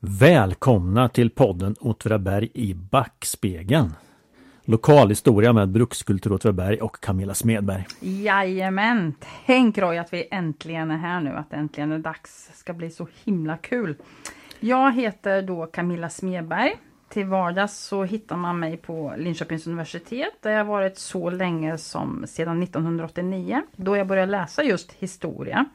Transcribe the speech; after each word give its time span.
Välkomna 0.00 1.08
till 1.08 1.30
podden 1.30 1.74
Åtvidaberg 1.80 2.50
i 2.54 2.74
backspegeln. 2.74 3.92
Lokalhistoria 4.64 5.52
med 5.52 5.68
Brukskultur 5.68 6.32
Åtvidaberg 6.32 6.80
och 6.80 7.00
Camilla 7.00 7.34
Smedberg. 7.34 7.86
Jajamän! 8.00 9.14
Tänk 9.46 9.78
Roy 9.78 9.98
att 9.98 10.12
vi 10.12 10.28
äntligen 10.30 10.90
är 10.90 10.96
här 10.96 11.20
nu, 11.20 11.30
att 11.30 11.50
det 11.50 11.56
äntligen 11.56 11.92
är 11.92 11.98
dags. 11.98 12.46
Det 12.46 12.56
ska 12.56 12.72
bli 12.72 12.90
så 12.90 13.08
himla 13.24 13.56
kul. 13.56 13.96
Jag 14.60 14.92
heter 14.92 15.42
då 15.42 15.66
Camilla 15.66 16.08
Smedberg. 16.08 16.76
Till 17.08 17.26
vardags 17.26 17.78
så 17.78 18.04
hittar 18.04 18.36
man 18.36 18.58
mig 18.58 18.76
på 18.76 19.14
Linköpings 19.18 19.66
universitet 19.66 20.32
där 20.42 20.50
jag 20.50 20.64
varit 20.64 20.98
så 20.98 21.30
länge 21.30 21.78
som 21.78 22.24
sedan 22.26 22.62
1989 22.62 23.62
då 23.76 23.96
jag 23.96 24.06
började 24.06 24.32
läsa 24.32 24.62
just 24.62 24.92
historia 24.92 25.66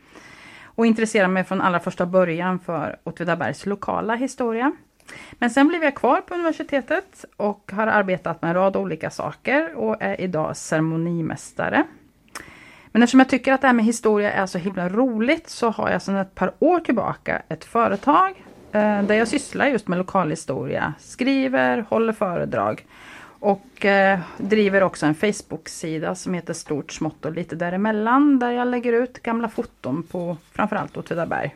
och 0.75 0.85
intresserade 0.85 1.33
mig 1.33 1.43
från 1.43 1.61
allra 1.61 1.79
första 1.79 2.05
början 2.05 2.59
för 2.59 2.97
Åtvidabergs 3.03 3.65
lokala 3.65 4.15
historia. 4.15 4.71
Men 5.31 5.49
sen 5.49 5.67
blev 5.67 5.83
jag 5.83 5.95
kvar 5.95 6.21
på 6.21 6.33
universitetet 6.33 7.25
och 7.37 7.71
har 7.73 7.87
arbetat 7.87 8.41
med 8.41 8.49
en 8.49 8.55
rad 8.55 8.75
olika 8.75 9.09
saker 9.09 9.75
och 9.75 9.97
är 9.99 10.21
idag 10.21 10.57
ceremonimästare. 10.57 11.83
Men 12.91 13.03
eftersom 13.03 13.19
jag 13.19 13.29
tycker 13.29 13.53
att 13.53 13.61
det 13.61 13.67
här 13.67 13.73
med 13.73 13.85
historia 13.85 14.31
är 14.31 14.45
så 14.45 14.57
himla 14.57 14.89
roligt 14.89 15.49
så 15.49 15.69
har 15.69 15.89
jag 15.89 16.01
sedan 16.01 16.15
ett 16.15 16.35
par 16.35 16.53
år 16.59 16.79
tillbaka 16.79 17.41
ett 17.49 17.65
företag 17.65 18.43
eh, 18.71 19.03
där 19.03 19.13
jag 19.15 19.27
sysslar 19.27 19.67
just 19.67 19.87
med 19.87 19.97
lokalhistoria, 19.97 20.93
skriver, 20.99 21.85
håller 21.89 22.13
föredrag 22.13 22.85
och 23.41 23.85
eh, 23.85 24.19
driver 24.37 24.83
också 24.83 25.05
en 25.05 25.15
Facebook-sida 25.15 26.15
som 26.15 26.33
heter 26.33 26.53
Stort, 26.53 26.91
smått 26.91 27.25
och 27.25 27.31
lite 27.31 27.55
däremellan 27.55 28.39
där 28.39 28.51
jag 28.51 28.67
lägger 28.67 28.93
ut 28.93 29.23
gamla 29.23 29.49
foton 29.49 30.03
på 30.03 30.37
framförallt 30.51 30.97
Åtvidaberg. 30.97 31.55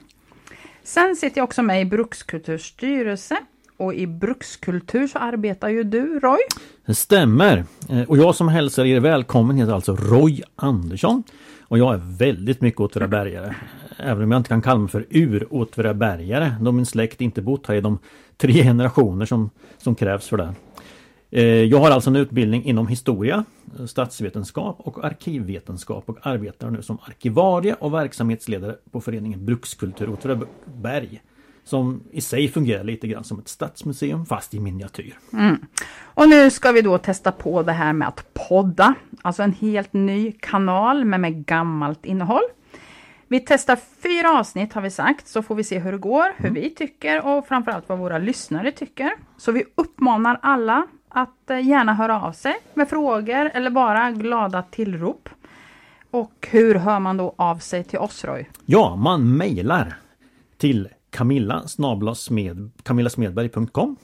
Sen 0.83 1.15
sitter 1.15 1.37
jag 1.37 1.43
också 1.43 1.63
med 1.63 1.81
i 1.81 1.85
Brukskulturstyrelse 1.85 3.37
och 3.77 3.93
i 3.93 4.07
brukskultur 4.07 5.07
så 5.07 5.19
arbetar 5.19 5.69
ju 5.69 5.83
du 5.83 6.19
Roy. 6.19 6.39
Det 6.85 6.95
stämmer. 6.95 7.65
Eh, 7.89 8.01
och 8.01 8.17
jag 8.17 8.35
som 8.35 8.47
hälsar 8.47 8.85
er 8.85 8.99
välkommen 8.99 9.57
heter 9.57 9.73
alltså 9.73 9.95
Roy 9.95 10.41
Andersson. 10.55 11.23
Och 11.61 11.77
jag 11.77 11.93
är 11.93 12.01
väldigt 12.17 12.61
mycket 12.61 12.79
åtvidabergare. 12.79 13.55
Även 13.97 14.23
om 14.23 14.31
jag 14.31 14.39
inte 14.39 14.49
kan 14.49 14.61
kalla 14.61 14.79
mig 14.79 14.89
för 14.89 15.05
ur-åtvidabergare 15.09 16.55
då 16.61 16.71
min 16.71 16.85
släkt 16.85 17.21
inte 17.21 17.41
bott 17.41 17.67
här 17.67 17.75
i 17.75 17.81
de 17.81 17.99
tre 18.37 18.53
generationer 18.53 19.25
som, 19.25 19.49
som 19.77 19.95
krävs 19.95 20.27
för 20.27 20.37
det. 20.37 20.53
Eh, 21.35 21.43
jag 21.43 21.79
har 21.79 21.91
alltså 21.91 22.09
en 22.09 22.15
utbildning 22.15 22.63
inom 22.63 22.87
historia, 22.87 23.43
statsvetenskap 23.87 24.75
och 24.79 25.05
arkivvetenskap 25.05 26.09
och 26.09 26.17
arbetar 26.21 26.69
nu 26.69 26.81
som 26.81 26.97
arkivarie 27.05 27.73
och 27.73 27.93
verksamhetsledare 27.93 28.75
på 28.91 29.01
föreningen 29.01 29.45
Brukskultur 29.45 30.09
Åtvidaberg. 30.09 31.21
Som 31.63 32.03
i 32.11 32.21
sig 32.21 32.47
fungerar 32.47 32.83
lite 32.83 33.07
grann 33.07 33.23
som 33.23 33.39
ett 33.39 33.47
stadsmuseum 33.47 34.25
fast 34.25 34.53
i 34.53 34.59
miniatyr. 34.59 35.17
Mm. 35.33 35.57
Och 36.03 36.29
nu 36.29 36.49
ska 36.49 36.71
vi 36.71 36.81
då 36.81 36.97
testa 36.97 37.31
på 37.31 37.63
det 37.63 37.71
här 37.71 37.93
med 37.93 38.07
att 38.07 38.33
podda. 38.49 38.93
Alltså 39.21 39.43
en 39.43 39.53
helt 39.53 39.93
ny 39.93 40.31
kanal 40.31 41.05
men 41.05 41.21
med 41.21 41.45
gammalt 41.45 42.05
innehåll. 42.05 42.43
Vi 43.27 43.39
testar 43.39 43.77
fyra 44.03 44.39
avsnitt 44.39 44.73
har 44.73 44.81
vi 44.81 44.91
sagt, 44.91 45.27
så 45.27 45.41
får 45.41 45.55
vi 45.55 45.63
se 45.63 45.79
hur 45.79 45.91
det 45.91 45.97
går, 45.97 46.33
hur 46.37 46.49
mm. 46.49 46.61
vi 46.61 46.69
tycker 46.69 47.25
och 47.25 47.47
framförallt 47.47 47.89
vad 47.89 47.97
våra 47.97 48.17
lyssnare 48.17 48.71
tycker. 48.71 49.11
Så 49.37 49.51
vi 49.51 49.63
uppmanar 49.75 50.39
alla 50.41 50.87
att 51.15 51.49
eh, 51.49 51.67
gärna 51.67 51.93
höra 51.93 52.21
av 52.21 52.31
sig 52.31 52.55
med 52.73 52.89
frågor 52.89 53.51
eller 53.53 53.69
bara 53.69 54.11
glada 54.11 54.63
tillrop. 54.63 55.29
Och 56.11 56.47
hur 56.51 56.75
hör 56.75 56.99
man 56.99 57.17
då 57.17 57.35
av 57.37 57.57
sig 57.57 57.83
till 57.83 57.99
oss 57.99 58.25
Roy? 58.25 58.49
Ja, 58.65 58.95
man 58.95 59.37
mejlar 59.37 59.97
till 60.57 60.89
camilla 61.09 61.63
smed, 62.15 62.71
camillasmedberg.com 62.83 63.95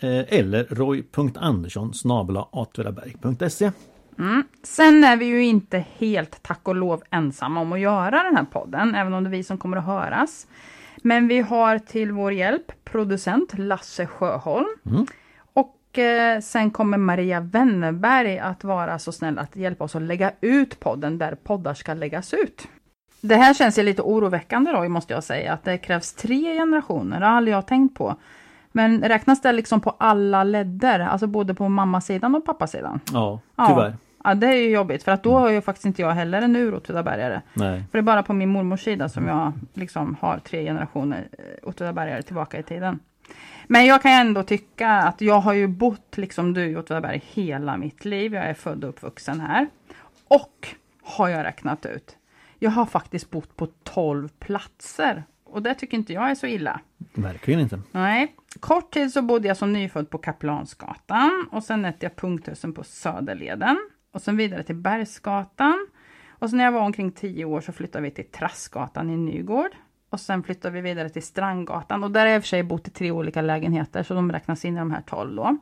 eh, 0.00 0.38
eller 0.38 0.64
roy.andersson 0.64 1.92
atvedaberg.se 2.52 3.70
Mm. 4.18 4.44
Sen 4.62 5.04
är 5.04 5.16
vi 5.16 5.24
ju 5.24 5.44
inte 5.44 5.84
helt 5.98 6.42
tack 6.42 6.68
och 6.68 6.74
lov 6.74 7.02
ensamma 7.10 7.60
om 7.60 7.72
att 7.72 7.80
göra 7.80 8.22
den 8.22 8.36
här 8.36 8.44
podden, 8.44 8.94
även 8.94 9.14
om 9.14 9.24
det 9.24 9.28
är 9.28 9.32
vi 9.32 9.44
som 9.44 9.58
kommer 9.58 9.76
att 9.76 9.84
höras. 9.84 10.46
Men 11.02 11.28
vi 11.28 11.40
har 11.40 11.78
till 11.78 12.12
vår 12.12 12.32
hjälp 12.32 12.84
producent 12.84 13.58
Lasse 13.58 14.06
Sjöholm. 14.06 14.68
Mm. 14.86 15.06
Eh, 15.98 16.40
sen 16.40 16.70
kommer 16.70 16.98
Maria 16.98 17.40
Wennerberg 17.40 18.38
att 18.38 18.64
vara 18.64 18.98
så 18.98 19.12
snäll 19.12 19.38
att 19.38 19.56
hjälpa 19.56 19.84
oss 19.84 19.96
att 19.96 20.02
lägga 20.02 20.32
ut 20.40 20.80
podden 20.80 21.18
där 21.18 21.34
poddar 21.34 21.74
ska 21.74 21.94
läggas 21.94 22.34
ut. 22.34 22.68
Det 23.20 23.36
här 23.36 23.54
känns 23.54 23.78
ju 23.78 23.82
lite 23.82 24.02
oroväckande 24.02 24.72
då, 24.72 24.88
måste 24.88 25.14
jag 25.14 25.24
säga, 25.24 25.52
att 25.52 25.64
det 25.64 25.78
krävs 25.78 26.12
tre 26.12 26.54
generationer, 26.54 27.20
det 27.20 27.26
har 27.26 27.32
aldrig 27.32 27.56
jag 27.56 27.66
tänkt 27.66 27.98
på. 27.98 28.16
Men 28.72 29.02
räknas 29.02 29.42
det 29.42 29.52
liksom 29.52 29.80
på 29.80 29.90
alla 29.90 30.44
ledder, 30.44 31.00
alltså 31.00 31.26
både 31.26 31.54
på 31.54 31.68
mammasidan 31.68 32.34
och 32.34 32.44
pappasidan? 32.44 33.00
Ja, 33.12 33.40
tyvärr. 33.68 33.90
Ja. 33.90 33.96
Ja, 34.24 34.34
det 34.34 34.46
är 34.46 34.56
ju 34.56 34.70
jobbigt 34.70 35.02
för 35.02 35.12
att 35.12 35.22
då 35.22 35.38
har 35.38 35.50
ju 35.50 35.60
faktiskt 35.60 35.86
inte 35.86 36.02
jag 36.02 36.10
heller 36.10 36.42
en 36.42 36.74
Åtvidabergare. 36.74 37.40
Nej. 37.54 37.84
För 37.90 37.98
det 37.98 38.00
är 38.00 38.02
bara 38.02 38.22
på 38.22 38.32
min 38.32 38.48
mormors 38.48 38.84
sida 38.84 39.08
som 39.08 39.26
jag 39.26 39.52
liksom 39.74 40.16
har 40.20 40.38
tre 40.38 40.64
generationer 40.64 41.28
eh, 41.32 41.68
Åtvidabergare 41.68 42.22
tillbaka 42.22 42.58
i 42.58 42.62
tiden. 42.62 42.98
Men 43.66 43.86
jag 43.86 44.02
kan 44.02 44.12
ändå 44.12 44.42
tycka 44.42 44.88
att 44.88 45.20
jag 45.20 45.40
har 45.40 45.52
ju 45.52 45.66
bott 45.66 46.16
liksom 46.16 46.54
du 46.54 46.64
i 46.64 46.76
Åtvidaberg 46.76 47.22
hela 47.24 47.76
mitt 47.76 48.04
liv. 48.04 48.34
Jag 48.34 48.44
är 48.44 48.54
född 48.54 48.84
och 48.84 48.90
uppvuxen 48.90 49.40
här. 49.40 49.68
Och 50.28 50.68
har 51.02 51.28
jag 51.28 51.44
räknat 51.44 51.86
ut. 51.86 52.16
Jag 52.58 52.70
har 52.70 52.86
faktiskt 52.86 53.30
bott 53.30 53.56
på 53.56 53.68
12 53.84 54.28
platser. 54.28 55.24
Och 55.44 55.62
det 55.62 55.74
tycker 55.74 55.96
inte 55.96 56.12
jag 56.12 56.30
är 56.30 56.34
så 56.34 56.46
illa. 56.46 56.80
Verkligen 57.14 57.60
inte. 57.60 57.80
Nej. 57.92 58.34
Kort 58.60 58.90
tid 58.90 59.12
så 59.12 59.22
bodde 59.22 59.48
jag 59.48 59.56
som 59.56 59.72
nyfödd 59.72 60.10
på 60.10 60.18
Kaplansgatan 60.18 61.48
och 61.52 61.62
sen 61.64 61.84
ätte 61.84 62.06
jag 62.06 62.16
punkthusen 62.16 62.72
på 62.72 62.84
Söderleden 62.84 63.78
och 64.12 64.22
sen 64.22 64.36
vidare 64.36 64.62
till 64.62 64.74
Bergsgatan. 64.74 65.86
Och 66.28 66.50
sen 66.50 66.56
när 66.56 66.64
jag 66.64 66.72
var 66.72 66.80
omkring 66.80 67.12
10 67.12 67.44
år 67.44 67.60
så 67.60 67.72
flyttade 67.72 68.02
vi 68.02 68.10
till 68.10 68.30
Trassgatan 68.30 69.10
i 69.10 69.16
Nygård. 69.16 69.70
Och 70.10 70.20
sen 70.20 70.42
flyttade 70.42 70.74
vi 70.74 70.80
vidare 70.80 71.08
till 71.08 71.22
Strandgatan 71.22 72.04
och 72.04 72.10
där 72.10 72.20
har 72.20 72.26
jag 72.26 72.36
i 72.36 72.38
och 72.38 72.42
för 72.42 72.48
sig 72.48 72.62
bott 72.62 72.88
i 72.88 72.90
tre 72.90 73.10
olika 73.10 73.42
lägenheter 73.42 74.02
så 74.02 74.14
de 74.14 74.32
räknas 74.32 74.64
in 74.64 74.76
i 74.76 74.78
de 74.78 74.90
här 74.90 75.02
12 75.06 75.36
då. 75.36 75.56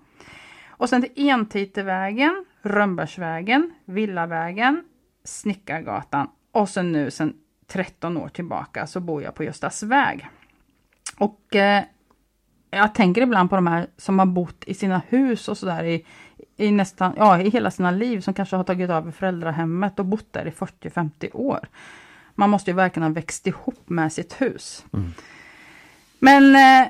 Och 0.69 0.89
sen 0.89 1.03
till 1.03 1.29
Entitevägen, 1.29 2.45
Rönnbergsvägen, 2.63 3.75
Villavägen, 3.85 4.85
Snickargatan 5.25 6.29
och 6.53 6.69
sen 6.69 6.93
nu 6.93 7.11
sen 7.11 7.35
13 7.67 8.17
år 8.17 8.29
tillbaka 8.29 8.87
så 8.87 9.01
bor 9.01 9.23
jag 9.23 9.35
på 9.35 9.45
Göstas 9.45 9.83
väg. 9.83 10.29
Och 11.19 11.57
eh, 11.57 11.85
jag 12.71 12.95
tänker 12.95 13.23
ibland 13.23 13.51
på 13.51 13.57
de 13.57 13.67
här 13.67 13.87
som 13.97 14.19
har 14.19 14.27
bott 14.27 14.65
i 14.67 14.75
sina 14.75 15.03
hus 15.09 15.49
och 15.49 15.59
sådär 15.59 15.85
i, 15.85 16.07
i 16.57 16.71
nästan, 16.71 17.15
ja 17.17 17.41
i 17.41 17.51
hela 17.51 17.71
sina 17.71 17.91
liv 17.91 18.21
som 18.21 18.35
kanske 18.35 18.57
har 18.57 18.65
tagit 18.65 18.91
över 18.91 19.11
föräldrahemmet 19.11 19.99
och 19.99 20.07
bott 20.07 20.33
där 20.33 20.47
i 20.47 20.51
40-50 20.51 21.37
år. 21.37 21.69
Man 22.35 22.51
måste 22.51 22.71
ju 22.71 22.75
verkligen 22.75 23.03
ha 23.07 23.15
växt 23.15 23.47
ihop 23.47 23.89
med 23.89 24.13
sitt 24.13 24.41
hus. 24.41 24.85
Mm. 24.93 25.13
Men 26.19 26.57
eh, 26.57 26.89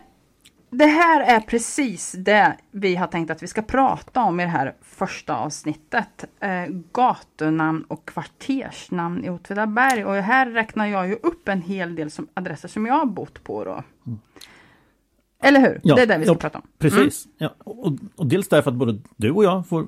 det 0.70 0.86
här 0.86 1.20
är 1.20 1.40
precis 1.40 2.12
det 2.12 2.56
vi 2.70 2.96
har 2.96 3.06
tänkt 3.06 3.30
att 3.30 3.42
vi 3.42 3.46
ska 3.46 3.62
prata 3.62 4.22
om 4.22 4.40
i 4.40 4.42
det 4.42 4.50
här 4.50 4.74
första 4.82 5.36
avsnittet. 5.36 6.24
Eh, 6.40 6.66
gatunamn 6.92 7.84
och 7.88 8.04
kvartersnamn 8.04 9.24
i 9.24 9.30
Åtvidaberg. 9.30 10.04
Och 10.04 10.14
här 10.14 10.46
räknar 10.46 10.86
jag 10.86 11.08
ju 11.08 11.14
upp 11.14 11.48
en 11.48 11.62
hel 11.62 11.94
del 11.94 12.10
som, 12.10 12.28
adresser 12.34 12.68
som 12.68 12.86
jag 12.86 12.94
har 12.94 13.06
bott 13.06 13.44
på. 13.44 13.64
Då. 13.64 13.82
Mm. 14.06 14.20
Eller 15.44 15.60
hur? 15.60 15.80
Ja, 15.82 15.94
det 15.94 16.02
är 16.02 16.06
det 16.06 16.18
vi 16.18 16.24
ska 16.24 16.34
ja, 16.34 16.38
prata 16.38 16.58
om. 16.58 16.64
Precis. 16.78 17.26
Mm. 17.26 17.34
Ja, 17.38 17.54
och, 17.64 17.92
och, 18.16 18.26
dels 18.26 18.48
därför 18.48 18.70
att 18.70 18.76
både 18.76 18.98
du 19.16 19.30
och 19.30 19.44
jag 19.44 19.68
får 19.68 19.86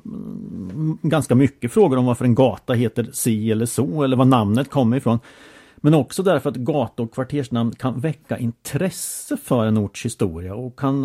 ganska 1.09 1.35
mycket 1.35 1.73
frågor 1.73 1.97
om 1.97 2.07
varför 2.07 2.25
en 2.25 2.35
gata 2.35 2.73
heter 2.73 3.09
si 3.13 3.51
eller 3.51 3.67
så 3.67 4.03
eller 4.03 4.17
var 4.17 4.25
namnet 4.25 4.71
kommer 4.71 4.97
ifrån. 4.97 5.19
Men 5.77 5.95
också 5.95 6.23
därför 6.23 6.51
att 6.51 6.57
gata 6.57 7.03
och 7.03 7.15
kvartersnamn 7.15 7.75
kan 7.75 8.01
väcka 8.01 8.39
intresse 8.39 9.37
för 9.37 9.67
en 9.67 9.79
orts 9.79 10.05
historia 10.05 10.55
och 10.55 10.79
kan, 10.79 11.05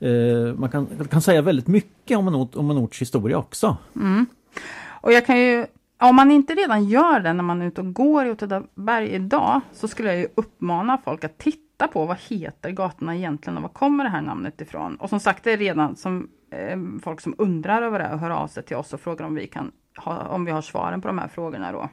eh, 0.00 0.54
man 0.56 0.70
kan, 0.70 0.86
kan 1.10 1.22
säga 1.22 1.42
väldigt 1.42 1.66
mycket 1.66 2.18
om 2.18 2.28
en, 2.28 2.34
ort, 2.34 2.56
om 2.56 2.70
en 2.70 2.78
orts 2.78 3.00
historia 3.00 3.38
också. 3.38 3.76
Mm. 3.96 4.26
Och 5.00 5.12
jag 5.12 5.26
kan 5.26 5.38
ju 5.38 5.66
om 6.00 6.16
man 6.16 6.30
inte 6.30 6.54
redan 6.54 6.84
gör 6.84 7.20
det 7.20 7.32
när 7.32 7.42
man 7.42 7.62
är 7.62 7.66
ute 7.66 7.80
och 7.80 7.92
går 7.92 8.26
i 8.26 8.30
Åtvidaberg 8.30 9.08
idag 9.08 9.60
så 9.72 9.88
skulle 9.88 10.08
jag 10.08 10.18
ju 10.18 10.28
uppmana 10.34 10.98
folk 11.04 11.24
att 11.24 11.38
titta 11.38 11.69
titta 11.80 11.92
på 11.92 12.06
vad 12.06 12.18
heter 12.18 12.70
gatorna 12.70 13.16
egentligen 13.16 13.56
och 13.56 13.62
var 13.62 13.68
kommer 13.68 14.04
det 14.04 14.10
här 14.10 14.22
namnet 14.22 14.60
ifrån? 14.60 14.96
Och 14.96 15.08
som 15.08 15.20
sagt, 15.20 15.44
det 15.44 15.52
är 15.52 15.56
redan 15.56 15.96
som, 15.96 16.28
eh, 16.50 16.78
folk 17.02 17.20
som 17.20 17.34
undrar 17.38 17.82
över 17.82 17.98
det 17.98 18.12
och 18.12 18.18
hör 18.18 18.30
av 18.30 18.48
sig 18.48 18.62
till 18.62 18.76
oss 18.76 18.92
och 18.92 19.00
frågar 19.00 19.26
om 19.26 19.34
vi, 19.34 19.46
kan 19.46 19.72
ha, 19.96 20.26
om 20.28 20.44
vi 20.44 20.50
har 20.50 20.62
svaren 20.62 21.00
på 21.00 21.08
de 21.08 21.18
här 21.18 21.28
frågorna 21.28 21.72
då. 21.72 21.88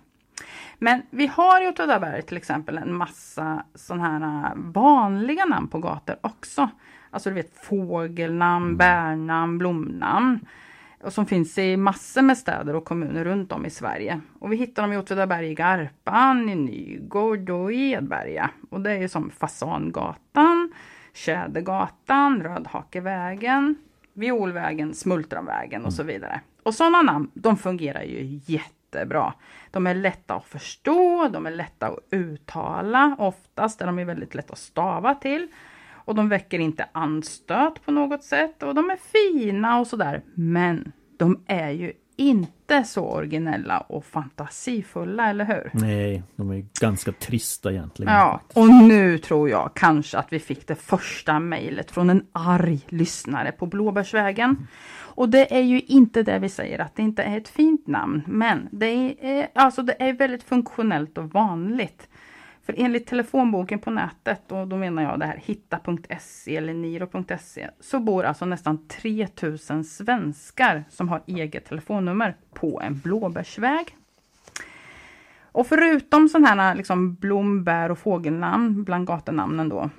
Men 0.79 1.01
vi 1.09 1.27
har 1.27 1.63
i 1.63 1.67
Åtvidaberg 1.67 2.21
till 2.21 2.37
exempel 2.37 2.77
en 2.77 2.93
massa 2.93 3.63
sådana 3.75 4.03
här 4.03 4.45
eh, 4.45 4.51
vanliga 4.55 5.45
namn 5.45 5.67
på 5.67 5.79
gator 5.79 6.15
också. 6.21 6.69
Alltså 7.11 7.29
du 7.29 7.35
vet 7.35 7.55
fågelnamn, 7.55 8.65
mm. 8.65 8.77
bärnamn, 8.77 9.57
blomnamn 9.57 10.39
och 11.03 11.13
som 11.13 11.25
finns 11.25 11.57
i 11.57 11.77
massor 11.77 12.21
med 12.21 12.37
städer 12.37 12.75
och 12.75 12.85
kommuner 12.85 13.23
runt 13.23 13.51
om 13.51 13.65
i 13.65 13.69
Sverige. 13.69 14.21
Och 14.39 14.51
vi 14.51 14.55
hittar 14.55 14.81
dem 14.81 14.93
i 14.93 14.97
Åtvidaberg 14.97 15.51
i 15.51 15.53
Garpan, 15.53 16.49
i 16.49 16.55
Nygård 16.55 17.49
och 17.49 17.71
i 17.71 17.91
Edberga. 17.91 18.49
Och 18.69 18.81
det 18.81 18.91
är 18.91 19.07
som 19.07 19.29
Fasangatan, 19.29 20.73
Tjädergatan, 21.13 22.43
Rödhakevägen, 22.43 23.75
Violvägen, 24.13 24.93
Smultronvägen 24.93 25.85
och 25.85 25.93
så 25.93 26.03
vidare. 26.03 26.41
Och 26.63 26.73
sådana 26.73 27.01
namn, 27.01 27.31
de 27.33 27.57
fungerar 27.57 28.03
ju 28.03 28.39
jättebra. 28.45 29.33
De 29.71 29.87
är 29.87 29.93
lätta 29.93 30.35
att 30.35 30.45
förstå, 30.45 31.29
de 31.33 31.45
är 31.45 31.51
lätta 31.51 31.87
att 31.87 31.99
uttala. 32.11 33.15
Oftast 33.19 33.81
är 33.81 33.85
de 33.85 34.05
väldigt 34.05 34.35
lätta 34.35 34.53
att 34.53 34.59
stava 34.59 35.15
till. 35.15 35.47
Och 36.07 36.15
de 36.15 36.29
väcker 36.29 36.59
inte 36.59 36.85
anstöt 36.91 37.85
på 37.85 37.91
något 37.91 38.23
sätt. 38.23 38.63
Och 38.63 38.75
de 38.75 38.89
är 38.89 38.97
fina 38.97 39.79
och 39.79 39.87
sådär. 39.87 40.21
Men 40.33 40.91
de 41.17 41.43
är 41.47 41.69
ju 41.69 41.93
inte 42.15 42.83
så 42.83 43.05
originella 43.05 43.79
och 43.79 44.05
fantasifulla, 44.05 45.29
eller 45.29 45.45
hur? 45.45 45.69
Nej, 45.73 46.23
de 46.35 46.51
är 46.51 46.65
ganska 46.81 47.11
trista 47.11 47.71
egentligen. 47.71 48.13
Ja, 48.13 48.41
och 48.53 48.69
nu 48.69 49.17
tror 49.17 49.49
jag 49.49 49.71
kanske 49.75 50.17
att 50.17 50.33
vi 50.33 50.39
fick 50.39 50.67
det 50.67 50.75
första 50.75 51.39
mejlet 51.39 51.91
från 51.91 52.09
en 52.09 52.25
arg 52.31 52.79
lyssnare 52.87 53.51
på 53.51 53.65
Blåbärsvägen. 53.65 54.67
Och 54.99 55.29
det 55.29 55.55
är 55.55 55.61
ju 55.61 55.81
inte 55.81 56.23
det 56.23 56.39
vi 56.39 56.49
säger 56.49 56.79
att 56.79 56.95
det 56.95 57.01
inte 57.01 57.23
är 57.23 57.37
ett 57.37 57.49
fint 57.49 57.87
namn, 57.87 58.21
men 58.27 58.67
det 58.71 59.15
är, 59.21 59.47
alltså 59.55 59.81
det 59.81 59.95
är 59.99 60.13
väldigt 60.13 60.43
funktionellt 60.43 61.17
och 61.17 61.31
vanligt. 61.31 62.09
För 62.67 62.75
enligt 62.77 63.07
telefonboken 63.07 63.79
på 63.79 63.91
nätet, 63.91 64.51
och 64.51 64.67
då 64.67 64.77
menar 64.77 65.03
jag 65.03 65.19
det 65.19 65.25
här 65.25 65.41
hitta.se 65.45 66.57
eller 66.57 66.73
niro.se, 66.73 67.69
så 67.79 67.99
bor 67.99 68.23
alltså 68.23 68.45
nästan 68.45 68.87
3000 68.87 69.83
svenskar 69.83 70.83
som 70.89 71.09
har 71.09 71.21
eget 71.25 71.65
telefonnummer 71.65 72.35
på 72.53 72.81
en 72.81 72.99
blåbärsväg. 72.99 73.97
Och 75.41 75.67
förutom 75.67 76.29
sådana 76.29 76.47
här 76.47 76.75
liksom 76.75 77.13
blom, 77.13 77.63
bär 77.63 77.91
och 77.91 77.99
fågelnamn 77.99 78.83
bland 78.83 79.07
gatunamnen 79.07 79.69
då, 79.69 79.89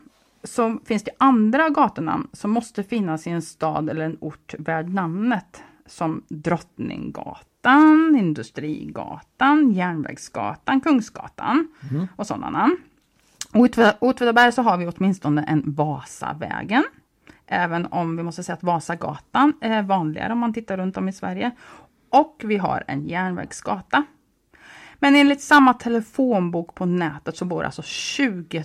så 0.44 0.78
finns 0.84 1.04
det 1.04 1.12
andra 1.18 1.68
gatunamn 1.68 2.28
som 2.32 2.50
måste 2.50 2.82
finnas 2.84 3.26
i 3.26 3.30
en 3.30 3.42
stad 3.42 3.90
eller 3.90 4.04
en 4.04 4.16
ort 4.20 4.54
värd 4.58 4.88
namnet. 4.88 5.62
Som 5.86 6.22
Drottninggatan, 6.28 7.44
Industrigatan, 8.18 9.72
Järnvägsgatan, 9.72 10.80
Kungsgatan 10.80 11.68
mm. 11.90 12.06
och 12.16 12.26
sådana. 12.26 12.70
Och 13.54 13.66
i 13.66 13.92
Åtvidaberg 13.98 14.52
så 14.52 14.62
har 14.62 14.76
vi 14.76 14.86
åtminstone 14.86 15.42
en 15.42 15.62
Vasavägen. 15.66 16.84
Även 17.46 17.86
om 17.86 18.16
vi 18.16 18.22
måste 18.22 18.42
säga 18.42 18.54
att 18.54 18.62
Vasagatan 18.62 19.52
är 19.60 19.82
vanligare 19.82 20.32
om 20.32 20.38
man 20.38 20.52
tittar 20.52 20.76
runt 20.76 20.96
om 20.96 21.08
i 21.08 21.12
Sverige. 21.12 21.50
Och 22.10 22.42
vi 22.44 22.56
har 22.56 22.84
en 22.86 23.08
järnvägsgata. 23.08 24.04
Men 24.98 25.16
enligt 25.16 25.40
samma 25.40 25.74
telefonbok 25.74 26.74
på 26.74 26.86
nätet 26.86 27.36
så 27.36 27.44
bor 27.44 27.64
alltså 27.64 27.82
20 27.82 28.64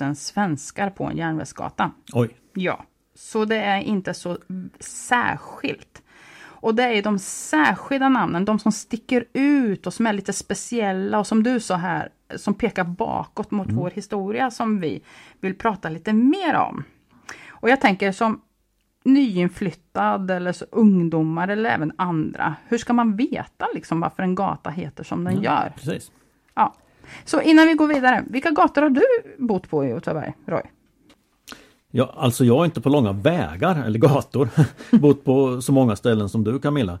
000 0.00 0.16
svenskar 0.16 0.90
på 0.90 1.04
en 1.04 1.16
järnvägsgata. 1.16 1.90
Oj! 2.12 2.36
Ja, 2.54 2.84
så 3.14 3.44
det 3.44 3.56
är 3.56 3.80
inte 3.80 4.14
så 4.14 4.38
särskilt. 4.80 6.02
Och 6.60 6.74
det 6.74 6.82
är 6.82 7.02
de 7.02 7.18
särskilda 7.18 8.08
namnen, 8.08 8.44
de 8.44 8.58
som 8.58 8.72
sticker 8.72 9.24
ut 9.32 9.86
och 9.86 9.94
som 9.94 10.06
är 10.06 10.12
lite 10.12 10.32
speciella 10.32 11.18
och 11.18 11.26
som 11.26 11.42
du 11.42 11.60
sa 11.60 11.76
här, 11.76 12.08
som 12.36 12.54
pekar 12.54 12.84
bakåt 12.84 13.50
mot 13.50 13.66
mm. 13.66 13.78
vår 13.78 13.90
historia 13.90 14.50
som 14.50 14.80
vi 14.80 15.02
vill 15.40 15.54
prata 15.54 15.88
lite 15.88 16.12
mer 16.12 16.54
om. 16.54 16.84
Och 17.48 17.70
jag 17.70 17.80
tänker 17.80 18.12
som 18.12 18.40
nyinflyttad 19.04 20.30
eller 20.30 20.52
så 20.52 20.64
ungdomar 20.70 21.48
eller 21.48 21.70
även 21.70 21.92
andra. 21.96 22.54
Hur 22.68 22.78
ska 22.78 22.92
man 22.92 23.16
veta 23.16 23.66
liksom 23.74 24.00
varför 24.00 24.22
en 24.22 24.34
gata 24.34 24.70
heter 24.70 25.04
som 25.04 25.24
den 25.24 25.42
ja, 25.42 25.42
gör? 25.42 25.72
Precis. 25.76 26.12
Ja. 26.54 26.74
Så 27.24 27.40
innan 27.40 27.66
vi 27.66 27.74
går 27.74 27.86
vidare, 27.86 28.24
vilka 28.26 28.50
gator 28.50 28.82
har 28.82 28.90
du 28.90 29.02
bott 29.38 29.70
på 29.70 29.84
i 29.84 29.92
Åtvidaberg, 29.92 30.32
Roy? 30.46 30.62
Ja, 31.90 32.14
alltså 32.16 32.44
jag 32.44 32.60
är 32.60 32.64
inte 32.64 32.80
på 32.80 32.88
långa 32.88 33.12
vägar 33.12 33.84
eller 33.86 33.98
gator 33.98 34.48
bott 34.98 35.24
på 35.24 35.62
så 35.62 35.72
många 35.72 35.96
ställen 35.96 36.28
som 36.28 36.44
du 36.44 36.58
Camilla. 36.58 36.98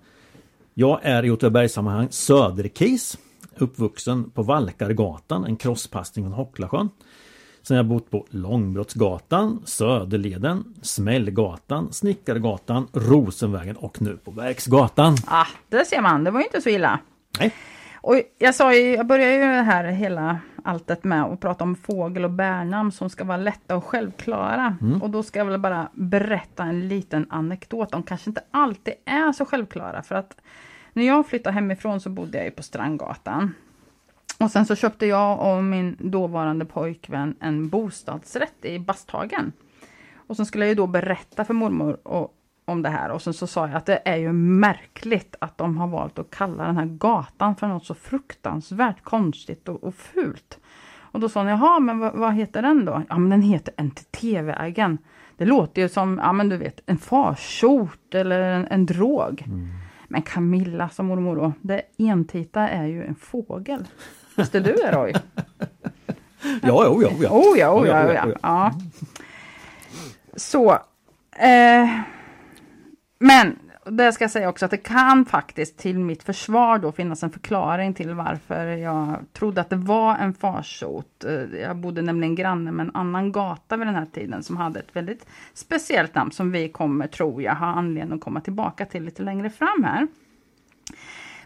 Jag 0.74 1.00
är 1.02 1.24
i 1.24 1.30
Åtvidabergssammanhang 1.30 2.08
söderkis, 2.10 3.18
uppvuxen 3.56 4.30
på 4.30 4.42
Valkargatan, 4.42 5.44
en 5.44 5.56
crosspassning 5.56 6.24
från 6.24 6.32
Hocklasjön. 6.32 6.88
Sen 7.62 7.76
har 7.76 7.84
jag 7.84 7.88
bott 7.88 8.10
på 8.10 8.26
Långbrottsgatan, 8.30 9.62
Söderleden, 9.64 10.74
Smällgatan, 10.82 11.92
Snickargatan, 11.92 12.88
Rosenvägen 12.92 13.76
och 13.76 14.02
nu 14.02 14.16
på 14.16 14.30
Verksgatan. 14.30 15.16
Ah, 15.26 15.46
det 15.68 15.84
ser 15.84 16.00
man, 16.00 16.24
det 16.24 16.30
var 16.30 16.40
ju 16.40 16.46
inte 16.46 16.60
så 16.60 16.68
illa. 16.68 16.98
Nej. 17.38 17.54
Och 18.02 18.20
jag 18.38 18.54
sa 18.54 18.74
ju, 18.74 18.94
jag 18.94 19.06
började 19.06 19.32
ju 19.32 19.42
här 19.42 19.84
hela 19.84 20.38
alltet 20.64 21.04
med 21.04 21.22
att 21.22 21.40
prata 21.40 21.64
om 21.64 21.76
fågel 21.76 22.24
och 22.24 22.30
bärnamn 22.30 22.92
som 22.92 23.10
ska 23.10 23.24
vara 23.24 23.36
lätta 23.36 23.76
och 23.76 23.84
självklara. 23.84 24.76
Mm. 24.80 25.02
Och 25.02 25.10
då 25.10 25.22
ska 25.22 25.38
jag 25.38 25.46
väl 25.46 25.60
bara 25.60 25.88
berätta 25.92 26.64
en 26.64 26.88
liten 26.88 27.26
anekdot. 27.30 27.90
De 27.90 28.02
kanske 28.02 28.30
inte 28.30 28.42
alltid 28.50 28.94
är 29.04 29.32
så 29.32 29.44
självklara 29.44 30.02
för 30.02 30.14
att 30.14 30.40
när 30.92 31.06
jag 31.06 31.26
flyttade 31.26 31.54
hemifrån 31.54 32.00
så 32.00 32.10
bodde 32.10 32.38
jag 32.38 32.44
ju 32.44 32.50
på 32.50 32.62
Strandgatan. 32.62 33.54
Och 34.38 34.50
sen 34.50 34.66
så 34.66 34.76
köpte 34.76 35.06
jag 35.06 35.56
och 35.56 35.64
min 35.64 35.96
dåvarande 35.98 36.64
pojkvän 36.64 37.36
en 37.40 37.68
bostadsrätt 37.68 38.64
i 38.64 38.78
Basthagen. 38.78 39.52
Och 40.14 40.36
sen 40.36 40.46
skulle 40.46 40.64
jag 40.64 40.68
ju 40.68 40.74
då 40.74 40.86
berätta 40.86 41.44
för 41.44 41.54
mormor 41.54 42.08
och, 42.08 42.34
om 42.70 42.82
det 42.82 42.88
här 42.88 43.10
och 43.10 43.22
sen 43.22 43.34
så 43.34 43.46
sa 43.46 43.68
jag 43.68 43.76
att 43.76 43.86
det 43.86 44.02
är 44.04 44.16
ju 44.16 44.32
märkligt 44.32 45.36
att 45.38 45.58
de 45.58 45.76
har 45.76 45.86
valt 45.86 46.18
att 46.18 46.30
kalla 46.30 46.66
den 46.66 46.76
här 46.76 46.86
gatan 46.86 47.56
för 47.56 47.66
något 47.66 47.84
så 47.84 47.94
fruktansvärt 47.94 49.02
konstigt 49.02 49.68
och, 49.68 49.84
och 49.84 49.94
fult. 49.94 50.58
Och 51.12 51.20
då 51.20 51.28
sa 51.28 51.40
hon, 51.40 51.48
jaha 51.48 51.80
men 51.80 51.98
vad, 51.98 52.14
vad, 52.14 52.34
heter 52.34 52.62
den 52.62 52.84
då? 52.84 53.02
Ja 53.08 53.18
men 53.18 53.30
den 53.30 53.42
heter 53.42 53.74
NTT-vägen. 53.82 54.98
Det 55.36 55.44
låter 55.44 55.82
ju 55.82 55.88
som, 55.88 56.20
ja 56.22 56.32
men 56.32 56.48
du 56.48 56.56
vet, 56.56 56.80
en 56.86 56.98
farsot 56.98 58.14
eller 58.14 58.40
en, 58.40 58.66
en 58.70 58.86
drog. 58.86 59.42
Mm. 59.46 59.68
Men 60.08 60.22
Camilla, 60.22 60.88
sa 60.88 61.02
mormor 61.02 61.36
då, 61.36 61.52
det 61.60 61.82
entita 61.98 62.68
är 62.68 62.86
ju 62.86 63.04
en 63.04 63.14
fågel. 63.14 63.84
Visste 64.36 64.60
du 64.60 64.72
det 64.72 64.92
Roy? 64.92 65.12
ja, 66.62 66.88
oh, 66.88 67.02
ja, 67.02 67.10
ja. 67.20 67.30
Oh, 67.30 67.58
ja, 67.58 67.74
oh, 67.74 67.86
ja, 67.86 68.06
oh, 68.06 68.14
ja. 68.14 68.26
ja. 68.42 68.72
Så. 70.36 70.78
Eh, 71.36 71.88
men 73.20 73.58
det 73.84 74.12
ska 74.12 74.24
jag 74.24 74.30
säga 74.30 74.48
också 74.48 74.64
att 74.64 74.70
det 74.70 74.76
kan 74.76 75.24
faktiskt 75.24 75.78
till 75.78 75.98
mitt 75.98 76.22
försvar 76.22 76.78
då 76.78 76.92
finnas 76.92 77.22
en 77.22 77.30
förklaring 77.30 77.94
till 77.94 78.14
varför 78.14 78.66
jag 78.66 79.24
trodde 79.32 79.60
att 79.60 79.70
det 79.70 79.76
var 79.76 80.16
en 80.16 80.34
farsot. 80.34 81.24
Eh, 81.24 81.60
jag 81.60 81.76
bodde 81.76 82.02
nämligen 82.02 82.34
granne 82.34 82.72
med 82.72 82.86
en 82.86 82.96
annan 82.96 83.32
gata 83.32 83.76
vid 83.76 83.86
den 83.86 83.94
här 83.94 84.06
tiden 84.06 84.42
som 84.42 84.56
hade 84.56 84.80
ett 84.80 84.96
väldigt 84.96 85.26
speciellt 85.54 86.14
namn 86.14 86.32
som 86.32 86.52
vi 86.52 86.68
kommer, 86.68 87.06
tror 87.06 87.42
jag, 87.42 87.54
ha 87.54 87.66
anledning 87.66 88.16
att 88.18 88.24
komma 88.24 88.40
tillbaka 88.40 88.86
till 88.86 89.04
lite 89.04 89.22
längre 89.22 89.50
fram 89.50 89.84
här. 89.84 90.06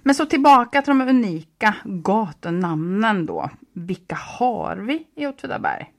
Men 0.02 0.14
så 0.14 0.26
tillbaka 0.26 0.82
till 0.82 0.98
de 0.98 1.08
unika 1.08 1.74
gatunamnen 1.84 3.26
då. 3.26 3.50
Vilka 3.72 4.14
har 4.14 4.76
vi 4.76 5.06
i 5.14 5.26
Åtvidaberg? 5.26 5.92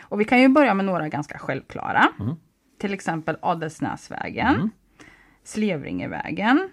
Och 0.00 0.20
vi 0.20 0.24
kan 0.24 0.40
ju 0.40 0.48
börja 0.48 0.74
med 0.74 0.84
några 0.84 1.08
ganska 1.08 1.38
självklara. 1.38 2.08
Mm. 2.20 2.34
Till 2.78 2.94
exempel 2.94 3.36
Adelsnäsvägen, 3.42 4.54
mm. 4.54 4.70
Slevringevägen, 5.44 6.68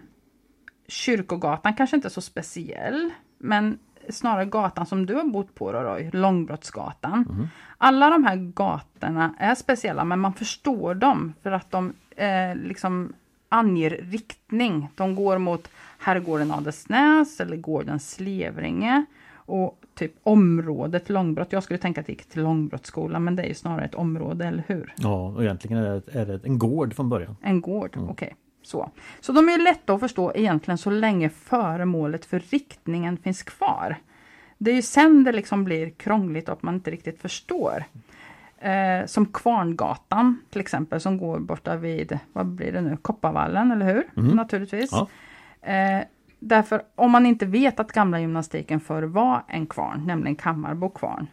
Kyrkogatan 0.87 1.73
kanske 1.73 1.95
inte 1.95 2.09
så 2.09 2.21
speciell, 2.21 3.09
men 3.37 3.79
snarare 4.09 4.45
gatan 4.45 4.85
som 4.85 5.05
du 5.05 5.15
har 5.15 5.23
bott 5.23 5.55
på 5.55 5.71
då, 5.71 5.79
Roy, 5.79 6.09
Långbrottsgatan. 6.13 7.25
Mm. 7.29 7.47
Alla 7.77 8.09
de 8.09 8.23
här 8.23 8.35
gatorna 8.35 9.33
är 9.39 9.55
speciella 9.55 10.03
men 10.03 10.19
man 10.19 10.33
förstår 10.33 10.95
dem 10.95 11.33
för 11.43 11.51
att 11.51 11.71
de 11.71 11.93
eh, 12.15 12.55
liksom 12.55 13.13
anger 13.49 13.89
riktning. 13.89 14.89
De 14.95 15.15
går 15.15 15.37
mot 15.37 15.69
herrgården 15.99 16.51
Adelsnäs 16.51 17.39
eller 17.39 17.57
gården 17.57 17.99
Slevringe. 17.99 19.05
Och 19.33 19.81
typ 19.95 20.13
området 20.23 21.09
Långbrott. 21.09 21.51
Jag 21.51 21.63
skulle 21.63 21.79
tänka 21.79 22.01
att 22.01 22.07
det 22.07 22.13
gick 22.13 22.29
till 22.29 22.43
Långbrottsskolan 22.43 23.23
men 23.23 23.35
det 23.35 23.43
är 23.43 23.47
ju 23.47 23.53
snarare 23.53 23.85
ett 23.85 23.95
område, 23.95 24.45
eller 24.45 24.63
hur? 24.67 24.93
Ja, 24.97 25.27
och 25.27 25.43
egentligen 25.43 25.77
är 25.77 26.01
det, 26.05 26.19
är 26.19 26.25
det 26.25 26.45
en 26.45 26.59
gård 26.59 26.93
från 26.93 27.09
början. 27.09 27.35
En 27.41 27.61
gård, 27.61 27.95
mm. 27.95 28.09
okej. 28.09 28.25
Okay. 28.27 28.37
Så. 28.69 28.91
så 29.19 29.31
de 29.31 29.49
är 29.49 29.57
lätta 29.57 29.93
att 29.93 29.99
förstå 29.99 30.31
egentligen 30.35 30.77
så 30.77 30.89
länge 30.89 31.29
föremålet 31.29 32.25
för 32.25 32.39
riktningen 32.39 33.17
finns 33.17 33.43
kvar. 33.43 33.95
Det 34.57 34.71
är 34.71 34.75
ju 34.75 34.81
sen 34.81 35.23
det 35.23 35.31
liksom 35.31 35.63
blir 35.63 35.89
krångligt 35.89 36.49
och 36.49 36.53
att 36.53 36.63
man 36.63 36.75
inte 36.75 36.91
riktigt 36.91 37.21
förstår. 37.21 37.83
Eh, 38.59 39.05
som 39.05 39.25
Kvarngatan 39.25 40.41
till 40.49 40.61
exempel 40.61 41.01
som 41.01 41.17
går 41.17 41.39
borta 41.39 41.75
vid, 41.75 42.19
vad 42.33 42.45
blir 42.45 42.71
det 42.71 42.81
nu, 42.81 42.97
Kopparvallen, 43.01 43.71
eller 43.71 43.93
hur? 43.93 44.07
Mm. 44.17 44.35
Naturligtvis. 44.35 44.91
Ja. 44.91 45.07
Eh, 45.73 46.03
därför 46.39 46.81
om 46.95 47.11
man 47.11 47.25
inte 47.25 47.45
vet 47.45 47.79
att 47.79 47.91
gamla 47.91 48.19
gymnastiken 48.19 48.79
förr 48.79 49.03
var 49.03 49.43
en 49.47 49.67
kvarn, 49.67 50.07
nämligen 50.07 50.35
Kammarbo 50.35 50.89
kvarn. 50.89 51.27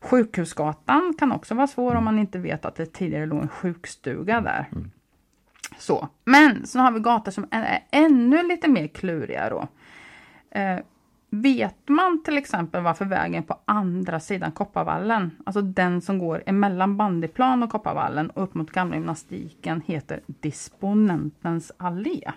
Sjukhusgatan 0.00 1.14
kan 1.18 1.32
också 1.32 1.54
vara 1.54 1.66
svår 1.66 1.94
om 1.94 2.04
man 2.04 2.18
inte 2.18 2.38
vet 2.38 2.64
att 2.64 2.74
det 2.74 2.86
tidigare 2.86 3.26
låg 3.26 3.42
en 3.42 3.48
sjukstuga 3.48 4.40
där. 4.40 4.68
Mm. 4.72 4.90
Så. 5.78 6.08
Men 6.24 6.66
så 6.66 6.78
har 6.78 6.92
vi 6.92 7.00
gator 7.00 7.32
som 7.32 7.46
är 7.50 7.84
ännu 7.90 8.42
lite 8.42 8.68
mer 8.68 8.86
kluriga 8.86 9.50
då. 9.50 9.68
Eh, 10.58 10.78
Vet 11.36 11.88
man 11.88 12.22
till 12.22 12.38
exempel 12.38 12.82
varför 12.82 13.04
vägen 13.04 13.42
på 13.42 13.58
andra 13.64 14.20
sidan 14.20 14.52
Kopparvallen, 14.52 15.30
alltså 15.46 15.62
den 15.62 16.00
som 16.00 16.18
går 16.18 16.42
emellan 16.46 16.96
bandyplan 16.96 17.62
och 17.62 17.70
Kopparvallen 17.70 18.30
och 18.30 18.42
upp 18.42 18.54
mot 18.54 18.70
gamla 18.70 18.96
gymnastiken 18.96 19.82
heter 19.86 20.20
Disponentens 20.26 21.72
allé? 21.76 22.32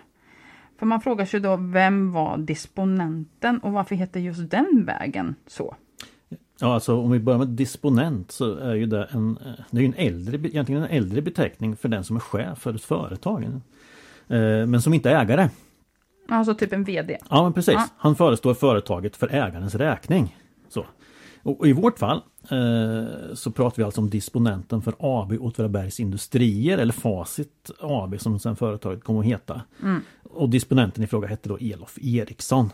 För 0.78 0.86
man 0.86 1.00
frågar 1.00 1.24
sig 1.24 1.40
då, 1.40 1.56
vem 1.56 2.12
var 2.12 2.38
disponenten 2.38 3.58
och 3.58 3.72
varför 3.72 3.94
heter 3.94 4.20
just 4.20 4.50
den 4.50 4.84
vägen 4.84 5.34
så? 5.46 5.76
Ja, 6.60 6.74
alltså 6.74 6.96
om 6.96 7.10
vi 7.10 7.18
börjar 7.18 7.38
med 7.38 7.48
disponent 7.48 8.32
så 8.32 8.54
är 8.54 8.74
ju 8.74 8.86
det 8.86 9.04
en, 9.04 9.38
det 9.70 9.80
är 9.80 9.84
en 9.84 9.94
äldre, 9.94 10.36
egentligen 10.36 10.82
en 10.82 10.90
äldre 10.90 11.22
beteckning 11.22 11.76
för 11.76 11.88
den 11.88 12.04
som 12.04 12.16
är 12.16 12.20
chef 12.20 12.58
för 12.58 12.74
ett 12.74 12.84
företag. 12.84 13.44
Eh, 13.44 14.66
men 14.66 14.82
som 14.82 14.94
inte 14.94 15.10
är 15.10 15.20
ägare. 15.20 15.48
Alltså 16.28 16.54
typ 16.54 16.72
en 16.72 16.84
VD? 16.84 17.18
Ja, 17.30 17.42
men 17.42 17.52
precis. 17.52 17.74
Ja. 17.74 17.88
Han 17.96 18.16
förestår 18.16 18.54
företaget 18.54 19.16
för 19.16 19.28
ägarens 19.28 19.74
räkning. 19.74 20.36
Så. 20.68 20.86
Och, 21.42 21.60
och 21.60 21.68
i 21.68 21.72
vårt 21.72 21.98
fall 21.98 22.22
eh, 22.50 23.34
så 23.34 23.50
pratar 23.50 23.76
vi 23.76 23.82
alltså 23.82 24.00
om 24.00 24.10
disponenten 24.10 24.82
för 24.82 24.94
AB 24.98 25.32
Åtvidabergs 25.40 26.00
Industrier 26.00 26.78
eller 26.78 26.92
Facit 26.92 27.70
AB 27.80 28.20
som 28.20 28.38
sen 28.38 28.56
företaget 28.56 29.04
kommer 29.04 29.20
att 29.20 29.26
heta. 29.26 29.62
Mm. 29.82 30.00
Och 30.22 30.48
disponenten 30.48 31.04
i 31.04 31.06
fråga 31.06 31.28
hette 31.28 31.48
då 31.48 31.58
Elof 31.58 31.98
Eriksson. 32.02 32.70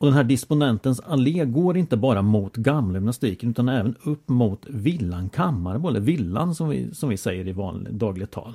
Och 0.00 0.06
den 0.06 0.14
här 0.14 0.24
disponentens 0.24 1.00
allé 1.00 1.44
går 1.44 1.76
inte 1.76 1.96
bara 1.96 2.22
mot 2.22 2.56
gamla 2.56 2.98
gymnastiken 2.98 3.50
utan 3.50 3.68
även 3.68 3.94
upp 4.02 4.28
mot 4.28 4.66
villan 4.68 5.28
Kammarbo, 5.28 5.88
eller 5.88 6.00
villan 6.00 6.54
som 6.54 6.68
vi, 6.68 6.94
som 6.94 7.08
vi 7.08 7.16
säger 7.16 7.48
i 7.48 7.52
vanligt 7.52 7.92
dagligt 7.92 8.30
tal. 8.30 8.52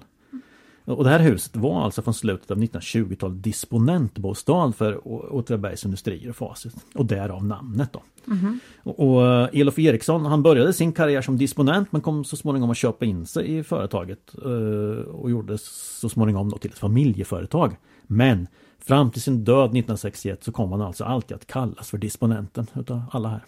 Och 0.85 1.03
det 1.03 1.09
här 1.09 1.19
huset 1.19 1.55
var 1.55 1.83
alltså 1.83 2.01
från 2.01 2.13
slutet 2.13 2.51
av 2.51 2.57
1920-talet 2.57 3.43
disponentbostad 3.43 4.71
för 4.71 5.07
Åtvidabergs 5.35 5.85
Industrier 5.85 6.29
och 6.29 6.35
Facit. 6.35 6.73
Och 6.93 7.05
därav 7.05 7.45
namnet 7.45 7.93
då. 7.93 8.01
Mm. 8.27 8.59
Och, 8.83 8.99
och 8.99 9.27
eh, 9.27 9.49
Elof 9.53 9.79
Eriksson 9.79 10.25
han 10.25 10.43
började 10.43 10.73
sin 10.73 10.93
karriär 10.93 11.21
som 11.21 11.37
disponent 11.37 11.91
men 11.91 12.01
kom 12.01 12.23
så 12.23 12.37
småningom 12.37 12.69
att 12.69 12.77
köpa 12.77 13.05
in 13.05 13.25
sig 13.25 13.57
i 13.57 13.63
företaget. 13.63 14.35
Eh, 14.45 15.05
och 15.05 15.31
gjorde 15.31 15.57
så 16.01 16.09
småningom 16.09 16.49
då 16.49 16.57
till 16.57 16.71
ett 16.71 16.77
familjeföretag. 16.77 17.75
Men 18.07 18.47
fram 18.87 19.11
till 19.11 19.21
sin 19.21 19.43
död 19.43 19.65
1961 19.65 20.43
så 20.43 20.51
kom 20.51 20.71
han 20.71 20.81
alltså 20.81 21.03
alltid 21.03 21.37
att 21.37 21.47
kallas 21.47 21.89
för 21.89 21.97
disponenten 21.97 22.67
utav 22.73 23.01
alla 23.11 23.29
här. 23.29 23.41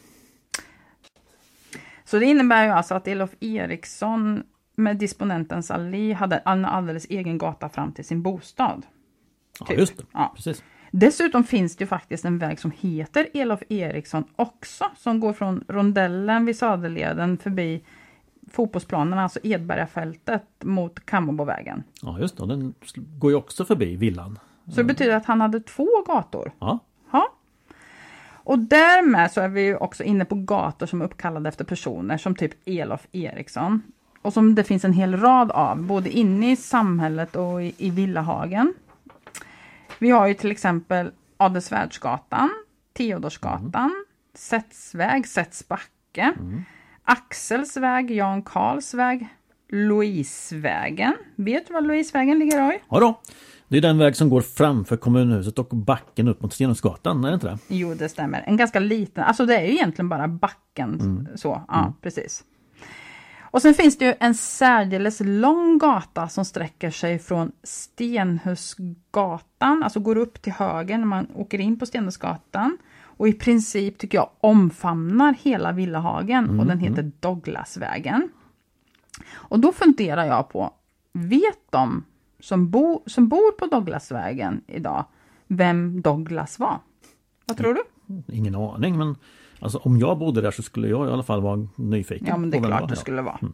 Så 2.06 2.20
det 2.20 2.26
innebär 2.26 2.66
ju 2.66 2.72
alltså 2.72 2.96
att 2.96 3.08
Elof 3.08 3.36
Eriksson 3.40 4.44
med 4.76 4.98
disponentens 4.98 5.72
allé 5.72 6.14
hade 6.14 6.38
en 6.38 6.66
alldeles 6.66 7.06
egen 7.10 7.38
gata 7.38 7.70
fram 7.70 7.92
till 7.92 8.06
sin 8.06 8.22
bostad. 8.22 8.86
Typ. 9.60 9.70
Ja, 9.70 9.76
just 9.76 9.98
det. 9.98 10.04
Ja. 10.14 10.34
Precis. 10.36 10.64
Dessutom 10.92 11.44
finns 11.44 11.76
det 11.76 11.84
ju 11.84 11.88
faktiskt 11.88 12.26
en 12.26 12.38
väg 12.38 12.60
som 12.60 12.72
heter 12.80 13.28
Elof 13.34 13.64
Eriksson 13.70 14.24
också, 14.36 14.86
som 14.98 15.20
går 15.20 15.34
från 15.34 15.64
rondellen 15.68 16.46
vid 16.46 16.58
Sadeleden 16.58 17.38
förbi 17.38 17.84
fotbollsplanen, 18.52 19.20
alltså 19.20 19.40
Edbergafältet 19.44 20.44
mot 20.64 21.06
Kammarbovägen. 21.06 21.84
Ja 22.02 22.20
just 22.20 22.38
det, 22.38 22.46
den 22.46 22.74
går 22.96 23.32
ju 23.32 23.38
också 23.38 23.66
förbi 23.66 23.96
villan. 23.96 24.40
Så 24.70 24.76
det 24.76 24.84
betyder 24.84 25.16
att 25.16 25.26
han 25.26 25.42
hade 25.42 25.60
två 25.60 25.88
gator? 26.08 26.52
Ja. 26.60 26.80
ja. 27.12 27.32
Och 28.48 28.60
därmed 28.60 29.32
så 29.32 29.42
är 29.42 29.48
vi 29.48 29.76
också 29.76 30.04
inne 30.04 30.26
på 30.26 30.36
gator 30.36 30.86
som 30.86 31.02
är 31.02 31.06
uppkallade 31.06 31.50
efter 31.50 31.66
personer 31.66 32.18
som 32.18 32.36
typ 32.36 32.52
Elof 32.66 33.08
Eriksson. 33.12 33.82
Och 34.22 34.34
som 34.34 34.56
det 34.56 34.64
finns 34.64 34.86
en 34.86 34.94
hel 34.94 35.18
rad 35.18 35.52
av, 35.52 35.84
både 35.84 36.10
inne 36.10 36.52
i 36.52 36.56
samhället 36.56 37.36
och 37.36 37.64
i, 37.64 37.74
i 37.78 37.90
Villahagen. 37.90 38.74
Vi 40.00 40.10
har 40.10 40.28
ju 40.28 40.34
till 40.34 40.52
exempel 40.52 41.12
Adelsvärdsgatan, 41.38 42.50
Teodorsgatan, 42.94 43.72
mm. 43.74 44.06
Sättsväg, 44.34 45.28
Sättsbacke, 45.28 46.34
mm. 46.40 46.64
Axelsväg, 47.04 48.12
Jan 48.12 48.42
Karlsväg, 48.42 49.28
Louisevägen. 49.70 51.14
Vet 51.36 51.68
du 51.68 51.74
var 51.74 51.82
Louisevägen 51.82 52.40
ligger 52.40 52.68
Roy? 52.68 52.80
Ja 52.90 53.00
då. 53.00 53.22
Det 53.68 53.78
är 53.78 53.82
den 53.82 53.98
väg 53.98 54.16
som 54.16 54.30
går 54.30 54.42
framför 54.42 54.98
kommunhuset 54.98 55.60
och 55.60 55.68
backen 55.68 56.28
upp 56.28 56.42
mot 56.42 56.54
Stenungsgatan, 56.54 57.24
är 57.24 57.28
det 57.28 57.34
inte 57.34 57.48
det? 57.48 57.58
Jo, 57.68 57.94
det 57.94 58.10
stämmer. 58.10 58.44
En 58.48 58.58
ganska 58.58 58.80
liten, 58.80 59.24
alltså 59.24 59.46
det 59.46 59.58
är 59.58 59.66
ju 59.66 59.72
egentligen 59.72 60.10
bara 60.10 60.28
backen 60.28 61.00
mm. 61.00 61.28
så, 61.38 61.62
ja 61.68 61.80
mm. 61.80 61.94
precis. 62.02 62.44
Och 63.52 63.62
sen 63.62 63.74
finns 63.74 63.98
det 63.98 64.06
ju 64.06 64.14
en 64.20 64.34
särdeles 64.34 65.20
lång 65.20 65.78
gata 65.78 66.28
som 66.28 66.46
sträcker 66.46 66.92
sig 66.92 67.20
från 67.20 67.52
Stenhusgatan, 67.64 69.84
alltså 69.84 70.00
går 70.00 70.18
upp 70.18 70.42
till 70.42 70.54
höger 70.54 70.98
när 70.98 71.06
man 71.06 71.28
åker 71.36 71.60
in 71.60 71.80
på 71.80 71.86
Stenhusgatan. 71.86 72.78
Och 73.00 73.28
i 73.28 73.34
princip 73.34 73.98
tycker 73.98 74.18
jag 74.18 74.30
omfamnar 74.40 75.34
hela 75.34 75.72
Villahagen 75.72 76.46
mm. 76.46 76.60
och 76.60 76.66
den 76.66 76.80
mm. 76.80 76.90
heter 76.90 77.12
Douglasvägen. 77.20 78.30
Och 79.34 79.60
då 79.60 79.72
funderar 79.72 80.26
jag 80.26 80.50
på, 80.50 80.74
vet 81.14 81.72
de 81.72 82.06
som, 82.40 82.70
bo, 82.70 83.04
som 83.06 83.28
bor 83.28 83.52
på 83.52 83.66
Douglasvägen 83.66 84.62
idag 84.68 85.06
vem 85.48 86.02
Douglas 86.02 86.60
var? 86.60 86.80
Vad 87.46 87.58
tror 87.58 87.74
du? 87.74 87.84
Ingen 88.34 88.56
aning 88.56 88.98
men 88.98 89.16
Alltså 89.60 89.78
om 89.78 89.98
jag 89.98 90.18
bodde 90.18 90.42
där 90.42 90.52
så 90.52 90.64
skulle 90.64 90.88
jag 90.88 91.10
i 91.10 91.12
alla 91.12 91.24
fall 91.24 91.42
vara 91.42 91.68
nyfiken. 91.76 92.28
Ja 92.28 92.38
men 92.38 92.50
det 92.50 92.58
är 92.58 92.62
klart 92.62 92.90
det 92.90 92.96
skulle 92.96 93.22
vara. 93.22 93.40
Mm. 93.42 93.54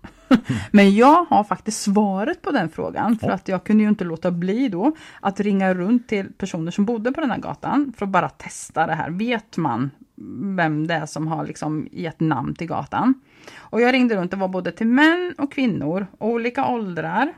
men 0.72 0.96
jag 0.96 1.26
har 1.26 1.44
faktiskt 1.44 1.82
svaret 1.82 2.42
på 2.42 2.52
den 2.52 2.70
frågan 2.70 3.18
för 3.18 3.28
ja. 3.28 3.34
att 3.34 3.48
jag 3.48 3.64
kunde 3.64 3.84
ju 3.84 3.90
inte 3.90 4.04
låta 4.04 4.32
bli 4.32 4.70
då 4.70 4.92
att 5.20 5.40
ringa 5.40 5.74
runt 5.74 6.08
till 6.08 6.34
personer 6.38 6.72
som 6.72 6.86
bodde 6.86 7.12
på 7.12 7.22
den 7.22 7.32
här 7.32 7.40
gatan 7.40 7.94
för 7.98 8.06
att 8.06 8.12
bara 8.12 8.30
testa 8.30 8.88
det 8.88 8.94
här. 8.94 9.10
Vet 9.10 9.58
man 9.58 9.92
vem 10.56 10.88
det 10.88 10.94
är 10.94 11.06
som 11.06 11.28
har 11.28 11.46
liksom 11.46 11.88
gett 11.92 12.20
namn 12.20 12.56
till 12.56 12.68
gatan? 12.68 13.14
Och 13.56 13.82
jag 13.82 13.94
ringde 13.94 14.16
runt, 14.16 14.32
det 14.32 14.38
var 14.38 14.48
både 14.48 14.72
till 14.72 14.88
män 14.88 15.36
och 15.38 15.52
kvinnor, 15.52 16.08
olika 16.18 16.68
åldrar, 16.68 17.34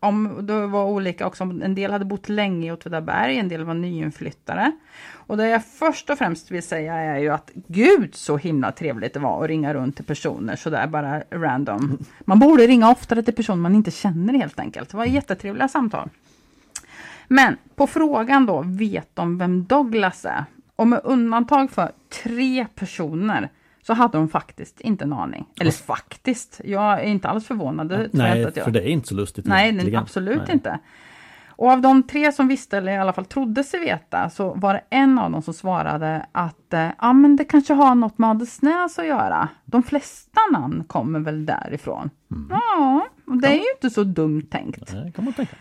om, 0.00 0.46
det 0.46 0.66
var 0.66 0.84
olika 0.84 1.26
också, 1.26 1.44
en 1.44 1.74
del 1.74 1.92
hade 1.92 2.04
bott 2.04 2.28
länge 2.28 2.68
i 2.68 2.72
Åtvidaberg, 2.72 3.38
en 3.38 3.48
del 3.48 3.64
var 3.64 3.74
nyinflyttare. 3.74 4.72
Och 5.12 5.36
det 5.36 5.48
jag 5.48 5.64
först 5.66 6.10
och 6.10 6.18
främst 6.18 6.50
vill 6.50 6.62
säga 6.62 6.94
är 6.94 7.18
ju 7.18 7.28
att 7.28 7.50
gud 7.54 8.14
så 8.14 8.36
himla 8.36 8.72
trevligt 8.72 9.14
det 9.14 9.20
var 9.20 9.42
att 9.42 9.48
ringa 9.48 9.74
runt 9.74 9.96
till 9.96 10.04
personer 10.04 10.56
sådär 10.56 10.86
bara 10.86 11.22
random. 11.30 11.98
Man 12.20 12.38
borde 12.38 12.66
ringa 12.66 12.90
oftare 12.90 13.22
till 13.22 13.34
personer 13.34 13.56
man 13.62 13.74
inte 13.74 13.90
känner 13.90 14.34
helt 14.34 14.60
enkelt. 14.60 14.90
Det 14.90 14.96
var 14.96 15.04
jättetrevliga 15.04 15.68
samtal. 15.68 16.08
Men 17.28 17.56
på 17.74 17.86
frågan 17.86 18.46
då, 18.46 18.62
vet 18.66 19.16
de 19.16 19.38
vem 19.38 19.64
Douglas 19.64 20.24
är? 20.24 20.44
Och 20.76 20.88
med 20.88 21.00
undantag 21.04 21.70
för 21.70 21.92
tre 22.24 22.66
personer 22.74 23.48
så 23.90 23.94
hade 23.94 24.18
de 24.18 24.28
faktiskt 24.28 24.80
inte 24.80 25.04
en 25.04 25.12
aning. 25.12 25.46
Eller 25.60 25.70
faktiskt, 25.70 26.60
jag 26.64 27.00
är 27.00 27.04
inte 27.04 27.28
alls 27.28 27.46
förvånad. 27.46 28.08
Nej, 28.12 28.40
jag. 28.40 28.54
för 28.64 28.70
det 28.70 28.80
är 28.80 28.88
inte 28.88 29.08
så 29.08 29.14
lustigt. 29.14 29.46
Nej, 29.46 29.96
absolut 29.96 30.42
Nej. 30.46 30.52
inte. 30.52 30.78
Och 31.48 31.70
av 31.70 31.80
de 31.80 32.02
tre 32.02 32.32
som 32.32 32.48
visste, 32.48 32.78
eller 32.78 32.92
i 32.92 32.96
alla 32.96 33.12
fall 33.12 33.24
trodde 33.24 33.64
sig 33.64 33.80
veta, 33.80 34.30
så 34.30 34.54
var 34.54 34.74
det 34.74 34.82
en 34.90 35.18
av 35.18 35.30
dem 35.30 35.42
som 35.42 35.54
svarade 35.54 36.26
att 36.32 36.72
eh, 36.72 36.88
ja, 37.00 37.12
men 37.12 37.36
det 37.36 37.44
kanske 37.44 37.74
har 37.74 37.94
något 37.94 38.18
med 38.18 38.30
Adelsnäs 38.30 38.98
att 38.98 39.06
göra. 39.06 39.48
De 39.64 39.82
flesta 39.82 40.40
namn 40.52 40.84
kommer 40.84 41.20
väl 41.20 41.46
därifrån. 41.46 42.10
Mm. 42.30 42.46
Ja, 42.50 43.06
och 43.26 43.40
det 43.40 43.48
är 43.48 43.54
ju 43.54 43.70
inte 43.74 43.90
så 43.90 44.04
dumt 44.04 44.42
tänkt. 44.50 44.92
Nej, 44.92 45.12
kan 45.12 45.24
man 45.24 45.34
tänka. 45.34 45.56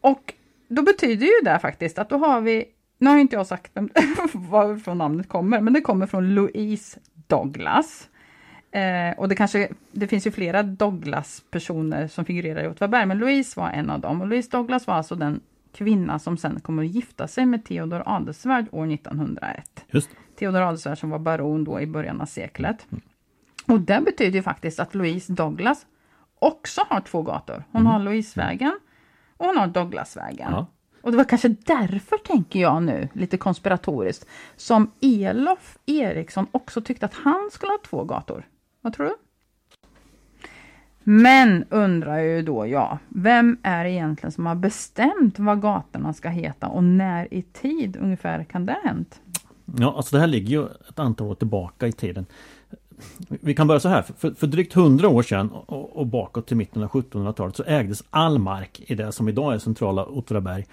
Och 0.00 0.34
då 0.68 0.82
betyder 0.82 1.26
ju 1.26 1.44
det 1.44 1.58
faktiskt 1.58 1.98
att 1.98 2.10
då 2.10 2.16
har 2.16 2.40
vi 2.40 2.64
nu 2.98 3.10
har 3.10 3.18
inte 3.18 3.36
jag 3.36 3.46
sagt 3.46 3.72
varifrån 4.32 4.98
namnet 4.98 5.28
kommer, 5.28 5.60
men 5.60 5.72
det 5.72 5.80
kommer 5.80 6.06
från 6.06 6.34
Louise 6.34 7.00
Douglas. 7.28 8.08
Eh, 8.70 9.18
och 9.18 9.28
det 9.28 9.34
kanske, 9.34 9.68
det 9.92 10.08
finns 10.08 10.26
ju 10.26 10.30
flera 10.30 10.62
Douglas-personer 10.62 12.08
som 12.08 12.24
figurerar 12.24 12.64
i 12.64 12.68
Åtvidaberg, 12.68 13.06
men 13.06 13.18
Louise 13.18 13.60
var 13.60 13.70
en 13.70 13.90
av 13.90 14.00
dem. 14.00 14.20
Och 14.20 14.26
Louise 14.26 14.50
Douglas 14.50 14.86
var 14.86 14.94
alltså 14.94 15.14
den 15.14 15.40
kvinna 15.72 16.18
som 16.18 16.36
sen 16.36 16.60
kommer 16.60 16.84
att 16.84 16.90
gifta 16.90 17.28
sig 17.28 17.46
med 17.46 17.64
Theodor 17.64 18.02
Adelsvärd 18.06 18.66
år 18.72 18.92
1901. 18.92 19.84
Just. 19.88 20.10
Theodor 20.38 20.60
Adelsvärd 20.62 20.98
som 20.98 21.10
var 21.10 21.18
baron 21.18 21.64
då 21.64 21.80
i 21.80 21.86
början 21.86 22.20
av 22.20 22.26
seklet. 22.26 22.86
Mm. 22.90 23.02
Och 23.66 23.80
det 23.80 24.00
betyder 24.04 24.32
ju 24.38 24.42
faktiskt 24.42 24.80
att 24.80 24.94
Louise 24.94 25.32
Douglas 25.32 25.86
också 26.38 26.80
har 26.88 27.00
två 27.00 27.22
gator. 27.22 27.64
Hon 27.72 27.80
mm. 27.80 27.92
har 27.92 28.00
Louisevägen 28.00 28.78
och 29.36 29.46
hon 29.46 29.56
har 29.56 29.66
Douglasvägen. 29.66 30.48
Ja. 30.50 30.66
Och 31.00 31.10
det 31.10 31.16
var 31.16 31.24
kanske 31.24 31.48
därför, 31.48 32.18
tänker 32.18 32.60
jag 32.60 32.82
nu, 32.82 33.08
lite 33.12 33.36
konspiratoriskt, 33.36 34.26
som 34.56 34.90
Elof 35.00 35.78
Eriksson 35.86 36.46
också 36.52 36.80
tyckte 36.80 37.06
att 37.06 37.14
han 37.14 37.48
skulle 37.52 37.72
ha 37.72 37.78
två 37.78 38.04
gator. 38.04 38.46
Vad 38.80 38.92
tror 38.92 39.06
du? 39.06 39.14
Men 41.10 41.64
undrar 41.70 42.18
ju 42.18 42.42
då 42.42 42.66
jag, 42.66 42.98
vem 43.08 43.58
är 43.62 43.84
det 43.84 43.90
egentligen 43.90 44.32
som 44.32 44.46
har 44.46 44.54
bestämt 44.54 45.38
vad 45.38 45.62
gatorna 45.62 46.12
ska 46.12 46.28
heta 46.28 46.66
och 46.66 46.84
när 46.84 47.34
i 47.34 47.42
tid 47.42 47.96
ungefär 47.96 48.44
kan 48.44 48.66
det 48.66 48.72
ha 48.72 48.80
hänt? 48.80 49.20
Ja, 49.76 49.94
alltså 49.96 50.16
det 50.16 50.20
här 50.20 50.26
ligger 50.26 50.48
ju 50.48 50.66
ett 50.88 50.98
antal 50.98 51.26
år 51.26 51.34
tillbaka 51.34 51.86
i 51.86 51.92
tiden. 51.92 52.26
Vi 53.28 53.54
kan 53.54 53.66
börja 53.66 53.80
så 53.80 53.88
här, 53.88 54.02
för, 54.02 54.30
för 54.30 54.46
drygt 54.46 54.72
hundra 54.72 55.08
år 55.08 55.22
sedan 55.22 55.50
och, 55.50 55.96
och 55.96 56.06
bakåt 56.06 56.46
till 56.46 56.56
mitten 56.56 56.82
av 56.82 56.88
1700-talet 56.88 57.56
så 57.56 57.64
ägdes 57.64 58.04
all 58.10 58.38
mark 58.38 58.80
i 58.86 58.94
det 58.94 59.12
som 59.12 59.28
idag 59.28 59.54
är 59.54 59.58
centrala 59.58 60.04
Åtvidaberg 60.04 60.66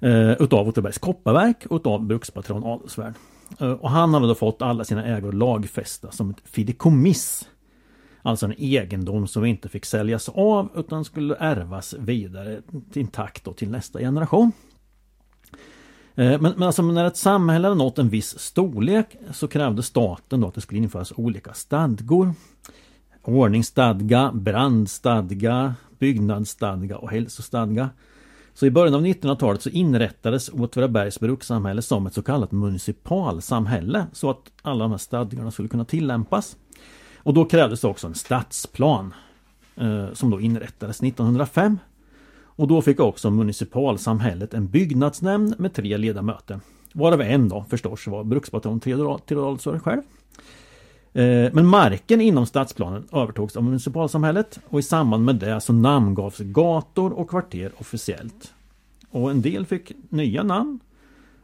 eh, 0.00 0.30
utav 0.32 0.68
Åtvidabergs 0.68 0.98
kopparverk 0.98 1.66
och 1.66 1.76
utav 1.76 2.02
brukspatron 2.02 2.64
Adelsvärd. 2.64 3.14
Eh, 3.60 3.72
och 3.72 3.90
han 3.90 4.14
hade 4.14 4.26
då 4.26 4.34
fått 4.34 4.62
alla 4.62 4.84
sina 4.84 5.04
ägor 5.04 5.32
lagfästa 5.32 6.10
som 6.10 6.30
ett 6.30 6.42
fideikommiss. 6.44 7.48
Alltså 8.22 8.46
en 8.46 8.54
egendom 8.58 9.26
som 9.26 9.44
inte 9.44 9.68
fick 9.68 9.84
säljas 9.84 10.28
av 10.28 10.68
utan 10.76 11.04
skulle 11.04 11.36
ärvas 11.36 11.94
vidare 11.98 12.62
intakt 12.94 13.56
till 13.56 13.70
nästa 13.70 13.98
generation. 13.98 14.52
Eh, 16.14 16.40
men, 16.40 16.52
men 16.56 16.62
alltså 16.62 16.82
när 16.82 17.04
ett 17.04 17.16
samhälle 17.16 17.68
hade 17.68 17.78
nått 17.78 17.98
en 17.98 18.08
viss 18.08 18.38
storlek 18.38 19.16
så 19.32 19.48
krävde 19.48 19.82
staten 19.82 20.40
då 20.40 20.48
att 20.48 20.54
det 20.54 20.60
skulle 20.60 20.80
införas 20.80 21.12
olika 21.16 21.54
stadgor. 21.54 22.34
Ordningsstadga, 23.22 24.30
brandstadga, 24.34 25.74
byggnadsstadga 25.98 26.96
och 26.96 27.10
hälsostadga. 27.10 27.90
Så 28.54 28.66
i 28.66 28.70
början 28.70 28.94
av 28.94 29.06
1900-talet 29.06 29.62
så 29.62 29.68
inrättades 29.68 30.48
Åtvidabergs 30.48 31.20
brukssamhälle 31.20 31.82
som 31.82 32.06
ett 32.06 32.14
så 32.14 32.22
kallat 32.22 32.52
municipalsamhälle 32.52 34.06
så 34.12 34.30
att 34.30 34.52
alla 34.62 34.84
de 34.84 34.90
här 34.90 34.98
stadgarna 34.98 35.50
skulle 35.50 35.68
kunna 35.68 35.84
tillämpas. 35.84 36.56
Och 37.16 37.34
då 37.34 37.44
krävdes 37.44 37.80
det 37.80 37.88
också 37.88 38.06
en 38.06 38.14
stadsplan 38.14 39.14
eh, 39.76 40.12
som 40.12 40.30
då 40.30 40.40
inrättades 40.40 41.02
1905. 41.02 41.78
Och 42.56 42.68
då 42.68 42.82
fick 42.82 43.00
också 43.00 43.30
municipalsamhället 43.30 44.54
en 44.54 44.66
byggnadsnämnd 44.66 45.60
med 45.60 45.74
tre 45.74 45.96
ledamöter. 45.96 46.60
Varav 46.92 47.20
en 47.20 47.48
då 47.48 47.64
förstås 47.70 48.06
var 48.06 48.24
bruksbaton 48.24 48.80
Theodor 48.80 49.78
själv. 49.78 50.02
Eh, 51.12 51.52
men 51.52 51.66
marken 51.66 52.20
inom 52.20 52.46
stadsplanen 52.46 53.04
övertogs 53.12 53.56
av 53.56 53.64
municipalsamhället 53.64 54.58
och 54.68 54.78
i 54.78 54.82
samband 54.82 55.24
med 55.24 55.36
det 55.36 55.60
så 55.60 55.72
namngavs 55.72 56.38
gator 56.38 57.12
och 57.12 57.30
kvarter 57.30 57.72
officiellt. 57.78 58.52
Och 59.10 59.30
en 59.30 59.42
del 59.42 59.66
fick 59.66 59.92
nya 60.08 60.42
namn 60.42 60.80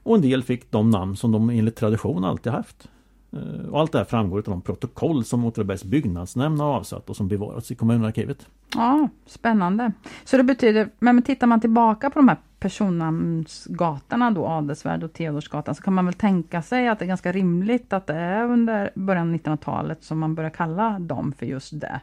och 0.02 0.14
en 0.14 0.22
del 0.22 0.42
fick 0.42 0.70
de 0.70 0.90
namn 0.90 1.16
som 1.16 1.32
de 1.32 1.50
enligt 1.50 1.76
tradition 1.76 2.24
alltid 2.24 2.52
haft. 2.52 2.88
Eh, 3.32 3.68
och 3.70 3.80
allt 3.80 3.92
det 3.92 3.98
här 3.98 4.04
framgår 4.04 4.38
av 4.38 4.44
de 4.44 4.62
protokoll 4.62 5.24
som 5.24 5.44
Åtvidabergs 5.44 5.84
byggnadsnämnd 5.84 6.60
har 6.60 6.68
avsatt 6.68 7.10
och 7.10 7.16
som 7.16 7.28
bevarats 7.28 7.70
i 7.70 7.74
kommunarkivet. 7.74 8.46
Ja, 8.74 9.08
spännande. 9.26 9.92
Så 10.24 10.36
det 10.36 10.44
betyder, 10.44 10.88
men 10.98 11.22
tittar 11.22 11.46
man 11.46 11.60
tillbaka 11.60 12.10
på 12.10 12.18
de 12.18 12.28
här 12.28 12.38
personnamnsgatorna 12.60 14.30
då, 14.30 14.46
Adelsvärd 14.46 15.02
och 15.02 15.12
Teodorsgatan, 15.12 15.74
så 15.74 15.82
kan 15.82 15.94
man 15.94 16.04
väl 16.04 16.14
tänka 16.14 16.62
sig 16.62 16.88
att 16.88 16.98
det 16.98 17.04
är 17.04 17.06
ganska 17.06 17.32
rimligt 17.32 17.92
att 17.92 18.06
det 18.06 18.14
är 18.14 18.44
under 18.44 18.90
början 18.94 19.28
av 19.28 19.34
1900-talet 19.34 20.04
som 20.04 20.18
man 20.18 20.34
börjar 20.34 20.50
kalla 20.50 20.98
dem 20.98 21.32
för 21.38 21.46
just 21.46 21.80
det. 21.80 22.00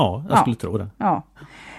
Ja, 0.00 0.24
jag 0.28 0.38
skulle 0.38 0.56
ja. 0.56 0.60
tro 0.60 0.78
det. 0.78 0.88
Ja. 0.98 1.22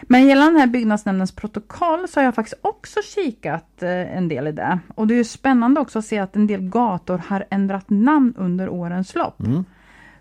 Men 0.01 0.28
gällande 0.28 0.51
den 0.51 0.60
här 0.60 0.68
byggnadsnämndens 0.68 1.32
protokoll 1.32 2.08
så 2.08 2.20
har 2.20 2.25
jag 2.25 2.36
faktiskt 2.36 2.60
också 2.62 3.00
kikat 3.16 3.84
eh, 3.84 4.18
en 4.18 4.28
del 4.28 4.48
i 4.48 4.51
det. 4.51 4.80
Och 4.96 5.08
det 5.08 5.20
är 5.20 5.24
spännande 5.24 5.82
också 5.82 6.00
att 6.00 6.06
se 6.06 6.20
att 6.20 6.36
en 6.36 6.48
del 6.48 6.62
gator 6.62 7.22
har 7.28 7.46
ändrat 7.50 7.90
namn 7.90 8.34
under 8.38 8.70
årens 8.70 9.16
lopp. 9.16 9.40
Mm. 9.40 9.66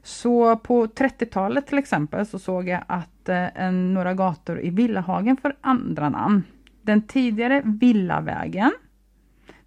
Så 0.03 0.57
på 0.57 0.87
30-talet 0.87 1.67
till 1.67 1.79
exempel 1.79 2.27
så 2.27 2.39
såg 2.39 2.69
jag 2.69 2.83
att 2.87 3.29
eh, 3.29 3.63
en, 3.63 3.95
några 3.95 4.15
gator 4.15 4.61
i 4.61 4.71
Villahagen 4.71 5.37
får 5.37 5.55
andra 5.61 6.09
namn. 6.09 6.43
Den 6.83 7.03
tidigare 7.03 7.63
Villavägen. 7.65 8.73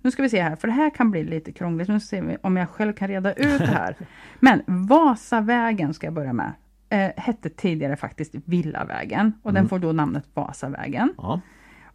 Nu 0.02 0.12
ska 0.12 0.22
vi 0.22 0.30
se 0.30 0.42
här, 0.42 0.56
för 0.56 0.68
det 0.68 0.74
här 0.74 0.90
kan 0.90 1.12
bli 1.12 1.24
lite 1.24 1.52
krångligt. 1.52 1.88
Nu 1.88 2.00
ska 2.00 2.22
vi 2.22 2.38
om 2.42 2.58
jag 2.58 2.70
själv 2.70 2.94
kan 2.94 3.08
reda 3.08 3.34
ut 3.34 3.60
det 3.60 3.66
här. 3.66 3.96
Men 4.40 4.62
Vasavägen 4.66 5.94
ska 5.94 6.08
jag 6.08 6.14
börja 6.14 6.34
med 6.34 6.52
eh, 6.94 7.12
hette 7.18 7.50
tidigare 7.50 7.96
faktiskt 7.96 8.36
Villavägen 8.46 9.34
och 9.44 9.50
mm. 9.50 9.62
den 9.62 9.70
får 9.70 9.80
då 9.80 9.92
namnet 9.92 10.24
Vasavägen. 10.34 11.14
Ja. 11.18 11.42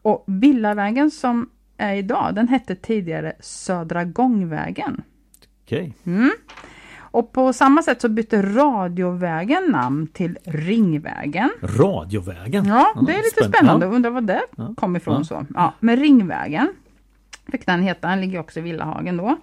Och 0.03 0.25
Villavägen 0.27 1.11
som 1.11 1.51
är 1.77 1.95
idag, 1.95 2.35
den 2.35 2.49
hette 2.49 2.75
tidigare 2.75 3.33
Södra 3.41 4.05
Gångvägen. 4.05 5.03
Okej. 5.65 5.95
Okay. 6.03 6.15
Mm. 6.15 6.31
Och 7.11 7.33
på 7.33 7.53
samma 7.53 7.83
sätt 7.83 8.01
så 8.01 8.09
bytte 8.09 8.43
Radiovägen 8.43 9.65
namn 9.65 10.07
till 10.07 10.39
Ringvägen. 10.45 11.51
Radiovägen? 11.63 12.65
Ja, 12.65 12.95
det 13.07 13.13
är 13.13 13.17
lite 13.17 13.31
Spänn 13.31 13.53
spännande. 13.53 13.87
Ja. 13.87 13.93
Undrar 13.93 14.11
var 14.11 14.21
det 14.21 14.43
ja. 14.57 14.75
kom 14.77 14.97
ifrån 14.97 15.17
ja. 15.19 15.25
så. 15.25 15.47
Ja, 15.55 15.73
men 15.81 15.97
Ringvägen 15.97 16.73
fick 17.51 17.67
den 17.67 17.83
heta, 17.83 18.09
den 18.09 18.21
ligger 18.21 18.39
också 18.39 18.59
i 18.59 18.63
Villahagen 18.63 19.17
då. 19.17 19.37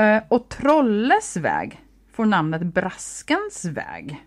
Uh, 0.00 0.22
och 0.28 0.48
Trolles 0.48 1.36
väg 1.36 1.80
får 2.12 2.26
namnet 2.26 2.62
Braskens 2.62 3.64
väg. 3.64 4.26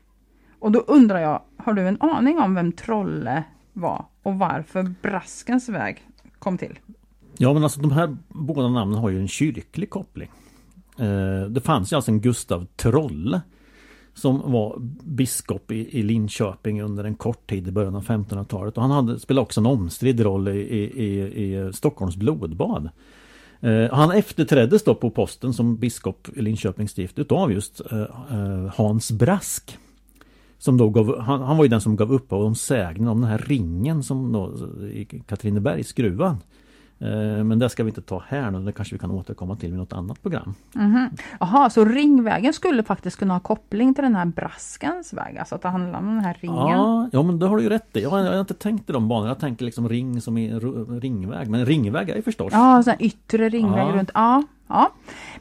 Och 0.59 0.71
då 0.71 0.79
undrar 0.79 1.19
jag, 1.19 1.41
har 1.57 1.73
du 1.73 1.87
en 1.87 2.01
aning 2.01 2.39
om 2.39 2.55
vem 2.55 2.71
Trolle 2.71 3.43
var 3.73 4.05
och 4.23 4.35
varför 4.35 4.93
Braskens 5.01 5.69
väg 5.69 6.03
kom 6.39 6.57
till? 6.57 6.79
Ja 7.37 7.53
men 7.53 7.63
alltså 7.63 7.81
de 7.81 7.91
här 7.91 8.17
båda 8.27 8.67
namnen 8.67 8.99
har 8.99 9.09
ju 9.09 9.19
en 9.19 9.27
kyrklig 9.27 9.89
koppling. 9.89 10.31
Eh, 10.97 11.49
det 11.49 11.61
fanns 11.61 11.91
ju 11.91 11.95
alltså 11.95 12.11
en 12.11 12.21
Gustav 12.21 12.65
Trolle 12.75 13.41
som 14.13 14.51
var 14.51 14.75
biskop 15.03 15.71
i, 15.71 15.99
i 15.99 16.03
Linköping 16.03 16.81
under 16.81 17.03
en 17.03 17.15
kort 17.15 17.49
tid 17.49 17.67
i 17.67 17.71
början 17.71 17.95
av 17.95 18.05
1500-talet. 18.05 18.77
Och 18.77 18.81
han 18.81 18.91
hade, 18.91 19.19
spelade 19.19 19.43
också 19.43 19.59
en 19.59 19.65
omstridd 19.65 20.19
roll 20.19 20.47
i, 20.47 20.51
i, 20.51 21.21
i 21.43 21.73
Stockholms 21.73 22.15
blodbad. 22.15 22.89
Eh, 23.59 23.91
han 23.91 24.11
efterträddes 24.11 24.83
då 24.83 24.95
på 24.95 25.09
posten 25.09 25.53
som 25.53 25.77
biskop 25.77 26.27
i 26.35 26.41
Linköpings 26.41 26.91
stift 26.91 27.19
utav 27.19 27.51
just 27.51 27.81
eh, 27.91 28.01
eh 28.01 28.73
Hans 28.75 29.11
Brask. 29.11 29.77
Som 30.65 30.77
då 30.77 30.89
gav, 30.89 31.19
han, 31.19 31.41
han 31.41 31.57
var 31.57 31.63
ju 31.63 31.69
den 31.69 31.81
som 31.81 31.95
gav 31.95 32.13
upp 32.13 32.33
om 32.33 32.55
sägnen 32.55 33.07
om 33.07 33.21
den 33.21 33.29
här 33.29 33.37
ringen 33.37 34.03
som 34.03 34.31
då 34.31 34.53
i 34.87 35.05
Katrinebergsgruvan. 35.05 36.37
Eh, 36.99 37.43
men 37.43 37.59
det 37.59 37.69
ska 37.69 37.83
vi 37.83 37.89
inte 37.89 38.01
ta 38.01 38.23
här 38.27 38.51
nu, 38.51 38.59
det 38.59 38.71
kanske 38.71 38.95
vi 38.95 38.99
kan 38.99 39.11
återkomma 39.11 39.55
till 39.55 39.73
i 39.73 39.77
något 39.77 39.93
annat 39.93 40.21
program. 40.21 40.53
Jaha, 40.73 41.59
mm 41.59 41.69
så 41.69 41.85
Ringvägen 41.85 42.53
skulle 42.53 42.83
faktiskt 42.83 43.19
kunna 43.19 43.33
ha 43.33 43.39
koppling 43.39 43.93
till 43.93 44.03
den 44.03 44.15
här 44.15 44.25
Braskens 44.25 45.13
väg, 45.13 45.37
alltså 45.37 45.55
att 45.55 45.61
det 45.61 45.69
handlar 45.69 45.99
om 45.99 46.05
den 46.05 46.25
här 46.25 46.37
ringen? 46.39 46.57
Ja, 46.57 47.09
ja 47.11 47.23
men 47.23 47.39
det 47.39 47.47
har 47.47 47.57
du 47.57 47.63
ju 47.63 47.69
rätt 47.69 47.97
i. 47.97 48.01
Jag 48.01 48.09
har, 48.09 48.19
jag 48.19 48.31
har 48.31 48.39
inte 48.39 48.53
tänkt 48.53 48.89
i 48.89 48.93
de 48.93 49.07
banorna, 49.07 49.29
jag 49.29 49.39
tänker 49.39 49.65
liksom 49.65 49.89
ring 49.89 50.21
som 50.21 50.37
i 50.37 50.53
ringväg, 50.99 51.49
men 51.49 51.65
ringväg 51.65 52.09
är 52.09 52.15
ju 52.15 52.21
förstås. 52.21 52.53
Ja, 52.53 52.83
så 52.83 52.91
yttre 52.99 53.49
ringväg 53.49 53.87
ja. 53.87 53.91
runt, 53.91 54.11
ja. 54.13 54.43
Ja. 54.67 54.91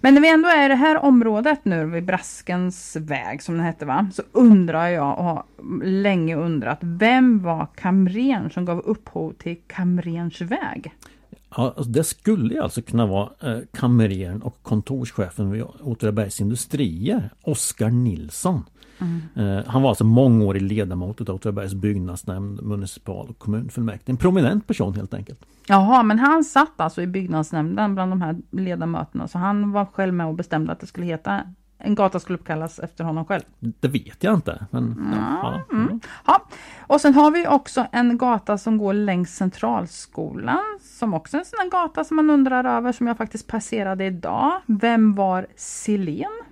Men 0.01 0.15
när 0.15 0.21
vi 0.21 0.33
ändå 0.33 0.49
är 0.49 0.65
i 0.65 0.69
det 0.69 0.75
här 0.75 1.05
området 1.05 1.65
nu 1.65 1.87
vid 1.87 2.05
Braskens 2.05 2.97
väg 2.97 3.43
som 3.43 3.57
det 3.57 3.63
hette 3.63 3.87
va, 3.87 4.07
så 4.13 4.23
undrar 4.33 4.89
jag 4.89 5.19
och 5.19 5.25
har 5.25 5.45
länge 5.83 6.37
undrat, 6.37 6.79
vem 6.81 7.43
var 7.43 7.67
kamren 7.75 8.51
som 8.51 8.65
gav 8.65 8.79
upphov 8.79 9.33
till 9.33 9.57
Kamrens 9.67 10.41
väg? 10.41 10.93
Ja, 11.57 11.75
alltså 11.77 11.91
det 11.91 12.05
skulle 12.05 12.63
alltså 12.63 12.83
kunna 12.83 13.07
vara 13.07 13.31
eh, 13.41 13.59
kamrern 13.73 14.43
och 14.43 14.63
kontorschefen 14.63 15.51
vid 15.51 15.65
Åtvidabergs 15.81 16.41
Industrier, 16.41 17.31
Oskar 17.43 17.91
Nilsson. 17.91 18.65
Mm. 18.99 19.59
Eh, 19.59 19.65
han 19.67 19.83
var 19.83 19.89
alltså 19.89 20.05
mångårig 20.05 20.63
ledamot 20.63 21.21
av 21.21 21.35
Åtvidabergs 21.35 21.75
byggnadsnämnd, 21.75 22.63
municipal 22.63 23.29
och 23.29 23.39
kommunfullmäktige. 23.39 24.11
En 24.11 24.17
prominent 24.17 24.67
person 24.67 24.95
helt 24.95 25.15
enkelt. 25.15 25.41
Jaha, 25.67 26.03
men 26.03 26.19
han 26.19 26.45
satt 26.45 26.81
alltså 26.81 27.03
i 27.03 27.07
byggnadsnämnden 27.07 27.95
bland 27.95 28.13
de 28.13 28.23
här 28.23 28.37
ledamöterna, 28.51 29.29
så 29.29 29.39
han 29.39 29.73
var 29.73 29.85
själv 29.85 30.15
med 30.15 30.27
och 30.27 30.35
bestämde 30.35 30.73
att 30.73 30.81
det 30.81 30.87
skulle 30.87 31.07
heta 31.07 31.43
en 31.85 31.95
gata 31.95 32.21
skulle 32.21 32.39
uppkallas 32.39 32.79
efter 32.79 33.05
honom 33.05 33.25
själv? 33.25 33.43
Det 33.59 33.89
vet 33.89 34.25
jag 34.25 34.35
inte. 34.35 34.67
Men, 34.71 34.93
mm. 34.93 35.13
Ja, 35.13 35.63
mm. 35.73 36.01
Ja. 36.27 36.47
Och 36.87 37.01
sen 37.01 37.15
har 37.15 37.31
vi 37.31 37.49
också 37.49 37.87
en 37.93 38.19
gata 38.19 38.59
som 38.59 38.79
går 38.79 38.93
längs 38.93 39.37
Centralskolan. 39.37 40.79
Som 40.83 41.15
också 41.15 41.37
är 41.37 41.39
en 41.39 41.45
sån 41.45 41.71
gata 41.71 42.05
som 42.05 42.17
man 42.17 42.31
undrar 42.31 42.65
över, 42.65 42.93
som 42.93 43.07
jag 43.07 43.17
faktiskt 43.17 43.47
passerade 43.47 44.05
idag. 44.05 44.61
Vem 44.67 45.15
var 45.15 45.47
Silén? 45.57 46.43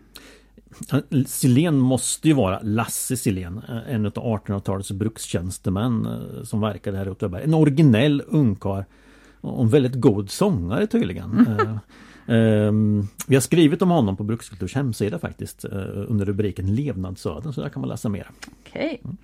Silén 1.27 1.79
måste 1.79 2.29
ju 2.29 2.35
vara 2.35 2.61
Lasse 2.63 3.17
Silén, 3.17 3.63
en 3.89 4.07
av 4.07 4.13
1800-talets 4.13 4.91
brukstjänstemän 4.91 6.07
eh, 6.07 6.45
som 6.45 6.61
verkade 6.61 6.99
här 6.99 7.07
i 7.07 7.11
Åtvidaberg. 7.11 7.45
En 7.45 7.55
originell 7.55 8.23
ungkarl 8.27 8.83
och 9.41 9.63
en 9.63 9.69
väldigt 9.69 10.01
god 10.01 10.31
sångare 10.31 10.87
tydligen. 10.87 11.47
Mm. 12.27 12.69
Um, 12.69 13.09
vi 13.27 13.37
har 13.37 13.41
skrivit 13.41 13.83
om 13.83 13.91
honom 13.91 14.17
på 14.17 14.25
Brukskulturs 14.25 14.75
hemsida 14.75 15.19
faktiskt 15.19 15.65
uh, 15.65 15.71
under 16.09 16.25
rubriken 16.25 16.75
Levnadsöden 16.75 17.53
så 17.53 17.61
där 17.61 17.69
kan 17.69 17.81
man 17.81 17.89
läsa 17.89 18.09
mer. 18.09 18.31
Okej. 18.61 18.85
Okay. 18.85 18.99
Mm. 19.05 19.17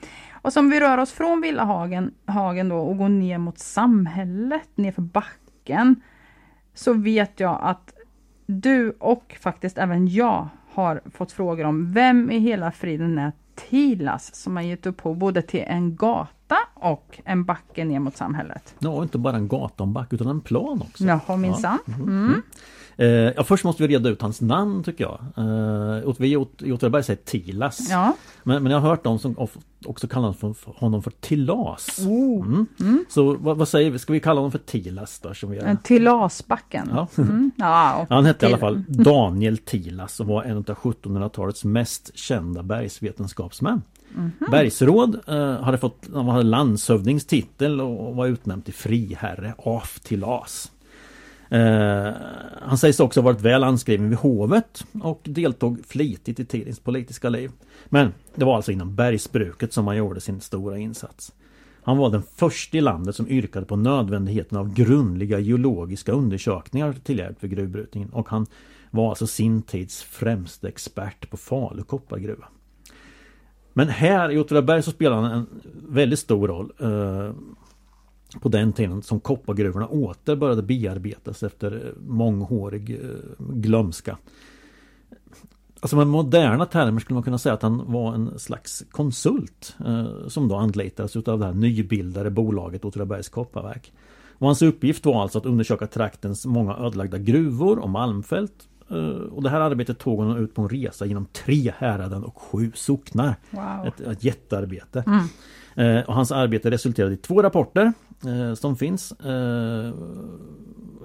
Och 0.42 0.52
som 0.52 0.70
vi 0.70 0.80
rör 0.80 0.98
oss 0.98 1.12
från 1.12 1.40
Villahagen 1.40 2.14
hagen 2.26 2.68
då, 2.68 2.76
och 2.76 2.98
går 2.98 3.08
ner 3.08 3.38
mot 3.38 3.58
samhället, 3.58 4.68
ner 4.74 4.92
för 4.92 5.02
backen. 5.02 5.96
Så 6.74 6.92
vet 6.92 7.40
jag 7.40 7.58
att 7.62 7.92
du 8.46 8.90
och 8.90 9.36
faktiskt 9.40 9.78
även 9.78 10.08
jag 10.08 10.48
har 10.70 11.00
fått 11.14 11.32
frågor 11.32 11.64
om 11.64 11.92
vem 11.92 12.30
i 12.30 12.38
hela 12.38 12.72
friden 12.72 13.18
är 13.18 13.32
Tilas 13.68 14.34
som 14.34 14.56
har 14.56 14.62
gett 14.62 14.86
upphov 14.86 15.16
både 15.16 15.42
till 15.42 15.64
en 15.66 15.96
gata 15.96 16.56
och 16.74 17.20
en 17.24 17.44
backe 17.44 17.84
ner 17.84 18.00
mot 18.00 18.16
samhället. 18.16 18.74
Ja, 18.78 19.02
inte 19.02 19.18
bara 19.18 19.36
en 19.36 19.48
gata 19.48 19.82
och 19.82 19.86
en 19.86 19.92
backe 19.92 20.14
utan 20.14 20.26
en 20.26 20.40
plan 20.40 20.82
också. 20.82 21.04
Jaha, 21.04 21.36
minsann. 21.36 21.78
Ja. 21.86 21.94
Mm. 21.94 22.08
Mm. 22.08 22.42
Eh, 23.00 23.06
ja, 23.08 23.44
först 23.44 23.64
måste 23.64 23.82
vi 23.82 23.94
reda 23.94 24.08
ut 24.08 24.22
hans 24.22 24.40
namn 24.40 24.84
tycker 24.84 25.04
jag. 25.04 25.20
Eh, 26.06 26.14
vi 26.18 26.28
i 26.32 26.36
Åtvidaberg 26.36 27.02
säger 27.02 27.20
Tilas. 27.24 27.90
Ja. 27.90 28.16
Men, 28.42 28.62
men 28.62 28.72
jag 28.72 28.80
har 28.80 28.88
hört 28.88 29.04
dem 29.04 29.18
som 29.18 29.36
också 29.86 30.08
kallar 30.08 30.28
honom 30.28 30.54
för, 30.54 30.72
honom 30.76 31.02
för 31.02 31.10
Tilas. 31.20 31.98
Oh. 32.06 32.46
Mm. 32.46 33.04
Så 33.08 33.36
vad, 33.40 33.56
vad 33.56 33.68
säger 33.68 33.90
vi, 33.90 33.98
ska 33.98 34.12
vi 34.12 34.20
kalla 34.20 34.40
honom 34.40 34.52
för 34.52 34.58
Tilas 34.58 35.20
då? 35.20 35.34
Som 35.34 35.50
vi 35.50 35.58
En 35.58 35.76
Tylasbacken. 35.76 36.90
Ja. 36.94 37.08
Mm. 37.18 37.50
Ja, 37.56 38.06
Han 38.10 38.24
hette 38.26 38.46
i 38.46 38.52
alla 38.54 38.56
till- 38.56 38.60
fall 38.60 39.04
Daniel 39.04 39.58
Tilas 39.58 40.20
och 40.20 40.26
var 40.26 40.42
en 40.42 40.56
av 40.56 40.64
1700-talets 40.64 41.64
mest 41.64 42.10
kända 42.18 42.62
bergsvetenskapsmän. 42.62 43.82
Bergsråd 44.50 45.18
eh, 45.26 45.60
hade 45.60 45.78
fått 45.78 46.06
han 46.14 46.28
hade 46.28 46.42
landshövdingstitel 46.42 47.80
och 47.80 48.16
var 48.16 48.26
utnämnd 48.26 48.64
till 48.64 48.74
friherre 48.74 49.54
af 49.58 50.00
Tilas. 50.02 50.72
Eh, 51.48 52.12
han 52.62 52.78
sägs 52.78 53.00
också 53.00 53.20
ha 53.20 53.24
varit 53.24 53.40
väl 53.40 53.64
anskriven 53.64 54.08
vid 54.08 54.18
hovet 54.18 54.84
och 55.02 55.20
deltog 55.24 55.86
flitigt 55.86 56.40
i 56.40 56.44
tidens 56.44 56.80
politiska 56.80 57.28
liv. 57.28 57.50
Men 57.86 58.12
det 58.34 58.44
var 58.44 58.56
alltså 58.56 58.72
inom 58.72 58.94
bergsbruket 58.94 59.72
som 59.72 59.86
han 59.86 59.96
gjorde 59.96 60.20
sin 60.20 60.40
stora 60.40 60.78
insats. 60.78 61.32
Han 61.82 61.96
var 61.96 62.10
den 62.10 62.22
första 62.22 62.78
i 62.78 62.80
landet 62.80 63.16
som 63.16 63.28
yrkade 63.28 63.66
på 63.66 63.76
nödvändigheten 63.76 64.58
av 64.58 64.74
grundliga 64.74 65.38
geologiska 65.38 66.12
undersökningar 66.12 66.92
till 66.92 67.18
hjälp 67.18 67.40
för 67.40 67.48
gruvbrytningen 67.48 68.10
och 68.10 68.28
han 68.28 68.46
var 68.90 69.08
alltså 69.08 69.26
sin 69.26 69.62
tids 69.62 70.02
främste 70.02 70.68
expert 70.68 71.30
på 71.30 71.36
Falu 71.36 71.82
koppargruva. 71.82 72.44
Men 73.72 73.88
här 73.88 74.30
i 74.30 74.38
Åtvidaberg 74.38 74.82
så 74.82 74.90
spelar 74.90 75.16
han 75.16 75.32
en 75.32 75.46
väldigt 75.88 76.18
stor 76.18 76.48
roll 76.48 76.72
eh, 76.78 77.34
på 78.40 78.48
den 78.48 78.72
tiden 78.72 79.02
som 79.02 79.20
koppargruvorna 79.20 79.86
åter 79.86 80.36
började 80.36 80.62
bearbetas 80.62 81.42
efter 81.42 81.72
eh, 81.72 82.02
månghårig 82.06 82.90
eh, 82.90 83.46
glömska. 83.54 84.18
Alltså 85.80 85.96
med 85.96 86.06
moderna 86.06 86.66
termer 86.66 87.00
skulle 87.00 87.14
man 87.14 87.22
kunna 87.22 87.38
säga 87.38 87.52
att 87.52 87.62
han 87.62 87.92
var 87.92 88.14
en 88.14 88.38
slags 88.38 88.84
konsult 88.90 89.76
eh, 89.86 90.28
som 90.28 90.48
då 90.48 90.56
anlitades 90.56 91.16
utav 91.16 91.38
det 91.38 91.46
här 91.46 91.52
nybildade 91.52 92.30
bolaget 92.30 92.84
Åtvidabergs 92.84 93.28
kopparverk. 93.28 93.92
Och 94.38 94.46
hans 94.46 94.62
uppgift 94.62 95.06
var 95.06 95.22
alltså 95.22 95.38
att 95.38 95.46
undersöka 95.46 95.86
traktens 95.86 96.46
många 96.46 96.76
ödelagda 96.76 97.18
gruvor 97.18 97.78
och 97.78 97.90
malmfält. 97.90 98.68
Eh, 98.90 98.96
och 99.08 99.42
det 99.42 99.50
här 99.50 99.60
arbetet 99.60 99.98
tog 99.98 100.18
honom 100.18 100.36
ut 100.36 100.54
på 100.54 100.62
en 100.62 100.68
resa 100.68 101.06
genom 101.06 101.26
tre 101.26 101.72
häraden 101.78 102.24
och 102.24 102.42
sju 102.42 102.72
socknar. 102.74 103.36
Wow. 103.50 103.86
Ett, 103.86 104.00
ett 104.00 104.24
jättearbete. 104.24 105.04
Eh, 105.74 106.00
och 106.00 106.14
hans 106.14 106.32
arbete 106.32 106.70
resulterade 106.70 107.14
i 107.14 107.16
två 107.16 107.42
rapporter 107.42 107.92
eh, 108.26 108.54
som 108.54 108.76
finns. 108.76 109.12
Eh, 109.12 109.92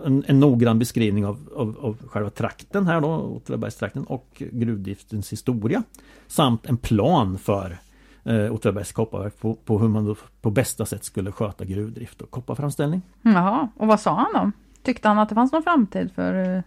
en, 0.06 0.24
en 0.28 0.40
noggrann 0.40 0.80
beskrivning 0.80 1.26
av, 1.26 1.50
av, 1.56 1.78
av 1.82 1.98
själva 2.08 2.30
trakten 2.30 2.88
här 2.88 3.02
då, 3.02 3.08
Åtvidabergstrakten 3.08 4.04
och 4.04 4.28
gruvdriftens 4.52 5.32
historia. 5.32 5.84
Samt 6.28 6.66
en 6.66 6.78
plan 6.78 7.38
för 7.38 7.78
eh, 8.24 8.54
Åtvidabergs 8.54 8.92
kopparverk 8.92 9.40
på, 9.40 9.54
på 9.56 9.80
hur 9.80 9.88
man 9.88 10.06
då 10.06 10.16
på 10.42 10.52
bästa 10.52 10.86
sätt 10.86 11.04
skulle 11.04 11.32
sköta 11.32 11.66
gruvdrift 11.66 12.22
och 12.22 12.32
kopparframställning. 12.32 13.02
Jaha, 13.22 13.68
och 13.78 13.88
vad 13.88 14.00
sa 14.00 14.14
han 14.16 14.34
då? 14.34 14.52
Tyckte 14.84 15.08
han 15.08 15.20
att 15.20 15.30
det 15.30 15.36
fanns 15.36 15.52
någon 15.52 15.64
framtid 15.64 16.12
för... 16.16 16.56
eh, 16.58 16.62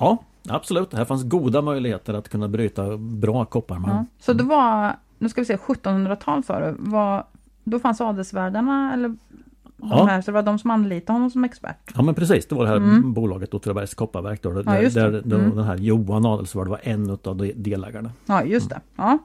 Ja, 0.00 0.18
absolut. 0.48 0.92
Här 0.94 1.04
fanns 1.04 1.22
goda 1.24 1.62
möjligheter 1.62 2.14
att 2.14 2.28
kunna 2.28 2.48
bryta 2.48 2.96
bra 2.96 3.44
kopparmalm. 3.44 3.96
Ja. 3.96 4.04
Så 4.18 4.32
det 4.32 4.44
var, 4.44 4.96
nu 5.18 5.28
ska 5.28 5.40
vi 5.40 5.44
se, 5.44 5.56
1700-tal 5.56 6.44
sa 6.44 6.60
du. 6.60 6.74
Var, 6.78 7.26
då 7.64 7.78
fanns 7.78 8.00
adelsvärdarna 8.00 8.92
eller 8.94 9.08
de 9.08 9.18
Ja. 9.90 10.04
här, 10.04 10.20
så 10.20 10.30
det 10.30 10.32
var 10.34 10.42
de 10.42 10.58
som 10.58 10.70
anlitade 10.70 11.12
honom 11.16 11.30
som 11.30 11.44
expert? 11.44 11.90
Ja 11.94 12.02
men 12.02 12.14
precis, 12.14 12.46
det 12.46 12.54
var 12.54 12.62
det 12.64 12.68
här 12.70 12.76
Mm. 12.76 13.12
bolaget 13.12 13.54
Åtvidabergs 13.54 13.94
kopparverk 13.94 14.42
då, 14.42 14.50
Ja, 14.50 14.62
där, 14.62 14.82
det. 15.10 15.20
där, 15.20 15.36
Mm. 15.38 15.56
den 15.56 15.64
här 15.64 15.76
Johan 15.76 16.26
Adelsvärd 16.26 16.68
var 16.68 16.80
en 16.82 17.10
av 17.10 17.36
de- 17.36 17.52
delägarna. 17.56 18.10
Ja, 18.26 18.44
just 18.44 18.70
det. 18.70 18.80
Ja. 18.96 19.18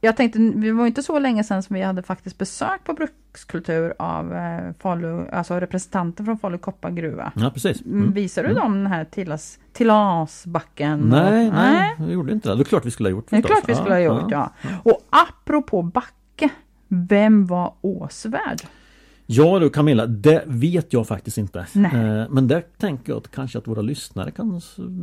Jag 0.00 0.16
tänkte, 0.16 0.38
vi 0.38 0.70
var 0.70 0.86
inte 0.86 1.02
så 1.02 1.18
länge 1.18 1.44
sedan 1.44 1.62
som 1.62 1.74
vi 1.74 1.82
hade 1.82 2.02
faktiskt 2.02 2.38
besök 2.38 2.84
på 2.84 2.92
brukskultur 2.92 3.94
av 3.98 4.34
eh, 4.34 4.72
Falu, 4.78 5.26
alltså 5.32 5.54
representanter 5.60 6.24
från 6.24 6.38
Falu 6.38 6.58
koppargruva. 6.58 7.32
Ja 7.36 7.50
precis. 7.50 7.82
Mm. 7.84 7.98
Mm. 7.98 8.12
Visar 8.12 8.42
du 8.44 8.54
dem 8.54 8.74
den 8.74 8.86
här 8.86 9.04
Tillas, 9.04 9.58
Tillasbacken? 9.72 11.00
Nej, 11.00 11.48
Och- 11.48 11.54
nej, 11.54 11.94
vi 11.98 12.12
gjorde 12.12 12.32
inte 12.32 12.48
det. 12.48 12.54
Det 12.54 12.62
är 12.62 12.64
klart 12.64 12.86
vi 12.86 12.90
skulle 12.90 13.08
ha 13.08 13.10
gjort 13.10 13.26
Det 13.30 13.36
är 13.36 13.42
förstås. 13.42 13.58
klart 13.60 13.68
vi 13.68 13.74
skulle 13.74 13.94
ha 13.94 14.00
gjort, 14.00 14.30
ja. 14.30 14.50
Och 14.82 15.00
apropå 15.10 15.82
backe, 15.82 16.48
vem 16.94 17.46
var 17.46 17.74
Åsvärd? 17.80 18.62
Ja 19.26 19.58
du 19.58 19.70
Camilla, 19.70 20.06
det 20.06 20.42
vet 20.46 20.92
jag 20.92 21.06
faktiskt 21.06 21.38
inte. 21.38 21.66
Nej. 21.72 21.94
Eh, 22.20 22.26
Men 22.30 22.48
det 22.48 22.62
tänker 22.78 23.12
jag 23.12 23.16
att 23.18 23.30
kanske 23.30 23.58
att 23.58 23.68
våra 23.68 23.82
lyssnare 23.82 24.30
kan 24.30 24.60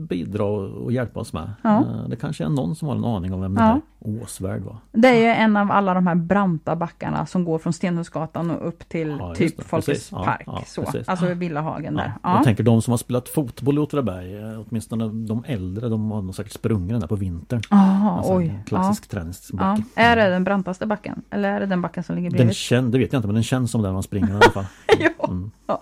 bidra 0.10 0.44
och 0.44 0.92
hjälpa 0.92 1.20
oss 1.20 1.34
med. 1.34 1.52
Ja. 1.62 1.78
Eh, 1.80 2.10
Det 2.10 2.16
kanske 2.16 2.44
är 2.46 2.50
någon 2.50 2.76
som 2.76 2.88
har 2.88 2.96
en 2.96 3.06
aning 3.06 3.34
om 3.34 3.42
vem 3.42 3.54
Ja. 3.56 3.62
det 3.62 3.68
här 3.68 3.82
Åsvärd 4.24 4.62
var. 4.62 4.78
Det 4.92 5.08
är 5.08 5.16
ju 5.16 5.26
en 5.44 5.58
av 5.58 5.72
alla 5.72 5.94
de 5.94 6.08
här 6.08 6.16
branta 6.16 6.76
backarna 6.76 7.26
som 7.26 7.46
går 7.46 7.60
från 7.60 7.74
Stenhusgatan 7.74 8.52
och 8.52 8.68
upp 8.68 8.90
till 8.90 9.10
Ja, 9.20 9.36
typ 9.36 9.64
Folkets 9.64 10.10
park. 10.10 10.48
så. 10.68 10.82
precis. 10.84 11.10
Alltså 11.10 11.34
Villahagen 11.34 11.96
där. 11.96 12.04
Ja. 12.06 12.12
Ja. 12.24 12.36
Jag 12.36 12.44
tänker 12.44 12.64
de 12.64 12.82
som 12.82 12.92
har 12.92 12.98
spelat 12.98 13.30
fotboll 13.30 13.76
i 13.78 13.80
Åtvidaberg, 13.82 14.38
eh, 14.38 14.62
åtminstone 14.70 15.08
de 15.28 15.44
äldre, 15.48 15.90
de 15.90 16.12
har 16.12 16.22
nog 16.22 16.36
säkert 16.36 16.52
sprungit 16.54 16.90
den 16.90 17.00
där 17.00 17.08
på 17.08 17.16
vintern. 17.16 17.62
Aha, 17.70 18.18
Alltså 18.18 18.34
oj. 18.34 18.48
en 18.48 18.64
klassisk 18.64 19.06
Ja. 19.10 19.12
träningsbacke. 19.20 19.84
Ja. 19.96 20.02
Är 20.02 20.16
det 20.16 20.30
den 20.30 20.44
brantaste 20.44 20.86
backen? 20.86 21.22
Eller 21.30 21.50
är 21.54 21.60
det 21.60 21.66
den 21.66 21.82
backen 21.82 22.04
som 22.04 22.16
ligger 22.16 22.30
Den 22.30 22.38
bredvid? 22.38 22.56
känns, 22.56 22.92
det 22.92 22.98
vet 22.98 23.14
jag 23.14 23.20
inte 23.20 23.28
men 23.28 23.34
den 23.36 23.44
känns 23.44 23.72
som 23.72 23.82
den 23.82 23.94
man 23.94 24.04
springer 24.12 24.34
i 24.34 24.36
alla 24.36 24.52
fall. 24.52 24.66
Ja. 25.00 25.28
Mm. 25.28 25.52
Ja. 25.68 25.82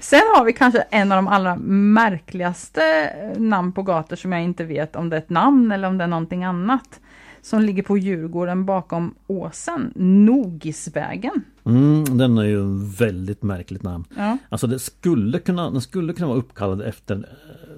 Sen 0.00 0.20
har 0.36 0.44
vi 0.44 0.52
kanske 0.52 0.80
en 0.80 1.12
av 1.12 1.16
de 1.16 1.28
allra 1.28 1.56
märkligaste 1.56 2.82
eh, 2.82 3.40
namn 3.40 3.72
på 3.72 3.82
gator 3.82 4.16
som 4.16 4.32
jag 4.32 4.42
inte 4.42 4.64
vet 4.64 4.96
om 4.96 5.10
det 5.10 5.16
är 5.16 5.20
ett 5.20 5.30
namn 5.30 5.72
eller 5.72 5.88
om 5.88 5.98
det 5.98 6.04
är 6.04 6.08
någonting 6.08 6.44
annat. 6.44 7.00
Som 7.42 7.62
ligger 7.62 7.82
på 7.82 7.98
Djurgården 7.98 8.64
bakom 8.64 9.14
åsen, 9.26 9.92
Nogisvägen. 9.94 11.42
Mm, 11.64 12.18
den 12.18 12.38
är 12.38 12.44
ju 12.44 12.60
en 12.60 12.90
väldigt 12.90 13.42
märkligt 13.42 13.82
namn. 13.82 14.04
Ja. 14.16 14.38
Alltså 14.48 14.66
det 14.66 14.78
skulle 14.78 15.38
kunna, 15.38 15.70
den 15.70 15.80
skulle 15.80 16.12
kunna 16.12 16.28
vara 16.28 16.38
uppkallad 16.38 16.82
efter 16.82 17.14
eh, 17.16 17.22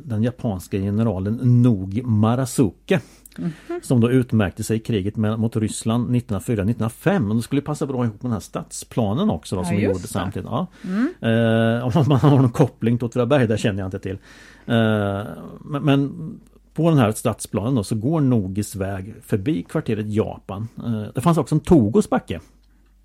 den 0.04 0.22
japanska 0.22 0.78
generalen 0.78 1.62
Nogi 1.62 2.02
Marasuke. 2.02 3.00
Mhm. 3.38 3.52
Som 3.82 4.00
då 4.00 4.10
utmärkte 4.10 4.64
sig 4.64 4.76
i 4.76 4.80
kriget 4.80 5.16
mot 5.16 5.56
Ryssland 5.56 6.10
1904-1905. 6.16 7.30
Och 7.30 7.36
det 7.36 7.42
skulle 7.42 7.60
passa 7.62 7.86
bra 7.86 8.04
ihop 8.04 8.14
med 8.22 8.28
den 8.28 8.32
här 8.32 8.40
stadsplanen 8.40 9.30
också 9.30 9.56
då, 9.56 9.62
Ja, 9.62 9.66
som 9.66 9.76
vi 9.76 9.82
just 9.82 9.90
gjorde 9.92 10.02
det. 10.02 10.08
samtidigt. 10.08 10.48
Ja. 10.50 10.66
Mm. 10.84 11.08
Eh, 11.78 11.84
om 11.96 12.04
man 12.08 12.18
har 12.20 12.30
någon 12.30 12.50
koppling 12.52 12.98
till 12.98 13.06
Åtvidaberg, 13.06 13.46
det 13.46 13.58
känner 13.58 13.78
jag 13.78 13.86
inte 13.86 13.98
till. 13.98 14.18
Eh, 14.66 15.22
men, 15.60 15.82
men 15.84 16.12
på 16.74 16.90
den 16.90 16.98
här 16.98 17.12
stadsplanen 17.12 17.74
då 17.74 17.84
så 17.84 17.94
går 17.94 18.20
Nogis 18.20 18.76
väg 18.76 19.14
förbi 19.22 19.62
kvarteret 19.62 20.06
Japan. 20.08 20.68
Eh, 20.86 21.02
det 21.14 21.20
fanns 21.20 21.38
också 21.38 21.54
en 21.54 21.60
Togos 21.60 22.10
backe. 22.10 22.40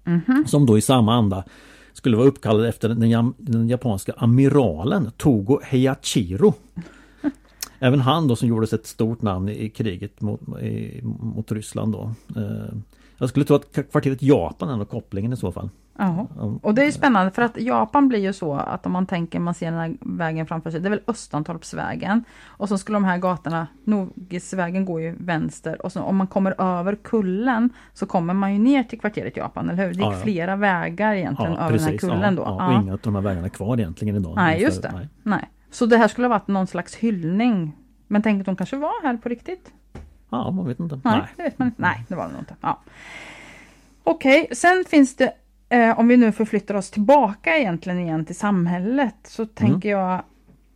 Mhm. 0.04 0.44
Som 0.48 0.66
då 0.66 0.78
i 0.78 0.82
samma 0.82 1.14
anda 1.16 1.44
skulle 1.94 2.18
vara 2.18 2.28
uppkallad 2.28 2.66
efter 2.66 2.90
den, 2.90 3.34
den 3.38 3.68
japanska 3.70 4.14
amiralen 4.18 5.12
Togo 5.18 5.60
Heiachiro. 5.64 6.54
Även 7.86 8.00
han 8.00 8.28
då 8.28 8.36
som 8.36 8.48
gjorde 8.48 8.68
sig 8.68 8.80
ett 8.80 8.86
stort 8.86 9.22
namn 9.22 9.50
i, 9.50 9.70
kriget 9.70 10.22
mot, 10.22 10.42
i, 10.62 11.02
mot 11.04 11.52
Ryssland 11.52 11.94
då. 11.94 12.12
Eh, 12.36 12.78
jag 13.18 13.30
skulle 13.30 13.46
tro 13.46 13.56
att 13.56 13.92
kvarteret 13.92 14.22
Japan 14.22 14.82
är 14.82 14.86
kopplingen 14.86 15.34
i 15.34 15.38
så 15.38 15.52
fall. 15.52 15.70
Jaha. 15.98 16.28
Ja. 16.38 16.60
Och 16.62 16.76
det 16.76 16.86
är 16.86 16.92
spännande 16.92 17.32
för 17.32 17.42
att 17.42 17.58
Japan 17.58 18.08
blir 18.08 18.20
ju 18.20 18.34
så 18.34 18.54
att 18.54 18.86
om 18.86 18.92
man 18.92 19.06
tänker, 19.06 19.40
man 19.40 19.54
ser 19.54 19.72
den 19.72 19.80
här 19.80 19.96
vägen 20.02 20.46
framför 20.46 20.72
sig, 20.72 20.80
det 20.80 20.88
är 20.88 20.90
väl 20.90 21.02
Östantorpsvägen. 21.08 22.24
Och 22.46 22.70
så 22.70 22.78
skulle 22.78 22.96
de 22.96 23.04
här 23.04 23.18
gatorna, 23.18 23.68
Nogisvägen 23.84 24.86
går 24.86 25.02
ju 25.02 25.16
vänster 25.20 25.86
och 25.86 25.92
så 25.92 26.02
om 26.02 26.16
man 26.16 26.28
kommer 26.28 26.62
över 26.62 26.96
kullen 26.96 27.70
så 27.94 28.06
kommer 28.06 28.34
man 28.34 28.54
ju 28.54 28.60
ner 28.60 28.84
till 28.84 29.00
kvarteret 29.00 29.38
Japan, 29.38 29.70
eller 29.70 29.84
hur? 29.84 29.94
Det 29.94 29.98
gick 29.98 30.06
Ja, 30.06 30.14
ja. 30.14 30.20
flera 30.20 30.56
vägar 30.56 31.14
egentligen 31.14 31.58
över 31.58 31.78
den 31.78 31.88
här 31.88 31.98
kullen 31.98 32.22
ja, 32.22 32.32
då. 32.32 32.42
Ja, 32.42 32.58
Ja. 32.60 32.78
Och 32.78 32.84
inga 32.84 32.94
av 32.94 33.00
de 33.04 33.16
här 33.16 33.22
vägarna 33.22 33.46
är 33.46 33.50
kvar 33.50 33.78
egentligen 33.78 34.16
idag. 34.16 34.34
Nej, 34.36 34.62
just 34.62 34.82
det. 34.82 34.92
nej. 34.92 35.10
Nej. 35.24 35.50
Så 35.76 35.86
det 35.86 35.98
här 35.98 36.08
skulle 36.08 36.28
ha 36.28 36.30
varit 36.30 36.48
någon 36.48 36.68
slags 36.68 36.96
hyllning. 36.96 37.76
Men 38.08 38.22
tänk 38.22 38.40
att 38.40 38.46
de 38.46 38.56
kanske 38.56 38.78
var 38.78 39.04
här 39.04 39.18
på 39.18 39.30
riktigt? 39.30 39.72
Ja, 40.30 40.52
man 40.52 40.68
vet 40.68 40.80
inte. 40.80 41.00
Nej, 41.04 41.22
det 41.38 41.44
vet 41.44 41.60
man 41.60 41.68
inte. 41.68 41.82
Nej, 41.82 42.06
det 42.08 42.16
var 42.16 42.28
det 42.28 42.32
nog 42.32 42.42
inte. 42.42 42.56
Ja. 42.62 42.82
Okej, 44.04 44.48
sen 44.52 44.84
finns 44.88 45.16
det, 45.16 45.34
eh, 45.70 46.00
om 46.00 46.08
vi 46.08 46.18
nu 46.18 46.32
förflyttar 46.32 46.76
oss 46.76 46.92
tillbaka 46.92 47.58
egentligen 47.58 48.00
igen 48.00 48.26
till 48.26 48.36
samhället, 48.36 49.16
så 49.24 49.46
tänker 49.46 49.90
jag, 49.90 50.24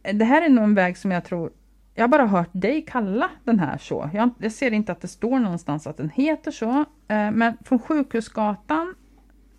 eh, 0.03 0.15
det 0.15 0.25
här 0.25 0.41
är 0.41 0.49
nog 0.49 0.63
en 0.63 0.75
väg 0.75 0.97
som 0.97 1.11
jag 1.11 1.25
tror, 1.25 1.51
jag 1.95 2.03
har 2.03 2.07
bara 2.07 2.27
hört 2.27 2.49
dig 2.51 2.81
kalla 2.81 3.29
den 3.43 3.59
här 3.59 3.77
så. 3.77 4.09
Jag, 4.13 4.29
jag 4.37 4.51
ser 4.51 4.71
inte 4.71 4.91
att 4.91 5.01
det 5.01 5.07
står 5.07 5.39
någonstans 5.39 5.87
att 5.87 5.97
den 5.97 6.09
heter 6.09 6.51
så, 6.51 6.79
eh, 7.07 7.31
men 7.31 7.57
från 7.65 7.79
Sjukhusgatan, 7.79 8.95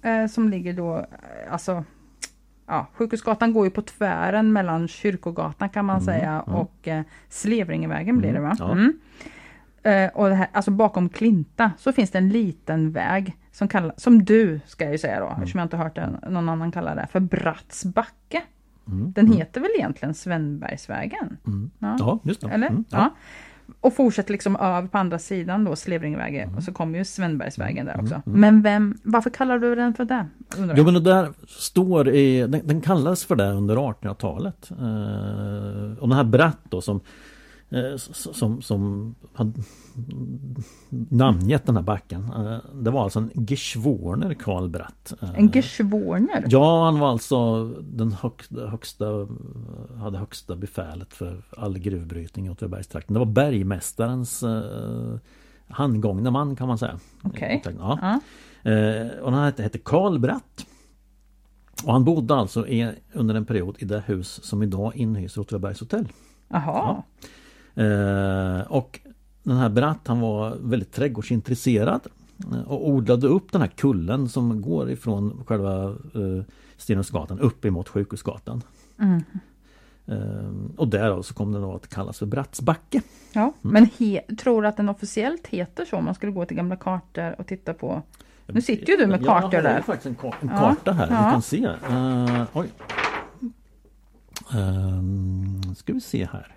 eh, 0.03 0.27
som 0.27 0.49
ligger 0.49 0.73
då, 0.73 0.99
eh, 0.99 1.53
alltså, 1.53 1.85
ja, 2.71 2.87
Sjukhusgatan 2.95 3.53
går 3.53 3.65
ju 3.65 3.71
på 3.71 3.83
tvären 3.83 4.53
mellan 4.53 4.89
Kyrkogatan 4.89 5.69
kan 5.69 5.85
man 5.85 5.97
Mm, 5.97 6.05
säga 6.05 6.31
mm. 6.47 6.55
och 6.61 6.89
eh, 6.89 7.03
Slevringevägen 7.29 8.19
blir 8.19 8.33
det 8.33 8.39
Mm, 8.39 8.51
va? 8.51 8.57
ja. 8.59 8.73
Mm. 8.73 8.99
Eh, 9.83 10.11
och 10.15 10.29
här, 10.29 10.49
alltså 10.53 10.71
bakom 10.71 11.09
Klinta 11.09 11.73
så 11.79 11.93
finns 11.93 12.11
det 12.11 12.19
en 12.19 12.29
liten 12.29 12.93
väg 12.93 13.37
som, 13.53 13.69
kallar, 13.69 13.95
som 13.97 14.25
du 14.25 14.61
ska 14.67 14.85
jag 14.85 14.93
ju 14.93 14.99
säga 14.99 15.21
då, 15.21 15.33
eftersom 15.39 15.59
jag 15.59 15.65
inte 15.67 15.77
hört 15.77 15.95
det, 15.95 16.09
någon 16.31 16.49
annan 16.49 16.73
kalla 16.73 16.95
det, 16.95 17.07
för 17.11 17.21
Brattsbacke. 17.21 18.43
Mm. 18.89 19.13
Den 19.13 19.33
heter 19.33 19.61
väl 19.61 19.71
egentligen 19.79 20.15
Svenbergsvägen? 20.15 21.37
Mm. 21.47 21.71
Ja. 21.79 21.97
Ja, 21.99 22.19
just 22.23 22.41
det. 22.41 22.49
Eller? 22.49 22.67
Mm. 22.67 22.85
Ja. 22.89 23.11
Och 23.81 23.95
fortsätter 23.95 24.33
liksom 24.33 24.57
över 24.57 24.89
på 24.89 24.99
andra 24.99 25.19
sidan 25.19 25.65
då, 25.65 25.77
Slevringvägen. 25.77 26.55
Och 26.55 26.63
så 26.63 26.73
kommer 26.73 26.99
ju 26.99 27.05
Svenbergsvägen 27.05 27.87
där 27.87 28.01
också. 28.01 28.23
Men 28.25 28.63
vem, 28.63 28.99
varför 29.03 29.31
kallar 29.31 29.59
du 29.59 29.75
den 29.75 29.95
för 29.95 30.05
det? 30.05 30.27
Undrar 30.59 30.77
Jo 30.77 30.85
men 30.85 30.95
det 30.95 31.01
där 31.01 31.29
står 31.47 32.09
i, 32.09 32.41
den, 32.47 32.61
den 32.65 32.81
kallas 32.81 33.25
för 33.25 33.37
det 33.37 33.51
under 33.51 33.77
1800-talet. 33.77 34.71
Eh, 34.71 36.03
och 36.03 36.09
den 36.09 36.17
här 36.17 36.25
Bratt 36.25 36.59
då 36.69 36.81
som 36.81 37.01
som, 37.99 38.63
som 38.63 39.15
hade 39.35 39.53
namngett 41.09 41.67
den 41.67 41.77
här 41.77 41.83
backen. 41.83 42.25
Eh, 42.37 42.59
det 42.75 42.91
var 42.91 43.03
alltså 43.03 43.19
en 43.19 43.31
Geschworner 43.49 44.35
Karl 44.35 44.69
Bratt. 44.69 45.15
Eh, 45.23 45.31
En 45.39 45.51
Geschworner? 45.51 46.45
Ja, 46.49 46.85
han 46.85 46.99
var 46.99 47.09
alltså 47.11 47.67
den 47.83 48.13
högsta, 48.13 48.67
högsta 48.67 49.29
hade 49.99 50.19
högsta 50.19 50.57
befälet 50.57 51.15
för 51.15 51.43
all 51.57 51.79
gruvbrytning 51.79 52.47
i 52.47 52.51
Åtvidabergstrakten. 52.51 53.15
Det 53.15 53.19
var 53.21 53.27
bergmästarens 53.27 54.43
eh, 54.43 55.15
handgångna 55.69 56.31
man 56.31 56.57
kan 56.57 56.69
man 56.69 56.79
säga. 56.79 56.99
Okej. 57.23 57.63
Ja. 57.79 57.99
Ja. 58.03 58.21
Eh, 58.71 59.09
och 59.23 59.33
han 59.33 59.45
hette, 59.59 59.79
Karl 59.79 60.19
Bratt. 60.19 60.67
Och 61.85 61.93
han 61.93 62.05
bodde 62.05 62.35
alltså 62.35 62.67
i, 62.69 62.93
under 63.13 63.35
en 63.35 63.45
period 63.47 63.77
i 63.79 63.85
det 63.85 64.03
hus 64.07 64.41
som 64.45 64.63
idag 64.63 64.97
inhyser 64.97 65.41
Åtvidabergs 65.41 65.81
hotell. 65.81 66.09
Jaha. 66.49 67.03
Eh, 67.75 68.61
och 68.73 69.01
den 69.43 69.57
här 69.57 69.69
Bratt 69.69 70.01
han 70.07 70.21
var 70.21 70.57
väldigt 70.63 70.93
trädgårdsintresserad. 70.93 72.01
eh, 72.53 72.61
Och 72.73 72.89
odlade 72.89 73.27
upp 73.27 73.53
den 73.53 73.61
här 73.61 73.69
kullen 73.69 74.29
som 74.29 74.63
går 74.63 74.91
ifrån 74.91 75.45
själva 75.47 75.85
eh, 75.91 76.45
Stenungsgatan 76.77 77.39
upp 77.41 77.65
emot 77.65 77.89
Sjukhusgatan. 77.89 78.63
Mm. 78.99 79.23
Eh, 80.07 80.51
och 80.77 80.89
därav 80.89 81.23
så 81.23 81.35
kom 81.35 81.53
den 81.53 81.65
att 81.65 81.89
kallas 81.89 82.19
för 82.19 82.27
Brattsbacke. 82.27 83.03
Ja. 83.33 83.53
Men 83.63 83.89
he, 83.99 84.21
tror 84.39 84.63
du 84.63 84.69
att 84.69 84.77
den 84.77 84.89
officiellt 84.89 85.47
heter 85.47 85.85
så? 85.85 85.97
Om 85.97 86.05
man 86.05 86.15
skulle 86.15 86.33
gå 86.33 86.45
till 86.45 86.57
gamla 86.57 86.77
kartor 86.77 87.35
och 87.41 87.47
titta 87.47 87.75
på 87.75 88.03
Nu 88.47 88.61
sitter 88.63 88.93
ju 88.93 88.97
du 88.97 89.07
med 89.07 89.23
Ja, 89.23 89.27
kartor 89.41 89.55
jag 89.55 89.63
har 89.63 89.69
där. 89.75 89.83
faktiskt 89.83 90.07
en, 90.07 90.17
ka- 90.17 90.35
en 90.41 90.49
karta 90.49 90.93
här. 90.93 91.09
ja. 91.11 91.25
Vi 91.27 91.33
kan 91.33 91.43
se. 91.43 91.67
Uh, 91.67 92.43
oj. 92.53 92.69
Um, 94.55 95.75
ska 95.77 95.93
vi 95.93 96.01
se 96.01 96.29
här. 96.33 96.57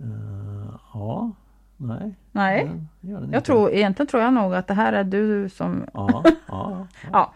Eh, 0.00 0.74
ja, 0.94 1.32
nej. 1.76 2.14
Nej. 2.32 2.70
den 3.00 3.32
Jag 3.32 3.44
tror, 3.44 3.70
egentligen 3.70 4.06
tror 4.06 4.22
jag 4.22 4.32
nog 4.32 4.54
att 4.54 4.66
det 4.66 4.74
här 4.74 4.92
är 4.92 5.04
du 5.04 5.48
som 5.48 5.84
Ja, 5.94 6.24
ja, 6.46 6.86
Ja, 7.12 7.32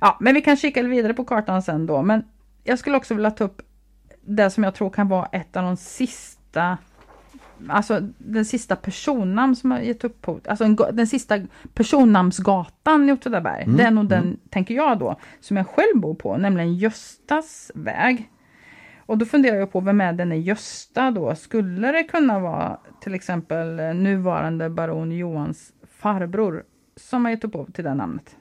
ja, 0.00 0.16
men 0.20 0.34
vi 0.34 0.40
kan 0.40 0.56
kika 0.56 0.82
vidare 0.82 1.14
på 1.14 1.24
kartan 1.24 1.62
sen 1.62 1.86
då. 1.86 2.02
Men 2.02 2.24
jag 2.64 2.78
skulle 2.78 2.96
också 2.96 3.14
vilja 3.14 3.30
ta 3.30 3.44
upp 3.44 3.62
det 4.20 4.50
som 4.50 4.64
jag 4.64 4.74
tror 4.74 4.90
kan 4.90 5.08
vara 5.08 5.26
ett 5.26 5.56
av 5.56 5.62
de 5.62 5.76
sista 5.76 6.78
Alltså 7.68 8.00
den 8.18 8.44
sista 8.44 8.76
personnamn 8.76 9.56
som 9.56 9.70
har 9.70 9.78
gett 9.78 10.04
upphov, 10.04 10.40
alltså 10.48 10.64
en, 10.64 10.76
den 10.92 11.06
sista 11.06 11.38
personnamnsgatan 11.74 13.08
i 13.08 13.12
Åtvidaberg. 13.12 13.62
Mm, 13.62 13.76
Det 13.76 13.82
är 13.82 13.90
nog 13.90 14.08
den, 14.08 14.40
tänker 14.50 14.74
jag 14.74 14.98
då, 14.98 15.16
som 15.40 15.56
jag 15.56 15.66
själv 15.66 16.00
bor 16.00 16.14
på, 16.14 16.36
nämligen 16.36 16.74
Göstas 16.74 17.70
väg. 17.74 18.30
Och 19.06 19.18
då 19.18 19.24
funderar 19.24 19.56
jag 19.56 19.72
på 19.72 19.80
vem 19.80 20.00
är 20.00 20.12
denne 20.12 20.36
Gösta 20.36 21.10
då? 21.10 21.34
Skulle 21.34 21.92
det 21.92 22.04
kunna 22.04 22.40
vara 22.40 22.78
till 23.00 23.14
exempel 23.14 23.76
nuvarande 23.96 24.70
baron 24.70 25.12
Johans 25.12 25.72
farbror 25.88 26.64
som 26.96 27.24
har 27.24 27.32
gett 27.32 27.44
upphov 27.44 27.70
till 27.70 27.84
det 27.84 27.94
namnet? 27.94 28.36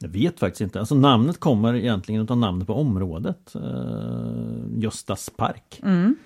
Jag 0.00 0.08
vet 0.08 0.40
faktiskt 0.40 0.60
inte. 0.60 0.78
Alltså 0.78 0.94
namnet 0.94 1.40
kommer 1.40 1.74
egentligen 1.74 2.22
utan 2.22 2.40
namnet 2.40 2.66
på 2.66 2.74
området. 2.74 3.54
Eh, 3.54 4.78
Göstas 4.78 5.30
park. 5.36 5.80
Mm. 5.82 6.16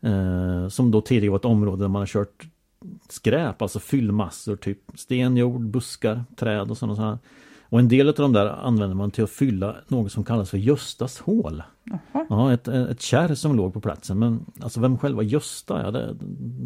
Eh, 0.00 0.68
som 0.68 0.90
då 0.90 1.00
tidigare 1.00 1.30
var 1.30 1.38
ett 1.38 1.44
område 1.44 1.84
där 1.84 1.88
man 1.88 2.02
har 2.02 2.06
kört 2.06 2.46
skräp, 3.08 3.62
alltså 3.62 3.78
fyllmassor, 3.78 4.56
typ 4.56 4.78
stenjord, 4.94 5.60
buskar, 5.60 6.24
träd 6.36 6.70
och 6.70 6.78
sådana 6.78 6.96
sådana. 6.96 7.18
Och 7.70 7.78
en 7.78 7.88
del 7.88 8.08
av 8.08 8.14
de 8.14 8.32
där 8.32 8.46
använder 8.46 8.96
man 8.96 9.10
till 9.10 9.24
att 9.24 9.30
fylla 9.30 9.76
något 9.88 10.12
som 10.12 10.24
kallas 10.24 10.50
för 10.50 10.58
Göstas 10.58 11.18
hål. 11.20 11.62
Ja, 12.28 12.52
ett, 12.52 12.68
ett 12.68 13.00
kärr 13.00 13.34
som 13.34 13.56
låg 13.56 13.72
på 13.74 13.80
platsen. 13.80 14.18
Men 14.18 14.44
alltså 14.62 14.80
vem 14.80 14.98
själva 14.98 15.22
Gösta, 15.22 15.82
ja 15.82 15.90
det, 15.90 16.14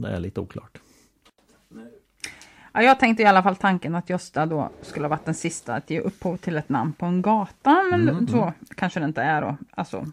det 0.00 0.08
är 0.08 0.20
lite 0.20 0.40
oklart. 0.40 0.78
Ja, 2.72 2.82
jag 2.82 3.00
tänkte 3.00 3.22
i 3.22 3.26
alla 3.26 3.42
fall 3.42 3.56
tanken 3.56 3.94
att 3.94 4.10
Gösta 4.10 4.46
då 4.46 4.70
skulle 4.82 5.04
ha 5.04 5.08
varit 5.10 5.24
den 5.24 5.34
sista 5.34 5.74
att 5.74 5.90
ge 5.90 6.00
upphov 6.00 6.36
till 6.36 6.56
ett 6.56 6.68
namn 6.68 6.92
på 6.92 7.06
en 7.06 7.22
gata. 7.22 7.82
Men 7.90 8.08
Mm, 8.08 8.28
så 8.28 8.52
kanske 8.76 9.00
det 9.00 9.06
inte 9.06 9.22
är 9.22 9.42
då. 9.42 9.56
Alltså. 9.70 10.06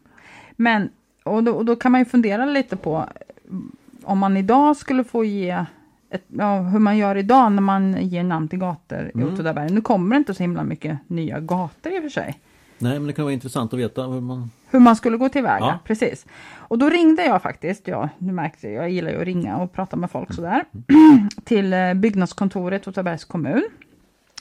Men, 0.56 0.89
och 1.24 1.43
då, 1.43 1.52
och 1.52 1.65
då 1.65 1.76
kan 1.76 1.91
man 1.91 2.02
ju 2.02 2.06
fundera 2.06 2.45
lite 2.45 2.76
på 2.76 3.06
mm, 3.50 3.72
om 4.04 4.17
man 4.19 4.38
idag 4.38 4.78
skulle 4.78 5.04
få 5.04 5.24
ge 5.24 5.65
ett, 6.10 6.24
ja, 6.28 6.62
hur 6.62 6.80
man 6.80 6.98
gör 6.98 7.15
idag 7.15 7.52
när 7.52 7.62
man 7.62 8.08
ger 8.08 8.24
namn 8.24 8.48
till 8.48 8.60
gator 8.60 9.12
i 9.15 9.17
Mm. 9.17 9.34
Åtvidaberg. 9.34 9.69
Nu 9.72 9.82
kommer 9.82 10.15
det 10.15 10.17
inte 10.17 10.34
så 10.34 10.43
himla 10.43 10.63
mycket 10.63 10.98
nya 11.08 11.39
gator 11.39 11.91
i 11.93 12.00
och 12.00 12.04
för 12.04 12.10
sig. 12.10 12.39
Nej 12.80 13.00
men 13.00 13.08
det 13.08 13.13
kan 13.13 13.26
vara 13.26 13.34
intressant 13.34 13.74
att 13.74 13.80
veta 13.80 14.04
hur 14.04 14.22
man... 14.22 14.52
Hur 14.72 14.80
man 14.80 14.96
skulle 14.96 15.18
gå 15.18 15.30
tillväga, 15.30 15.58
Ja. 15.60 15.80
precis. 15.84 16.26
Och 16.56 16.78
då 16.78 16.89
ringde 16.89 17.26
jag 17.26 17.42
faktiskt, 17.42 17.88
ja, 17.88 18.10
nu 18.18 18.34
märkte 18.34 18.68
jag, 18.70 18.84
jag 18.84 18.89
gillar 18.92 19.12
ju 19.12 19.18
att 19.18 19.24
ringa 19.26 19.58
och 19.58 19.74
prata 19.74 19.96
med 19.98 20.12
folk 20.12 20.34
sådär, 20.34 20.63
till 21.44 21.74
eh, 21.74 21.94
byggnadskontoret 21.94 22.88
i 22.88 22.89
Åtvidabergs 22.89 23.26
kommun. 23.26 23.63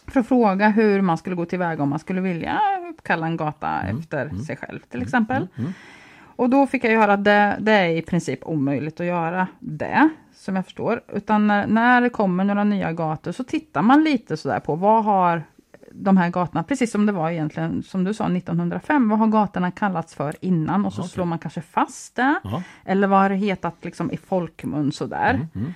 För 0.06 0.20
att 0.20 0.28
fråga 0.28 0.68
hur 0.68 1.00
man 1.00 1.18
skulle 1.18 1.36
gå 1.36 1.44
tillväga 1.44 1.82
om 1.82 1.88
man 1.88 1.98
skulle 1.98 2.20
vilja 2.20 2.60
uppkalla 2.90 3.26
en 3.26 3.36
gata 3.36 3.80
efter 3.82 4.30
sig 4.46 4.56
själv 4.56 4.80
till 4.90 5.02
exempel. 5.02 5.48
mm. 5.58 5.72
Och 6.36 6.50
då 6.50 6.66
fick 6.66 6.84
jag 6.84 6.92
ju 6.92 6.98
höra 6.98 7.12
att 7.12 7.24
det, 7.24 7.56
det 7.60 7.72
är 7.72 7.88
i 7.88 8.02
princip 8.02 8.38
omöjligt 8.42 9.00
att 9.00 9.06
göra 9.06 9.46
det, 9.60 10.08
som 10.34 10.56
jag 10.56 10.64
förstår. 10.64 11.00
Utan 11.12 11.46
när, 11.46 11.66
när 11.66 12.00
det 12.00 12.10
kommer 12.10 12.44
några 12.44 12.64
nya 12.64 12.92
gator 12.92 13.32
så 13.32 13.44
tittar 13.44 13.82
man 13.82 14.04
lite 14.04 14.36
sådär 14.36 14.60
på 14.60 14.74
vad 14.74 15.04
har 15.04 15.42
de 16.04 16.16
här 16.16 16.30
gatorna, 16.30 16.62
precis 16.62 16.90
som 16.90 17.06
det 17.06 17.12
var 17.12 17.30
egentligen, 17.30 17.82
som 17.82 18.04
du 18.04 18.14
sa, 18.14 18.24
1905, 18.24 19.08
vad 19.08 19.18
har 19.18 19.26
gatorna 19.26 19.70
kallats 19.70 20.14
för 20.14 20.34
innan? 20.40 20.84
Och 20.86 20.92
så 20.92 21.00
Okej. 21.00 21.10
slår 21.10 21.24
man 21.24 21.38
kanske 21.38 21.60
fast 21.60 22.16
det. 22.16 22.40
Ja. 22.44 22.62
Eller 22.84 23.08
vad 23.08 23.20
har 23.20 23.28
det 23.28 23.36
hetat 23.36 23.84
liksom 23.84 24.10
i 24.10 24.16
folkmun 24.16 24.92
sådär. 24.92 25.34
Mm, 25.34 25.48
mm. 25.54 25.72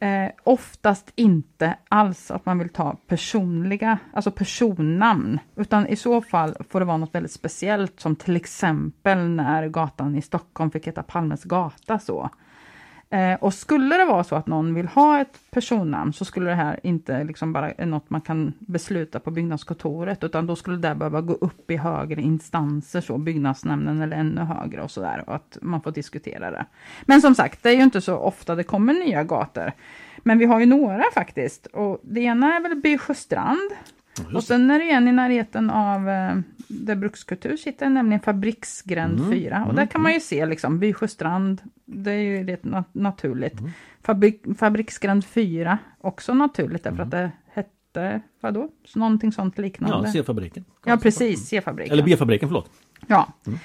Eh, 0.00 0.30
oftast 0.44 1.12
inte 1.14 1.76
alls 1.88 2.30
att 2.30 2.46
man 2.46 2.58
vill 2.58 2.68
ta 2.68 2.96
personliga, 3.06 3.98
alltså 4.12 4.30
personnamn. 4.30 5.38
Utan 5.56 5.86
i 5.86 5.96
så 5.96 6.22
fall 6.22 6.56
får 6.70 6.80
det 6.80 6.86
vara 6.86 6.96
något 6.96 7.14
väldigt 7.14 7.32
speciellt 7.32 8.00
som 8.00 8.16
till 8.16 8.36
exempel 8.36 9.28
när 9.28 9.68
gatan 9.68 10.16
i 10.16 10.22
Stockholm 10.22 10.70
fick 10.70 10.86
heta 10.86 11.02
Palmes 11.02 11.44
gata 11.44 11.98
så. 11.98 12.30
Eh, 13.10 13.34
och 13.34 13.54
skulle 13.54 13.96
det 13.96 14.04
vara 14.04 14.24
så 14.24 14.36
att 14.36 14.46
någon 14.46 14.74
vill 14.74 14.86
ha 14.86 15.20
ett 15.20 15.38
personnamn 15.50 16.12
så 16.12 16.24
skulle 16.24 16.50
det 16.50 16.56
här 16.56 16.80
inte 16.82 17.24
liksom 17.24 17.52
bara 17.52 17.72
något 17.78 18.10
man 18.10 18.20
kan 18.20 18.52
besluta 18.58 19.20
på 19.20 19.30
byggnadskontoret 19.30 20.24
utan 20.24 20.46
då 20.46 20.56
skulle 20.56 20.76
det 20.76 20.94
behöva 20.94 21.20
gå 21.20 21.32
upp 21.32 21.70
i 21.70 21.76
högre 21.76 22.22
instanser, 22.22 23.00
så 23.00 23.18
byggnadsnämnden 23.18 24.02
eller 24.02 24.16
ännu 24.16 24.40
högre 24.40 24.82
och 24.82 24.90
sådär 24.90 25.24
och 25.26 25.34
att 25.34 25.58
man 25.62 25.82
får 25.82 25.90
diskutera 25.90 26.50
det. 26.50 26.66
Men 27.02 27.20
som 27.20 27.34
sagt, 27.34 27.62
det 27.62 27.68
är 27.68 27.74
ju 27.74 27.82
inte 27.82 28.00
så 28.00 28.16
ofta 28.16 28.54
det 28.54 28.64
kommer 28.64 28.92
nya 28.92 29.24
gator. 29.24 29.72
Men 30.18 30.38
vi 30.38 30.44
har 30.44 30.60
ju 30.60 30.66
några 30.66 31.04
faktiskt 31.14 31.66
och 31.66 32.00
det 32.02 32.20
ena 32.20 32.56
är 32.56 32.60
väl 32.60 32.76
Bysjöstrand 32.76 33.70
och 34.34 34.44
sen 34.44 34.70
är 34.70 34.78
det 34.78 34.90
en 34.90 35.08
i 35.08 35.12
närheten 35.12 35.70
av 35.70 36.08
eh, 36.08 36.36
där 36.68 36.94
Brukskultur 36.96 37.56
sitter, 37.56 37.88
nämligen 37.88 38.20
Fabriksgränd 38.20 39.18
Mm, 39.18 39.30
4. 39.30 39.56
Och 39.56 39.62
mm, 39.64 39.76
där 39.76 39.86
kan 39.86 40.02
man 40.02 40.12
ju 40.12 40.20
se 40.20 40.46
liksom 40.46 40.78
Bysjöstrand, 40.78 41.62
det 41.84 42.10
är 42.12 42.18
ju 42.22 42.44
rätt 42.46 42.62
na- 42.62 42.84
naturligt. 42.92 43.60
Mm. 43.60 43.70
Fabrik, 44.02 44.42
Fabriksgränd 44.58 45.24
4, 45.24 45.78
också 46.00 46.34
naturligt 46.34 46.84
därför 46.84 47.02
Mm. 47.02 47.06
att 47.06 47.10
det 47.10 47.30
hette, 47.52 48.20
vadå? 48.40 48.68
Så 48.84 48.98
Någonting 48.98 49.32
sånt 49.32 49.58
liknande. 49.58 50.06
Ja, 50.08 50.12
C-fabriken. 50.12 50.64
Ja, 50.84 50.96
precis, 50.96 51.48
C-fabriken. 51.48 51.92
Eller 51.92 52.02
B-fabriken, 52.04 52.48
förlåt. 52.48 52.70
Ja. 53.06 53.28
Mm. 53.46 53.58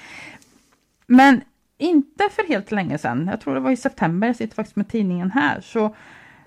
Men 1.06 1.40
inte 1.78 2.28
för 2.30 2.48
helt 2.48 2.70
länge 2.72 2.98
sedan, 2.98 3.26
jag 3.30 3.40
tror 3.40 3.54
det 3.54 3.60
var 3.60 3.70
i 3.70 3.76
september, 3.76 4.26
jag 4.26 4.36
sitter 4.36 4.54
faktiskt 4.54 4.76
med 4.76 4.88
tidningen 4.88 5.30
här, 5.30 5.60
så, 5.60 5.94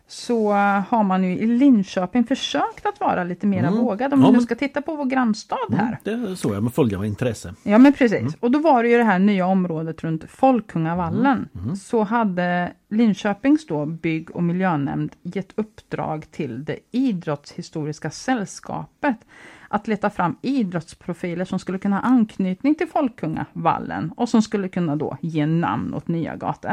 så 0.08 0.52
har 0.88 1.04
man 1.04 1.24
ju 1.24 1.32
i 1.38 1.48
Linköping 1.48 2.24
försökt 2.24 2.86
att 2.86 3.00
vara 3.00 3.24
lite 3.24 3.48
mer 3.48 3.60
Mm. 3.60 3.78
vågad. 3.78 4.14
Om 4.14 4.22
Ja, 4.22 4.28
vi 4.28 4.34
nu 4.34 4.42
ska 4.42 4.56
titta 4.56 4.82
på 4.82 4.96
vår 4.96 5.06
grannstad 5.06 5.58
här. 5.78 6.00
Mm, 6.06 6.26
det 6.30 6.36
såg 6.36 6.54
jag 6.56 6.64
med 6.64 6.74
följande 6.74 7.08
intresse. 7.08 7.54
Ja 7.64 7.78
men 7.78 7.94
precis. 7.94 8.20
Mm. 8.20 8.34
Och 8.40 8.52
då 8.52 8.60
var 8.60 8.84
det 8.84 8.90
ju 8.90 8.98
det 8.98 9.04
här 9.04 9.20
nya 9.20 9.46
området 9.48 10.04
runt 10.04 10.24
Folkungavallen. 10.30 11.50
Mm. 11.64 11.76
Så 11.76 12.04
hade 12.04 12.72
Linköpings 12.90 13.68
då 13.68 13.86
bygg 13.86 14.32
och 14.36 14.44
miljönämnd 14.44 15.12
gett 15.22 15.52
uppdrag 15.56 16.26
till 16.32 16.66
det 16.66 16.78
idrottshistoriska 16.92 18.10
sällskapet 18.12 19.18
att 19.68 19.88
leta 19.88 20.10
fram 20.10 20.36
idrottsprofiler 20.42 21.46
som 21.46 21.60
skulle 21.60 21.78
kunna 21.80 21.96
ha 21.96 22.02
anknytning 22.04 22.76
till 22.76 22.88
Folkungavallen 22.88 24.12
och 24.18 24.30
som 24.30 24.42
skulle 24.42 24.68
kunna 24.70 24.96
då 24.96 25.18
ge 25.22 25.46
namn 25.46 25.94
åt 25.94 26.08
nya 26.08 26.36
gator. 26.36 26.72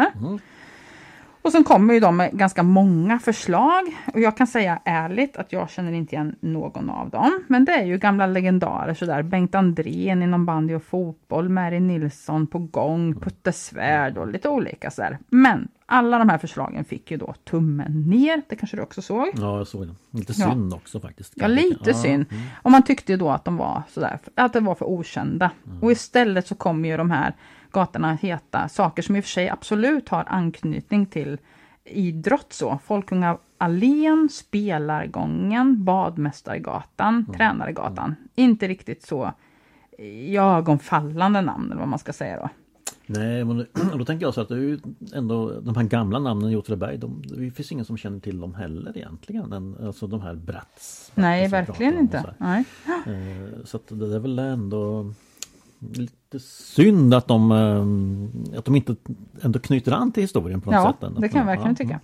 Och 1.42 1.52
sen 1.52 1.64
kommer 1.64 1.94
ju 1.94 2.00
de 2.00 2.16
med 2.16 2.32
ganska 2.32 2.62
många 2.62 3.18
förslag. 3.18 3.82
Och 4.14 4.20
jag 4.20 4.36
kan 4.36 4.46
säga 4.46 4.80
ärligt 4.84 5.36
att 5.36 5.52
jag 5.52 5.70
känner 5.70 5.92
inte 5.92 6.14
igen 6.14 6.36
någon 6.40 6.90
av 6.90 7.10
dem. 7.10 7.44
Men 7.46 7.64
det 7.64 7.72
är 7.72 7.84
ju 7.84 7.98
gamla 7.98 8.26
legendarer 8.26 8.94
sådär. 8.94 9.22
Bengt 9.22 9.54
Andrén 9.54 10.22
inom 10.22 10.46
bandy 10.46 10.74
och 10.74 10.82
fotboll, 10.82 11.48
Mary 11.48 11.80
Nilsson 11.80 12.46
på 12.46 12.58
gång, 12.58 13.14
Putte 13.20 13.52
Svärd 13.52 14.18
och 14.18 14.28
lite 14.28 14.48
olika 14.48 14.90
sådär. 14.90 15.18
Men 15.28 15.68
alla 15.86 16.18
de 16.18 16.28
här 16.28 16.38
förslagen 16.38 16.84
fick 16.84 17.10
ju 17.10 17.16
då 17.16 17.34
tummen 17.50 18.02
ner. 18.10 18.42
Det 18.48 18.56
kanske 18.56 18.76
du 18.76 18.82
också 18.82 19.02
såg? 19.02 19.28
Ja, 19.34 19.58
jag 19.58 19.66
såg 19.66 19.86
det. 19.86 20.18
Lite 20.18 20.34
synd 20.34 20.72
ja. 20.72 20.76
också 20.76 21.00
faktiskt. 21.00 21.32
Ja, 21.36 21.46
lite 21.46 21.90
ja. 21.90 21.94
synd. 21.94 22.26
Mm. 22.30 22.42
Och 22.62 22.70
man 22.70 22.82
tyckte 22.82 23.12
ju 23.12 23.18
då 23.18 23.30
att 23.30 23.44
de 23.44 23.56
var 23.56 23.82
sådär, 23.88 24.18
att 24.34 24.52
det 24.52 24.60
var 24.60 24.74
för 24.74 24.84
okända. 24.84 25.50
Mm. 25.66 25.82
Och 25.82 25.92
istället 25.92 26.46
så 26.46 26.54
kommer 26.54 26.88
ju 26.88 26.96
de 26.96 27.10
här 27.10 27.34
gatorna 27.72 28.14
heta 28.14 28.68
saker 28.68 29.02
som 29.02 29.16
i 29.16 29.20
och 29.20 29.24
för 29.24 29.30
sig 29.30 29.48
absolut 29.48 30.08
har 30.08 30.24
anknytning 30.28 31.06
till 31.06 31.38
idrott 31.84 32.52
så. 32.52 32.78
Folkunga 32.84 33.38
allén, 33.58 34.28
Spelargången, 34.32 35.84
Badmästargatan, 35.84 37.14
mm. 37.14 37.38
Tränaregatan. 37.38 38.04
Mm. 38.04 38.28
Inte 38.34 38.68
riktigt 38.68 39.02
så 39.02 39.32
ögonfallande 40.38 41.40
namn 41.40 41.70
eller 41.70 41.80
vad 41.80 41.88
man 41.88 41.98
ska 41.98 42.12
säga 42.12 42.36
då. 42.36 42.48
Nej, 43.06 43.44
men 43.44 43.66
då 43.98 44.04
tänker 44.04 44.26
jag 44.26 44.34
så 44.34 44.40
att 44.40 44.48
det 44.48 44.54
är 44.54 44.58
ju 44.58 44.80
ändå 45.14 45.60
de 45.60 45.76
här 45.76 45.84
gamla 45.84 46.18
namnen 46.18 46.50
i 46.50 46.56
Åtvidaberg, 46.56 46.98
de, 46.98 47.22
det 47.24 47.50
finns 47.50 47.72
ingen 47.72 47.84
som 47.84 47.96
känner 47.96 48.20
till 48.20 48.40
dem 48.40 48.54
heller 48.54 48.96
egentligen. 48.96 49.76
alltså 49.86 50.06
de 50.06 50.20
här 50.20 50.34
Bratts. 50.34 51.12
Nej, 51.14 51.48
verkligen 51.48 51.98
inte. 51.98 52.34
Nej. 52.38 52.64
Eh, 52.86 53.64
så 53.64 53.76
att 53.76 53.88
det 53.88 54.14
är 54.14 54.18
väl 54.18 54.38
ändå 54.38 55.12
lite 55.90 56.40
synd 56.40 57.14
att 57.14 57.28
de, 57.28 57.52
eh, 57.52 58.58
att 58.58 58.64
de 58.64 58.76
inte 58.76 58.96
ändå 59.42 59.58
knyter 59.58 59.92
an 59.92 60.12
till 60.12 60.22
historien 60.22 60.60
på 60.60 60.70
något 60.70 60.80
ja, 60.84 60.92
sätt. 60.92 61.12
Ja, 61.14 61.20
det 61.20 61.28
kan 61.28 61.38
jag 61.38 61.46
verkligen 61.46 61.76
tycka. 61.76 62.00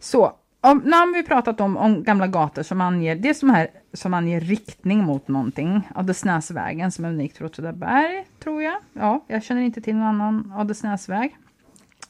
Så, 0.00 0.32
om, 0.60 0.82
har 0.92 1.14
vi 1.14 1.22
pratat 1.22 1.60
om, 1.60 1.76
om 1.76 2.02
gamla 2.02 2.26
gator 2.26 2.62
som 2.62 2.80
anger, 2.80 3.16
det 3.16 3.34
som, 3.34 3.50
här, 3.50 3.68
som 3.92 4.14
anger 4.14 4.40
riktning 4.40 5.04
mot 5.04 5.28
någonting. 5.28 5.88
Adelsnäsvägen 5.94 6.92
som 6.92 7.04
är 7.04 7.08
unikt 7.08 7.36
för 7.36 7.44
Åtvidaberg, 7.44 8.24
tror 8.42 8.62
jag. 8.62 8.76
Ja, 8.92 9.24
jag 9.28 9.44
känner 9.44 9.62
inte 9.62 9.80
till 9.80 9.96
någon 9.96 10.06
annan 10.06 10.52
Adelsnäsväg. 10.56 11.36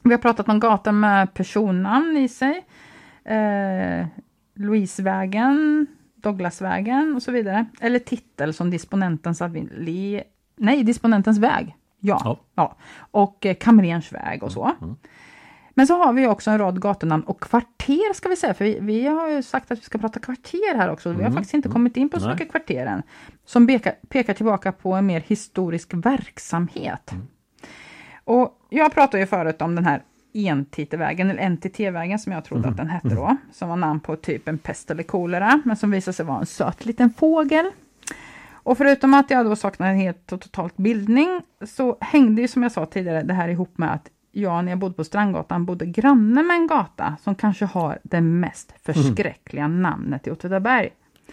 Vi 0.03 0.11
har 0.11 0.19
pratat 0.19 0.49
om 0.49 0.61
gator 0.61 0.93
med 0.93 1.35
personnamn 1.35 2.17
i 2.17 2.29
sig. 2.29 2.65
Eh, 3.25 4.07
Louisevägen, 4.55 5.87
Douglasvägen 6.15 7.15
och 7.17 7.23
så 7.23 7.33
vidare. 7.33 7.67
Eller 7.81 7.99
titel 7.99 8.55
som 8.55 8.71
disponentens 8.71 9.41
Nej, 10.65 10.85
disponentens 10.85 11.39
väg. 11.39 11.77
Ja. 12.01 12.21
ja. 12.25 12.39
ja. 12.55 12.77
Och 13.11 13.47
eh, 13.47 13.55
Kamrens 13.55 14.13
väg 14.13 14.43
och 14.43 14.53
så. 14.53 14.65
Mm, 14.65 14.77
mm. 14.83 14.97
Men 15.77 15.87
så 15.87 15.95
har 15.95 16.13
vi 16.13 16.27
också 16.27 16.51
en 16.51 16.59
rad 16.59 16.83
gatunamn 16.83 17.23
och 17.23 17.41
kvarter 17.41 18.15
ska 18.15 18.29
vi 18.29 18.37
säga, 18.37 18.55
för 18.55 18.65
vi, 18.65 18.79
vi 18.81 19.07
har 19.07 19.29
ju 19.29 19.43
sagt 19.43 19.71
att 19.71 19.79
vi 19.79 19.83
ska 19.83 19.99
prata 19.99 20.21
kvarter 20.21 20.77
här 20.77 20.91
också. 20.91 21.09
Vi 21.09 21.15
har 21.15 21.23
mm. 21.23 21.33
faktiskt 21.33 21.55
inte 21.55 21.69
kommit 21.69 21.97
in 21.97 22.09
på 22.09 22.21
så 22.21 22.29
mycket 22.29 22.51
kvarter 22.51 22.87
än. 22.87 23.03
Som 23.45 23.67
pekar, 23.67 23.93
pekar 24.09 24.35
tillbaka 24.35 24.73
på 24.73 24.93
en 24.93 25.07
mer 25.07 25.21
historisk 25.21 25.95
verksamhet. 25.95 27.13
Mm. 27.13 27.27
Och 28.25 28.59
jag 28.69 28.95
pratade 28.95 29.21
ju 29.21 29.27
förut 29.27 29.63
om 29.63 29.75
den 29.75 29.85
här 29.85 30.03
Entitevägen, 30.37 31.31
eller 31.31 31.51
NTT-vägen 31.51 32.19
som 32.19 32.33
jag 32.33 32.45
trodde 32.45 32.63
mm. 32.63 32.71
att 32.71 32.77
den 32.77 32.89
hette 32.89 33.09
då. 33.09 33.37
Som 33.53 33.69
var 33.69 33.77
namn 33.77 34.01
på 34.01 34.17
typ 34.17 34.49
en 34.49 34.59
pest 34.59 34.91
eller 34.91 35.03
kolera, 35.03 35.63
men 35.65 35.77
som 35.77 35.91
visade 35.91 36.13
sig 36.13 36.27
vara 36.27 36.39
en 36.39 36.47
söt 36.47 36.85
liten 36.85 37.11
fågel. 37.11 37.71
Och 38.65 38.79
förutom 38.79 39.15
att 39.15 39.31
jag 39.31 39.47
då 39.47 39.57
saknar 39.57 39.95
helt 39.95 40.33
och 40.33 40.41
totalt 40.41 40.77
bildning, 40.77 41.43
så 41.67 41.97
hängde 42.01 42.43
ju 42.43 42.49
som 42.49 42.63
jag 42.63 42.73
sa 42.73 42.87
tidigare 42.87 43.23
det 43.23 43.35
här 43.35 43.49
ihop 43.49 43.79
med 43.79 43.93
att 43.93 44.11
jag 44.33 44.65
när 44.65 44.73
jag 44.73 44.79
bodde 44.79 44.95
på 44.95 45.05
Strandgatan 45.05 45.65
bodde 45.65 45.87
granne 45.87 46.43
med 46.43 46.57
en 46.57 46.67
gata 46.67 47.17
som 47.23 47.35
kanske 47.35 47.65
har 47.65 47.99
det 48.03 48.21
mest 48.21 48.75
förskräckliga 48.83 49.65
mm. 49.65 49.83
namnet 49.83 50.27
i 50.27 50.31
Åtvidaberg. 50.31 50.91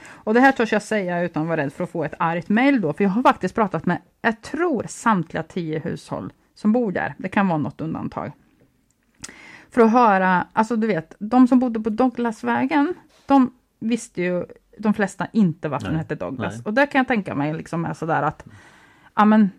Och 0.10 0.34
det 0.34 0.40
här 0.40 0.52
törs 0.52 0.72
jag 0.74 0.82
säga 0.82 1.22
utan 1.22 1.44
att 1.44 1.50
vara 1.50 1.62
rädd 1.62 1.74
för 1.74 1.84
att 1.84 1.90
få 1.90 2.04
ett 2.04 2.14
argt 2.20 2.50
mejl 2.50 2.82
då, 2.82 2.94
för 2.94 3.04
jag 3.04 3.12
har 3.12 3.24
faktiskt 3.24 3.56
pratat 3.56 3.86
med, 3.86 3.98
jag 4.22 4.42
tror 4.42 4.86
samtliga 4.88 5.44
tio 5.44 5.80
hushåll 5.80 6.34
som 6.56 6.72
bor 6.72 6.92
där. 6.92 7.16
Det 7.18 7.30
kan 7.30 7.48
vara 7.48 7.58
något 7.58 7.82
undantag. 7.82 8.32
För 9.70 9.82
att 9.82 9.92
höra, 9.92 10.48
alltså 10.54 10.76
du 10.76 10.88
vet, 10.88 11.16
de 11.20 11.48
som 11.48 11.60
bodde 11.60 11.80
på 11.80 11.90
Douglasvägen, 11.90 12.94
de 13.26 13.54
visste 13.80 14.22
ju 14.22 14.46
de 14.82 14.94
flesta 14.94 15.28
inte 15.34 15.70
varför 15.70 15.88
den 15.88 15.96
hette 15.96 16.16
Douglas. 16.16 16.54
Nej. 16.54 16.64
Och 16.66 16.74
där 16.74 16.86
kan 16.86 17.00
jag 17.00 17.08
tänka 17.08 17.36
mig 17.36 17.54
liksom 17.54 17.86
är 17.86 17.94
sådär 17.94 18.24
att, 18.24 18.46
ja 19.16 19.26
men 19.26 19.50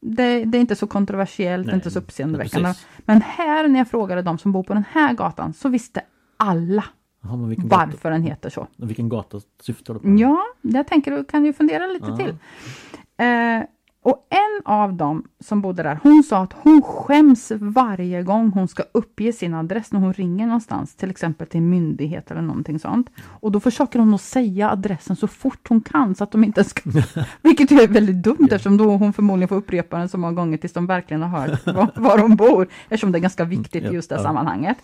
det, 0.00 0.44
det, 0.44 0.58
är 0.58 0.60
inte 0.60 0.76
så 0.76 0.86
kontroversiellt, 0.86 1.66
Nej, 1.66 1.74
inte 1.74 1.90
så 1.90 1.98
uppseendeväckande. 1.98 2.74
Men 2.98 3.22
här 3.22 3.68
när 3.68 3.78
jag 3.78 3.88
frågade 3.88 4.22
de 4.22 4.38
som 4.38 4.52
bor 4.52 4.62
på 4.62 4.74
den 4.74 4.84
här 4.90 5.14
gatan 5.14 5.52
så 5.52 5.68
visste 5.68 6.00
alla 6.36 6.84
Aha, 7.24 7.36
varför 7.36 7.62
gata, 7.62 8.10
den 8.10 8.22
heter 8.22 8.50
så. 8.50 8.66
Vilken 8.76 9.08
gata 9.08 9.40
syftar 9.60 9.94
du 9.94 10.00
på? 10.00 10.08
Ja, 10.08 10.44
jag 10.62 10.86
tänker 10.86 11.10
du 11.10 11.24
kan 11.24 11.44
ju 11.44 11.52
fundera 11.52 11.86
lite 11.86 12.06
Aha. 12.06 12.16
till. 12.16 12.36
Eh, 13.16 13.62
och 14.08 14.26
en 14.30 14.62
av 14.64 14.94
dem 14.94 15.24
som 15.40 15.60
bodde 15.60 15.82
där, 15.82 15.98
hon 16.02 16.22
sa 16.22 16.42
att 16.42 16.52
hon 16.52 16.82
skäms 16.82 17.52
varje 17.60 18.22
gång 18.22 18.50
hon 18.50 18.68
ska 18.68 18.82
uppge 18.92 19.32
sin 19.32 19.54
adress 19.54 19.92
när 19.92 20.00
hon 20.00 20.12
ringer 20.12 20.46
någonstans, 20.46 20.94
till 20.94 21.10
exempel 21.10 21.46
till 21.46 21.58
en 21.58 21.70
myndighet 21.70 22.30
eller 22.30 22.42
någonting 22.42 22.78
sånt. 22.78 23.10
Och 23.26 23.52
då 23.52 23.60
försöker 23.60 23.98
hon 23.98 24.14
att 24.14 24.20
säga 24.20 24.70
adressen 24.70 25.16
så 25.16 25.26
fort 25.26 25.68
hon 25.68 25.80
kan 25.80 26.14
så 26.14 26.24
att 26.24 26.32
de 26.32 26.44
inte 26.44 26.64
ska... 26.64 26.90
Vilket 27.42 27.70
är 27.70 27.88
väldigt 27.88 28.22
dumt 28.22 28.36
yeah. 28.40 28.54
eftersom 28.54 28.76
då 28.76 28.96
hon 28.96 29.12
förmodligen 29.12 29.48
får 29.48 29.56
upprepa 29.56 29.98
den 29.98 30.08
så 30.08 30.18
många 30.18 30.32
gånger 30.32 30.58
tills 30.58 30.72
de 30.72 30.86
verkligen 30.86 31.22
har 31.22 31.40
hört 31.40 31.66
var, 31.66 31.90
var 31.94 32.18
hon 32.18 32.36
bor. 32.36 32.68
Eftersom 32.88 33.12
det 33.12 33.18
är 33.18 33.20
ganska 33.20 33.44
viktigt 33.44 33.84
i 33.84 33.86
just 33.86 34.10
det 34.10 34.22
sammanhanget. 34.22 34.78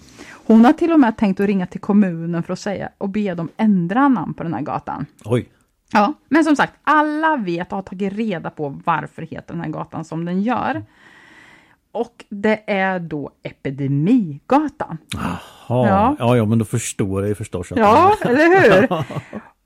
Hon 0.46 0.64
har 0.64 0.72
till 0.72 0.92
och 0.92 1.00
med 1.00 1.16
tänkt 1.16 1.40
att 1.40 1.46
ringa 1.46 1.66
till 1.66 1.80
kommunen 1.80 2.42
för 2.42 2.52
att 2.52 2.58
säga 2.58 2.88
och 2.98 3.08
be 3.08 3.34
dem 3.34 3.48
ändra 3.56 4.08
namn 4.08 4.34
på 4.34 4.42
den 4.42 4.54
här 4.54 4.62
gatan. 4.62 5.06
Oj! 5.24 5.48
Ja, 5.94 6.14
men 6.28 6.44
som 6.44 6.56
sagt, 6.56 6.72
alla 6.84 7.36
vet 7.36 7.72
och 7.72 7.76
har 7.76 7.82
tagit 7.82 8.12
reda 8.12 8.50
på 8.50 8.80
varför 8.84 9.22
heter 9.22 9.54
den 9.54 9.60
här 9.62 9.70
gatan 9.70 10.04
som 10.04 10.24
den 10.24 10.42
gör. 10.42 10.84
Och 11.92 12.24
det 12.28 12.62
är 12.66 12.98
då 12.98 13.30
Epidemigatan. 13.42 14.98
Jaha, 15.12 15.38
ja. 15.68 16.16
ja, 16.18 16.36
ja 16.36 16.44
men 16.44 16.58
då 16.58 16.64
förstår 16.64 17.22
jag 17.22 17.28
ju 17.28 17.34
förstås. 17.34 17.72
Ja, 17.76 18.16
eller 18.22 18.80
hur? 18.80 18.88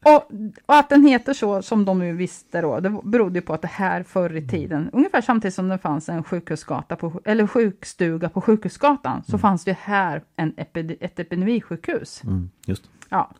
Och, 0.05 0.31
och, 0.67 0.77
att 0.77 0.89
den 0.89 1.07
heter 1.07 1.33
så 1.33 1.63
som 1.63 1.85
de 1.85 1.99
nu 1.99 2.13
visste 2.13 2.61
då, 2.61 2.81
det 2.81 3.01
berodde 3.05 3.41
på 3.41 3.55
att 3.55 3.63
det 3.63 3.69
här 3.69 4.03
förr 4.03 4.37
i 4.37 4.49
tiden, 4.49 4.91
ungefär 4.93 5.21
samtidigt 5.21 5.55
som 5.55 5.69
det 5.69 5.79
fanns 5.79 6.09
en 6.09 6.25
sjukhusgata 6.25 6.97
på, 6.97 7.21
eller 7.25 7.47
sjukstuga 7.47 8.29
på 8.29 8.41
Sjukhusgatan, 8.41 9.23
så 9.23 9.33
mm. 9.33 9.41
fanns 9.41 9.65
det 9.65 9.79
här 9.81 10.23
en 10.37 10.55
epide, 10.57 10.97
ett 11.01 11.19
epidemisjukhus. 11.19 12.23
Mm, 12.25 12.51
just. 12.67 12.91
Ja. 13.09 13.31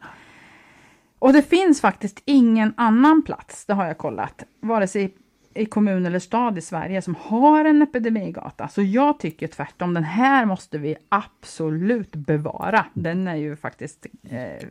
Och 1.19 1.33
det 1.33 1.43
finns 1.43 1.81
faktiskt 1.81 2.23
ingen 2.25 2.75
annan 2.77 3.23
plats, 3.23 3.65
det 3.67 3.75
har 3.75 3.87
jag 3.87 3.99
kollat, 3.99 4.45
vare 4.61 4.87
sig 4.87 5.15
i 5.55 5.67
kommun 5.67 6.07
eller 6.07 6.19
stad 6.19 6.59
i 6.59 6.61
Sverige 6.61 7.03
som 7.03 7.17
har 7.21 7.65
en 7.65 7.83
epidemigata. 7.83 8.69
Så 8.69 8.83
jag 8.83 9.19
tycker 9.19 9.47
tvärtom, 9.47 9.95
den 9.95 10.05
här 10.05 10.47
måste 10.47 10.79
vi 10.79 10.97
absolut 11.09 12.17
bevara. 12.17 12.85
Den 12.95 13.29
är 13.29 13.37
ju 13.37 13.57
faktiskt 13.57 14.07
eh, 14.31 14.69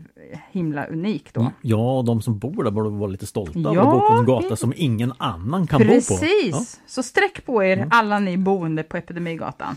himla 0.52 0.86
unik 0.86 1.34
då. 1.34 1.52
Ja, 1.62 2.04
de 2.06 2.22
som 2.22 2.40
bor 2.40 2.64
där 2.64 2.72
borde 2.72 2.90
vara 2.90 3.10
lite 3.10 3.26
stolta 3.26 3.60
ja, 3.60 3.72
över 3.72 3.82
att 3.82 3.92
bo 3.92 4.08
på 4.08 4.14
en 4.14 4.26
gata 4.26 4.56
som 4.56 4.74
ingen 4.76 5.14
annan 5.18 5.68
kan 5.68 5.80
precis. 5.80 6.10
bo 6.10 6.16
på. 6.16 6.22
Precis! 6.22 6.80
Ja. 6.82 6.84
Så 6.88 7.04
sträck 7.04 7.46
på 7.46 7.64
er 7.64 7.78
mm. 7.78 7.90
alla 7.92 8.20
ni 8.20 8.38
boende 8.38 8.84
på 8.84 8.98
Epidemigatan. 8.98 9.76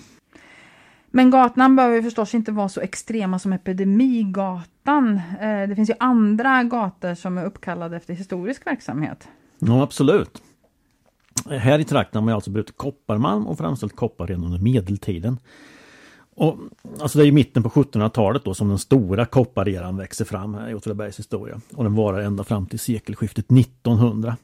Men 1.11 1.31
gatnamn 1.31 1.77
behöver 1.77 2.03
förstås 2.03 2.35
inte 2.35 2.53
vara 2.53 2.69
så 2.69 2.81
extrema 2.81 3.39
som 3.39 3.53
Epidemigatan. 3.53 5.21
Eh, 5.41 5.69
det 5.69 5.75
finns 5.77 5.91
ju 5.91 5.95
andra 5.99 6.63
gator 6.63 7.15
som 7.15 7.39
är 7.39 7.45
uppkallade 7.45 7.97
efter 7.97 8.15
historisk 8.15 8.67
verksamhet. 8.67 9.29
Ja, 9.59 9.83
absolut. 9.83 10.43
Här 11.51 11.79
i 11.79 11.85
trakten 11.85 12.19
har 12.19 12.25
man 12.25 12.35
alltså 12.35 12.51
brutit 12.51 12.77
kopparmalm 12.77 13.47
och 13.47 13.59
framställt 13.59 13.97
koppar 13.97 14.27
redan 14.27 14.45
under 14.45 14.59
medeltiden. 14.59 15.39
Och, 16.35 16.59
alltså 17.01 17.19
det 17.19 17.25
är 17.25 17.29
i 17.29 17.33
mitten 17.33 17.63
på 17.63 17.69
1700-talet 17.69 18.45
då 18.45 18.55
som 18.55 18.69
den 18.69 18.79
stora 18.79 19.27
koppareran 19.27 19.97
växer 19.97 20.25
fram 20.25 20.55
här 20.55 20.69
i 20.69 20.75
Åtvidabergs 20.75 21.19
historia. 21.19 21.61
Och 21.75 21.85
den 21.85 21.95
varar 21.95 22.21
ända 22.21 22.45
fram 22.45 22.67
till 22.67 22.79
sekelskiftet 22.79 23.53
1900. 23.53 24.37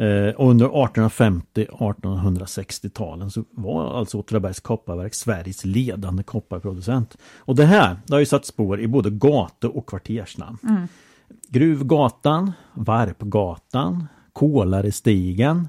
Eh, 0.00 0.34
och 0.34 0.50
under 0.50 0.66
1850-1860-talen 0.66 3.30
så 3.30 3.44
var 3.50 3.98
alltså 3.98 4.18
Åtvidabergs 4.18 4.60
kopparverk 4.60 5.14
Sveriges 5.14 5.64
ledande 5.64 6.22
kopparproducent. 6.22 7.16
Och 7.36 7.56
det 7.56 7.64
här 7.64 7.96
det 8.06 8.14
har 8.14 8.20
ju 8.20 8.26
satt 8.26 8.46
spår 8.46 8.80
i 8.80 8.88
både 8.88 9.10
gatu 9.10 9.68
och 9.68 9.88
kvartersnamn. 9.88 10.58
Mm. 10.68 10.88
Gruvgatan, 11.48 12.52
Varpgatan, 12.74 14.06
Kolarestigen. 14.32 15.68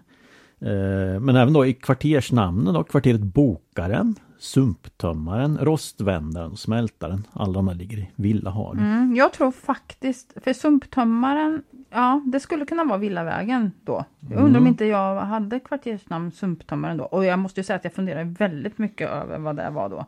Eh, 0.59 1.19
men 1.19 1.35
även 1.35 1.53
då 1.53 1.65
i 1.65 1.73
kvartersnamnen 1.73 2.73
då, 2.73 2.83
kvarteret 2.83 3.21
Bokaren, 3.21 4.15
Sumptömmaren, 4.41 5.57
Rostvändaren 5.57 6.51
och 6.51 6.59
Smältaren. 6.59 7.27
Alla 7.33 7.53
de 7.53 7.67
här 7.67 7.75
ligger 7.75 7.97
i 7.97 8.09
Villahagen. 8.15 8.79
Mm, 8.79 9.15
jag 9.15 9.33
tror 9.33 9.51
faktiskt, 9.51 10.33
för 10.43 10.53
Sumptömmaren 10.53 11.63
Ja, 11.93 12.21
det 12.25 12.39
skulle 12.39 12.65
kunna 12.65 12.83
vara 12.83 12.97
Villavägen 12.97 13.71
då. 13.83 14.05
Jag 14.19 14.31
undrar 14.31 14.49
mm. 14.49 14.61
om 14.61 14.67
inte 14.67 14.85
jag 14.85 15.21
hade 15.21 15.59
kvartersnamn 15.59 16.31
Sumptömmaren 16.31 16.97
då. 16.97 17.03
Och 17.03 17.25
jag 17.25 17.39
måste 17.39 17.59
ju 17.59 17.63
säga 17.63 17.77
att 17.77 17.83
jag 17.83 17.93
funderar 17.93 18.23
väldigt 18.23 18.77
mycket 18.77 19.09
över 19.09 19.39
vad 19.39 19.55
det 19.55 19.69
var 19.69 19.89
då. 19.89 20.05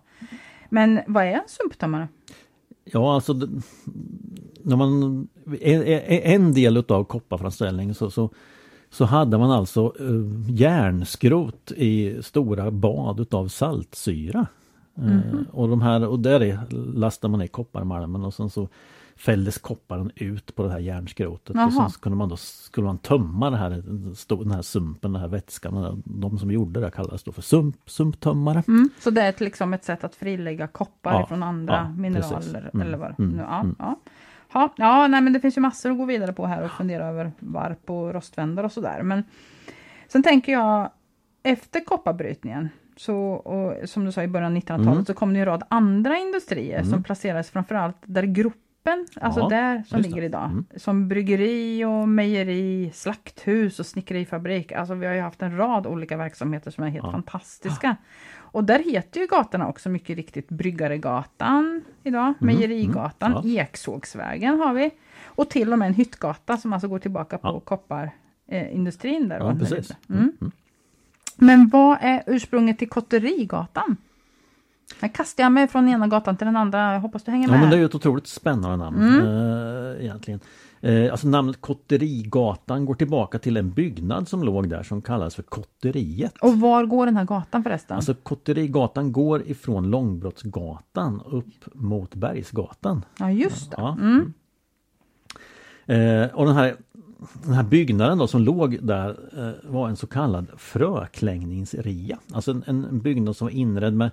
Men 0.70 1.00
vad 1.08 1.24
är 1.24 1.32
en 1.32 1.48
sumptömmare? 1.48 2.08
Ja, 2.84 3.16
alltså 3.16 3.34
när 4.64 4.76
man, 4.76 5.28
en, 5.62 5.84
en 6.08 6.54
del 6.54 6.78
utav 6.78 7.04
kopparframställningen 7.04 7.96
så, 7.96 8.10
så, 8.12 8.30
så 8.94 9.06
hade 9.06 9.38
man 9.38 9.52
alltså 9.52 9.94
eh, 10.00 10.56
järnskrot 10.56 11.72
i 11.72 12.24
stora 12.24 12.72
bad 12.72 13.20
utav 13.20 13.48
saltsyra. 13.48 14.48
Eh, 14.98 15.42
och, 15.52 15.70
de 15.70 15.82
här, 15.82 16.08
och 16.08 16.20
där 16.20 16.44
är, 16.44 16.60
lastar 16.96 17.30
man 17.30 17.40
ner 17.40 17.48
kopparmalmen 17.48 18.24
och 18.24 18.34
sen 18.34 18.50
så 18.50 18.70
fälldes 19.16 19.58
kopparen 19.58 20.12
ut 20.16 20.56
på 20.56 20.64
det 20.64 20.72
här 20.72 20.80
järnskrotet. 20.80 21.56
Jaha. 21.56 21.66
Och 21.66 21.74
sen 21.74 21.90
så 21.90 22.00
kunde 22.00 22.18
man 22.18 22.30
då, 22.30 22.38
skulle 22.38 22.88
man 22.88 22.98
tömma 22.98 23.50
det 23.50 23.58
här, 23.58 23.70
den 24.28 24.52
här 24.52 24.62
sumpen, 24.62 25.14
den 25.14 25.22
här 25.22 25.28
vätskan. 25.28 26.04
De 26.06 26.38
som 26.38 26.52
gjorde 26.52 26.80
det 26.80 26.92
kallades 26.92 27.24
då 27.24 27.32
för 27.32 27.42
sump, 27.42 27.76
sumptömmare. 27.86 28.64
Mm. 28.68 28.90
Så 29.00 29.10
det 29.10 29.22
är 29.22 29.30
ett, 29.30 29.40
liksom 29.40 29.74
ett 29.74 29.84
sätt 29.84 30.04
att 30.04 30.16
frilägga 30.16 30.68
koppar 30.68 31.14
Ja, 31.14 31.26
från 31.28 31.44
andra 31.44 31.76
ja, 31.76 32.02
mineraler 32.02 32.36
precis. 32.36 32.56
Mm, 32.56 32.88
eller 32.88 32.98
vad 32.98 33.20
mm, 33.20 33.32
nu, 33.32 33.42
ja, 33.42 33.60
mm. 33.60 33.76
ja. 33.80 34.00
Ja, 34.54 34.74
ja, 34.78 35.08
nej 35.08 35.22
men 35.22 35.34
det 35.34 35.40
finns 35.40 35.58
ju 35.58 35.62
massor 35.62 35.92
att 35.92 35.98
gå 35.98 36.06
vidare 36.06 36.34
på 36.34 36.46
här 36.46 36.64
och 36.64 36.72
fundera 36.72 37.06
över 37.06 37.32
varp 37.40 37.90
och 37.90 38.14
rostvändare 38.14 38.66
och 38.66 38.72
sådär. 38.72 39.02
Men 39.04 39.24
sen 40.08 40.24
tänker 40.24 40.52
jag 40.52 40.90
efter 41.44 41.80
kopparbrytningen 41.80 42.70
så, 42.98 43.16
och 43.34 43.90
som 43.90 44.06
du 44.06 44.12
sa 44.12 44.24
i 44.24 44.28
början 44.28 44.52
av 44.52 44.58
1900-talet 44.58 44.88
Mm. 44.94 45.06
så 45.06 45.14
kom 45.14 45.34
det 45.34 45.40
en 45.40 45.46
rad 45.46 45.64
andra 45.70 46.18
industrier 46.18 46.80
Mm. 46.80 46.92
som 46.92 47.04
placerades 47.04 47.52
framförallt 47.52 47.98
där 48.02 48.24
gropen, 48.24 49.08
alltså 49.22 49.40
Ja, 49.40 49.50
där 49.50 49.84
som 49.88 50.02
ligger 50.02 50.22
det. 50.22 50.26
idag. 50.26 50.46
Mm. 50.46 50.66
Som 50.76 51.08
bryggeri 51.08 51.86
och 51.86 52.08
mejeri, 52.10 52.92
slakthus 52.94 53.80
och 53.80 53.86
snickerifabrik. 53.86 54.72
Alltså 54.72 54.94
vi 54.94 55.06
har 55.06 55.14
ju 55.14 55.22
haft 55.22 55.42
en 55.42 55.58
rad 55.58 55.88
olika 55.88 56.18
verksamheter 56.18 56.72
som 56.72 56.84
är 56.84 56.90
helt 56.90 57.06
Ja. 57.06 57.12
fantastiska. 57.12 57.96
Och 58.54 58.64
där 58.64 58.80
heter 58.80 59.20
ju 59.20 59.28
gatorna 59.28 59.68
också 59.68 59.90
mycket 59.90 60.16
riktigt 60.18 60.50
Bryggaregatan 60.50 61.82
idag, 62.04 62.24
Mm, 62.24 62.36
Mejerigatan, 62.40 63.32
mm, 63.38 63.58
Eksågsvägen 63.58 64.60
har 64.60 64.74
vi. 64.74 64.92
Och 65.26 65.50
till 65.50 65.74
och 65.74 65.80
med 65.80 65.88
en 65.88 65.94
hyttgata 65.94 66.58
som 66.58 66.74
alltså 66.74 66.88
går 66.88 67.00
tillbaka 67.00 67.38
på 67.38 67.48
Ja. 67.48 67.60
kopparindustrin 67.60 69.30
där. 69.30 69.38
Ja, 69.40 69.56
precis. 69.60 69.92
Mm. 70.10 70.22
Mm, 70.22 70.34
mm. 70.42 70.52
Men 71.38 71.70
vad 71.70 71.98
är 72.02 72.24
ursprunget 72.28 72.80
till 72.80 72.90
Kotterigatan? 72.90 73.98
Här 75.02 75.10
kastar 75.10 75.44
jag 75.44 75.52
mig 75.52 75.68
från 75.68 75.90
ena 75.90 76.08
gatan 76.08 76.38
till 76.38 76.46
den 76.46 76.56
andra. 76.56 76.94
Jag 76.94 77.00
hoppas 77.00 77.24
du 77.24 77.32
hänger 77.32 77.48
med. 77.48 77.56
Ja 77.58 77.62
men 77.62 77.70
det 77.70 77.76
är 77.76 77.80
ju 77.80 77.86
ett 77.86 77.96
otroligt 77.96 78.28
spännande 78.28 78.78
namn 78.78 78.98
Mm. 79.04 79.20
eh, 79.98 80.04
egentligen. 80.04 80.40
Eh, 80.84 81.12
alltså 81.12 81.28
namnet 81.28 81.62
Kotterigatan 81.62 82.86
går 82.86 82.96
tillbaka 82.96 83.40
till 83.40 83.58
en 83.58 83.72
byggnad 83.72 84.28
som 84.28 84.44
låg 84.44 84.70
där 84.70 84.84
som 84.84 85.02
kallas 85.02 85.36
för 85.36 85.44
Kotteriet. 85.44 86.34
Och 86.42 86.60
var 86.60 86.86
går 86.86 87.06
den 87.06 87.18
här 87.18 87.26
gatan 87.26 87.64
förresten? 87.64 87.96
Alltså 87.96 88.14
Kotterigatan 88.14 89.12
går 89.12 89.48
ifrån 89.48 89.90
Långbrottsgatan 89.90 91.22
upp 91.26 91.74
mot 91.74 92.16
Bergsgatan. 92.16 93.06
ja 93.20 93.32
just 93.32 93.72
det. 93.72 93.78
Ja. 93.80 93.98
Mm. 94.02 94.34
Eh, 95.86 96.36
och 96.36 96.46
den 96.46 96.56
här, 96.56 96.76
den 97.44 97.54
här 97.54 97.64
byggnaden 97.64 98.18
då 98.18 98.28
som 98.28 98.42
låg 98.42 98.78
där 98.82 99.10
eh, 99.38 99.72
var 99.72 99.90
en 99.90 99.96
så 99.96 100.08
kallad 100.08 100.48
fröklängningsria. 100.58 102.20
Alltså 102.34 102.52
en, 102.52 102.64
en 102.68 103.00
byggnad 103.00 103.36
som 103.36 103.46
var 103.46 103.52
inredd 103.52 103.94
med 103.94 104.12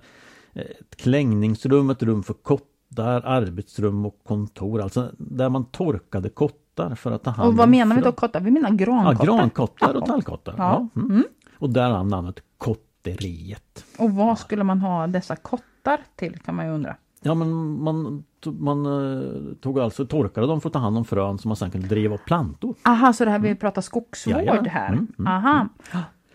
ett 0.53 0.95
klängningsrum, 0.95 1.89
ett 1.89 2.03
rum 2.03 2.23
för 2.23 2.33
kottar, 2.33 3.21
arbetsrum 3.25 4.05
och 4.05 4.19
kontor. 4.23 4.81
Alltså 4.81 5.11
där 5.17 5.49
man 5.49 5.65
torkade 5.65 6.29
kottar 6.29 6.60
för 6.95 7.11
att 7.11 7.23
ta 7.23 7.29
hand 7.29 7.47
Och 7.49 7.55
vad 7.57 7.63
om 7.63 7.71
menar 7.71 7.95
vi 7.95 8.01
då 8.01 8.11
kottar? 8.11 8.39
Vi 8.39 8.51
menar 8.51 8.69
Ja, 8.69 8.75
grankottar. 8.75 9.25
grankottar 9.25 9.93
och 9.93 10.01
Ja. 10.01 10.05
tallkottar. 10.05 10.53
Ja. 10.57 10.87
Ja. 10.93 11.01
Mm. 11.01 11.23
Och 11.59 11.69
därav 11.69 12.07
namnet 12.07 12.39
Kotteriet. 12.57 13.85
Och 13.97 14.11
vad 14.11 14.39
skulle 14.39 14.63
man 14.63 14.79
ha 14.81 15.07
dessa 15.07 15.35
kottar 15.35 15.99
till 16.15 16.39
kan 16.39 16.55
man 16.55 16.65
ju 16.65 16.71
undra. 16.71 16.95
Ja 17.21 17.33
men 17.33 17.81
man, 17.83 18.23
man 18.45 18.85
eh, 18.85 19.53
tog 19.61 19.79
alltså 19.79 20.05
torkade 20.05 20.47
dem 20.47 20.61
för 20.61 20.69
att 20.69 20.73
ta 20.73 20.79
hand 20.79 20.97
om 20.97 21.05
frön 21.05 21.37
som 21.37 21.49
man 21.49 21.55
sen 21.55 21.71
kunde 21.71 21.87
driva 21.87 22.15
upp 22.15 22.25
plantor. 22.25 22.75
Aha, 22.83 23.13
så 23.13 23.25
det 23.25 23.31
här 23.31 23.39
vi 23.39 23.55
pratar 23.55 23.81
skogsvård 23.81 24.33
Jajamän. 24.35 24.65
här. 24.65 24.87
Mm, 24.87 25.07
mm, 25.19 25.27
Aha. 25.33 25.67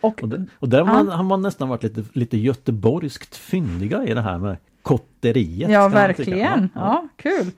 Och, 0.00 0.22
Och, 0.22 0.28
det, 0.28 0.46
och 0.58 0.68
där 0.68 0.82
har 0.84 0.94
man, 0.94 1.08
har 1.08 1.22
man 1.24 1.42
nästan 1.42 1.68
varit 1.68 1.82
lite, 1.82 2.04
lite 2.12 2.36
göteborgskt 2.38 3.36
fyndiga 3.36 4.04
i 4.04 4.14
det 4.14 4.20
här 4.20 4.38
med 4.38 4.56
kotteriet. 4.82 5.70
ja, 5.70 5.88
verkligen. 5.88 6.68
Ja, 6.74 6.80
Ja, 6.80 7.08
kul. 7.16 7.50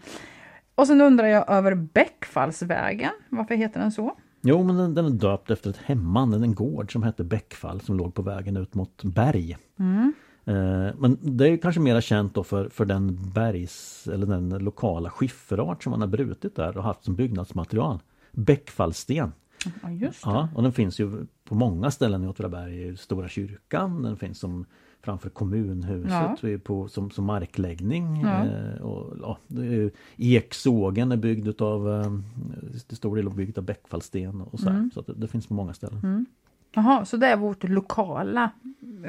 Och 0.79 0.87
sen 0.87 1.01
undrar 1.01 1.27
jag 1.27 1.51
över 1.51 1.75
Bäckfallsvägen. 1.75 3.11
Varför 3.29 3.55
heter 3.55 3.81
den 3.81 3.93
så? 3.93 4.13
Jo 4.43 4.63
men 4.63 4.77
den, 4.77 4.95
den 4.95 5.05
är 5.05 5.11
döpt 5.11 5.51
efter 5.51 5.71
ett 5.71 5.77
hemman, 5.77 6.33
en 6.43 6.55
gård 6.55 6.93
som 6.93 7.03
hette 7.03 7.25
Bäckfall 7.25 7.81
som 7.81 7.97
låg 7.97 8.15
på 8.15 8.23
vägen 8.23 8.57
ut 8.57 8.75
mot 8.75 9.05
berg. 9.05 9.57
Mm. 9.79 10.13
Eh, 10.45 10.95
Men 10.99 11.19
det 11.21 11.49
är 11.49 11.57
kanske 11.57 11.81
mera 11.81 12.01
känt 12.01 12.35
då 12.35 12.45
för, 12.45 12.69
för 12.69 12.85
den 12.85 13.31
bergs 13.35 14.09
eller 14.13 14.27
den 14.27 14.49
lokala 14.49 15.11
skifferart 15.11 15.83
som 15.83 15.91
man 15.91 16.01
har 16.01 16.09
brutit 16.09 16.57
där 16.57 16.77
och 16.77 16.85
haft 16.85 17.05
som 17.05 17.15
byggnadsmaterial. 17.15 17.99
Bäckfallsten. 18.33 19.33
Ja, 19.83 19.91
just 19.91 20.25
det. 20.25 20.31
Ja, 20.31 20.49
och 20.55 20.63
den 20.63 20.73
finns 20.73 21.01
ju 21.01 21.27
på 21.45 21.55
många 21.55 21.91
ställen 21.91 22.25
i 22.25 22.27
Åtvidaberg. 22.29 22.89
i 22.89 22.97
Stora 22.97 23.29
kyrkan, 23.29 24.03
den 24.03 24.17
finns 24.17 24.39
som 24.39 24.67
framför 25.03 25.29
kommunhuset 25.31 26.43
Ja. 26.43 26.59
på, 26.65 26.89
som, 26.89 27.11
som 27.11 27.25
markläggning. 27.25 28.21
Ja. 28.21 28.45
Eh, 28.47 28.83
och, 28.83 29.17
ja, 29.23 29.39
Eksågen 30.17 31.13
är 31.13 31.17
byggd 31.17 31.49
utav 31.49 31.93
eh, 32.01 32.13
till 32.89 32.97
stor 32.97 33.17
del 33.17 33.31
byggd 33.31 33.59
av 33.59 33.65
bäckfallsten 33.65 34.41
och 34.41 34.61
så, 34.61 34.69
Mm. 34.69 34.91
så 34.95 35.01
det, 35.01 35.13
det 35.17 35.29
finns 35.29 35.47
på 35.47 35.55
många 35.55 35.75
ställen. 35.75 36.27
Jaha, 36.75 37.05
så 37.05 37.17
det 37.17 37.27
är 37.27 37.37
vårt 37.37 37.65
lokala 37.65 38.51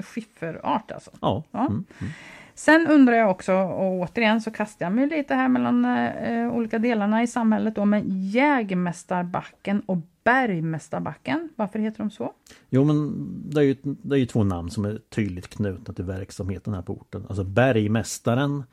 skifferart 0.03 0.91
alltså. 0.91 1.11
Ja, 1.21 1.43
Ja. 1.51 1.59
Mm, 1.59 1.71
mm. 1.99 2.11
Sen 2.53 2.87
undrar 2.87 3.13
jag 3.13 3.31
också, 3.31 3.53
och 3.53 3.93
återigen 3.99 4.41
så 4.41 4.51
kastar 4.51 4.85
jag 4.85 4.93
mig 4.93 5.07
lite 5.09 5.35
här 5.35 5.47
mellan 5.47 5.85
eh, 5.85 6.53
olika 6.53 6.79
delarna 6.79 7.23
i 7.23 7.27
samhället 7.27 7.75
då, 7.75 7.85
men 7.85 8.03
Jägmästarbacken 8.29 9.79
och 9.85 9.97
Bergmästarbacken, 10.29 11.49
varför 11.55 11.79
heter 11.79 11.99
de 11.99 12.11
så? 12.11 12.33
Jo 12.69 12.83
men 12.83 13.13
det 13.49 13.59
är, 13.59 13.63
ju, 13.63 13.75
det 13.83 14.15
är 14.15 14.19
ju 14.19 14.25
två 14.25 14.43
namn 14.43 14.71
som 14.71 14.85
är 14.85 15.01
tydligt 15.09 15.47
knutna 15.47 15.93
till 15.93 16.05
verksamheten 16.05 16.73
här 16.73 16.81
på 16.81 16.93
orten. 16.93 17.25
Alltså 17.29 17.43
bergmästaren 17.43 18.63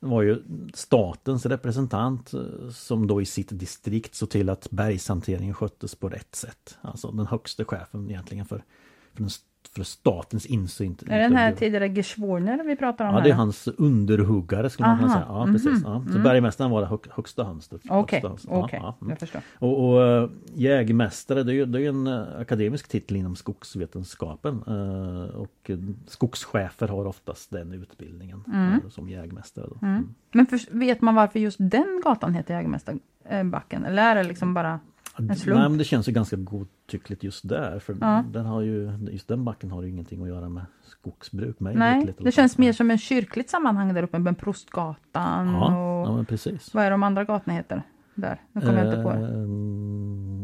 var 0.00 0.22
ju 0.22 0.42
statens 0.74 1.46
representant 1.46 2.34
eh, 2.34 2.70
som 2.70 3.06
då 3.06 3.22
i 3.22 3.26
sitt 3.26 3.58
distrikt 3.58 4.14
såg 4.14 4.30
till 4.30 4.48
att 4.48 4.70
bergshanteringen 4.70 5.54
sköttes 5.54 5.94
på 5.94 6.08
rätt 6.08 6.34
sätt. 6.34 6.78
Alltså 6.80 7.10
den 7.10 7.26
högste 7.26 7.64
chefen 7.64 8.10
egentligen 8.10 8.46
för, 8.46 8.64
för, 9.12 9.22
den, 9.22 9.30
för 9.68 9.82
statens 9.82 10.46
insyn. 10.46 10.96
Är 11.06 11.18
det 11.18 11.24
den 11.24 11.36
här 11.36 11.52
tidigare 11.52 11.88
Geschworner 11.88 12.64
vi 12.64 12.76
pratar 12.76 13.04
om? 13.04 13.10
Ja 13.10 13.16
här? 13.16 13.24
det 13.24 13.30
är 13.30 13.34
hans 13.34 13.68
underhuggare 13.68 14.70
skulle 14.70 14.88
man 14.88 14.98
kunna 14.98 15.12
Aha, 15.12 15.20
säga. 15.22 15.26
Ja, 15.28 15.46
mhm, 15.46 15.54
precis. 15.54 15.82
Ja. 15.84 16.04
Så 16.12 16.18
bergmästaren 16.18 16.70
var 16.70 16.80
det 16.80 16.86
hög, 16.86 17.00
högsta 17.10 17.44
hönstet. 17.44 17.80
Okej, 17.88 18.20
hönstet. 18.24 18.50
Ja, 18.50 18.64
okej, 18.64 18.78
ja, 18.82 18.96
mm. 19.00 19.10
jag 19.10 19.18
förstår. 19.18 19.40
Och, 19.58 19.88
och 19.90 20.02
äh, 20.06 20.28
jägmästare 20.54 21.42
det 21.42 21.52
är 21.52 21.54
ju 21.54 21.66
det 21.66 21.82
är 21.82 21.88
en 21.88 22.06
eh, 22.06 22.22
akademisk 22.40 22.88
titel 22.88 23.16
inom 23.16 23.36
skogsvetenskapen. 23.36 24.62
eh, 24.66 25.34
och 25.36 25.70
eh, 25.70 25.78
skogschefer 26.06 26.88
har 26.88 27.06
oftast 27.06 27.50
den 27.50 27.72
utbildningen 27.72 28.44
Mm. 28.46 28.72
eh, 28.72 28.78
som 28.90 29.08
jägmästare. 29.08 29.66
Mm. 29.82 30.14
Men 30.32 30.46
för, 30.46 30.78
vet 30.78 31.00
man 31.00 31.14
varför 31.14 31.38
just 31.38 31.56
den 31.60 32.00
gatan 32.04 32.34
heter 32.34 32.54
Jägmästarbacken? 32.54 33.84
Eller 33.84 34.02
är 34.02 34.14
det 34.14 34.22
liksom 34.24 34.54
bara 34.54 34.80
Nej, 35.18 35.36
slump. 35.36 35.58
men 35.60 35.78
det 35.78 35.84
känns 35.84 36.08
ju 36.08 36.12
ganska 36.12 36.36
godtyckligt 36.36 37.22
just 37.22 37.48
där. 37.48 37.78
För 37.78 37.96
Ja. 38.00 38.24
den 38.32 38.46
har 38.46 38.60
ju, 38.60 38.90
just 39.12 39.28
den 39.28 39.44
backen 39.44 39.70
har 39.70 39.82
ju 39.82 39.88
ingenting 39.88 40.22
att 40.22 40.28
göra 40.28 40.48
med 40.48 40.64
skogsbruk. 40.84 41.60
Mig 41.60 41.74
Nej, 41.76 42.14
det 42.18 42.32
känns 42.32 42.58
mer 42.58 42.72
som 42.72 42.90
en 42.90 42.98
kyrkligt 42.98 43.50
sammanhang 43.50 43.94
där 43.94 44.02
uppe 44.02 44.18
med 44.18 44.38
Prostgatan 44.38 45.46
Ja, 45.48 45.66
och 45.66 46.08
ja 46.08 46.16
men 46.16 46.24
precis. 46.26 46.74
vad 46.74 46.84
är 46.84 46.90
de 46.90 47.02
andra 47.02 47.24
gatorna 47.24 47.54
heter? 47.56 47.82
Där, 48.14 48.40
nu 48.52 48.60
kommer 48.60 48.84
jag 48.84 48.86
inte 48.86 49.02
på 49.02 49.10
det. 49.10 49.16
Eh, 49.18 49.46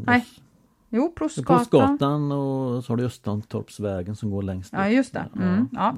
Nej, 0.06 0.26
Jo, 0.92 1.12
Prostgatan. 1.16 1.58
Postgatan 1.58 2.32
och 2.32 2.84
så 2.84 2.92
har 2.92 2.96
du 2.96 3.04
Östantorpsvägen 3.04 4.16
som 4.16 4.30
går 4.30 4.42
längst 4.42 4.72
Ja, 4.72 4.88
just 4.88 5.12
det. 5.12 5.24
Mm, 5.36 5.68
ja. 5.72 5.96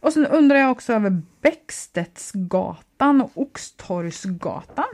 Och 0.00 0.12
sen 0.12 0.26
undrar 0.26 0.56
jag 0.56 0.70
också 0.70 0.92
över 0.92 1.22
Bäckstedtsgatan 1.42 3.20
och 3.20 3.30
Oxtorgsgatan. 3.34 4.84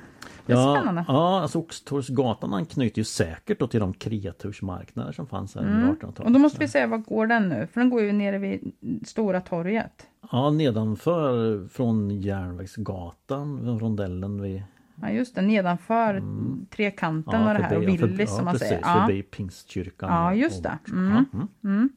Det 0.47 0.53
är 0.53 0.57
Ja, 0.57 0.74
spännande. 0.76 1.05
ja, 1.09 1.41
alltså 1.41 1.59
Oxtorgsgatan 1.59 2.55
anknyter 2.55 2.99
ju 2.99 3.05
säkert 3.05 3.70
till 3.70 3.80
de 3.80 3.93
kreatursmarknader 3.95 5.12
som 5.12 5.26
fanns 5.26 5.55
här 5.55 5.62
under 5.62 5.74
Mm. 5.76 5.91
1800-talet. 5.97 6.18
Och 6.20 6.32
då 6.32 6.38
måste 6.38 6.59
vi 6.59 6.68
se, 6.68 6.86
var 6.86 6.99
går 6.99 7.26
den 7.26 7.49
nu? 7.49 7.68
För 7.72 7.80
den 7.80 7.91
går 7.91 8.01
ju 8.03 8.12
nere 8.12 8.38
vid 8.38 8.72
Stora 9.07 9.41
torget. 9.41 10.07
Ja, 10.32 10.51
nedanför 10.51 11.68
från 11.68 12.11
Järnvägsgatan, 12.11 13.78
rondellen 13.80 14.43
vid... 14.43 14.62
Ja, 15.03 15.11
just 15.11 15.34
det. 15.34 15.43
Nedanför 15.43 16.22
trekanten 16.70 17.43
och 17.49 17.55
det 17.55 17.62
här. 17.62 17.76
Och 17.76 17.84
ja, 17.84 17.86
Willys 17.86 18.18
ja, 18.20 18.26
som 18.26 18.45
man 18.45 18.55
precis, 18.55 18.68
säger. 18.68 18.82
Ja. 18.84 19.05
Förbi 19.07 19.22
Pingstkyrkan. 19.22 20.11
Ja, 20.11 20.34
just 20.34 20.62
det. 20.62 20.78
Mm. 20.88 21.24
Ja, 21.32 21.38
mm. 21.68 21.88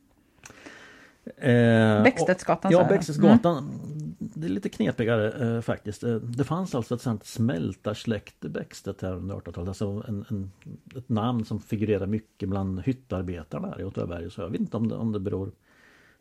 Mm. 1.38 1.98
Eh, 1.98 2.04
Bäckstedtsgatan 2.04 2.72
Ja. 2.72 2.86
Bäckstedtsgatan. 2.90 3.70
Det 4.20 4.48
är 4.48 4.50
lite 4.50 4.70
knepigare 4.70 5.56
eh, 5.56 5.62
faktiskt. 5.62 6.04
Eh, 6.04 6.16
Det 6.16 6.44
fanns 6.44 6.76
alltså 6.76 6.96
ett 6.96 7.02
sånt 7.02 7.26
smältarsläkte 7.26 8.50
Bäckstedt 8.50 9.02
här 9.02 9.14
under 9.14 9.36
1800-talet. 9.36 9.68
Alltså 9.68 10.04
en, 10.08 10.26
en, 10.30 10.52
ett 10.96 11.10
namn 11.10 11.46
som 11.46 11.60
figurerar 11.60 12.06
mycket 12.06 12.50
bland 12.50 12.80
hyttarbetarna 12.82 13.68
här 13.68 13.82
i 13.82 13.84
Åtvidaberg. 13.84 14.32
Så 14.32 14.42
jag 14.42 14.50
vet 14.50 14.62
inte 14.62 14.78
om 14.78 14.88
det, 14.88 14.96
om 14.96 15.12
det 15.12 15.20
beror 15.20 15.52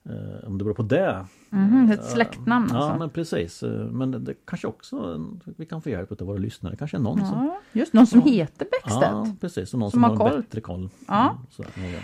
Eh, 0.04 0.48
om 0.48 0.58
det 0.58 0.64
beror 0.64 0.74
på 0.74 0.82
det. 0.82 1.26
Mhm, 1.50 1.90
ett 1.92 2.04
släktnamn 2.04 2.68
Ja 2.70 2.76
alltså. 2.76 2.98
men 2.98 3.10
precis. 3.10 3.62
Eh, 3.62 3.70
Men 3.70 4.24
det, 4.24 4.34
kanske 4.44 4.66
också 4.66 5.24
vi 5.44 5.66
kan 5.66 5.82
få 5.82 5.90
hjälp 5.90 6.20
av 6.20 6.26
våra 6.26 6.38
lyssnare. 6.38 6.76
Kanske 6.76 6.98
någon 6.98 7.18
som 7.18 7.28
Ja, 7.46 7.60
just 7.72 7.92
någon 7.92 8.06
som 8.06 8.20
heter 8.22 8.66
Bäckstedt. 8.70 9.02
Ja 9.02 9.26
precis. 9.40 9.72
Och 9.74 9.80
någon 9.80 9.90
Som 9.90 10.02
som, 10.02 10.04
har 10.04 10.10
har, 10.16 10.30
koll. 10.30 10.42
bättre 10.42 10.60
koll. 10.60 10.90
Ja. 11.08 11.30
Mm, 11.30 11.36
så, 11.50 11.62
ja. 11.62 11.98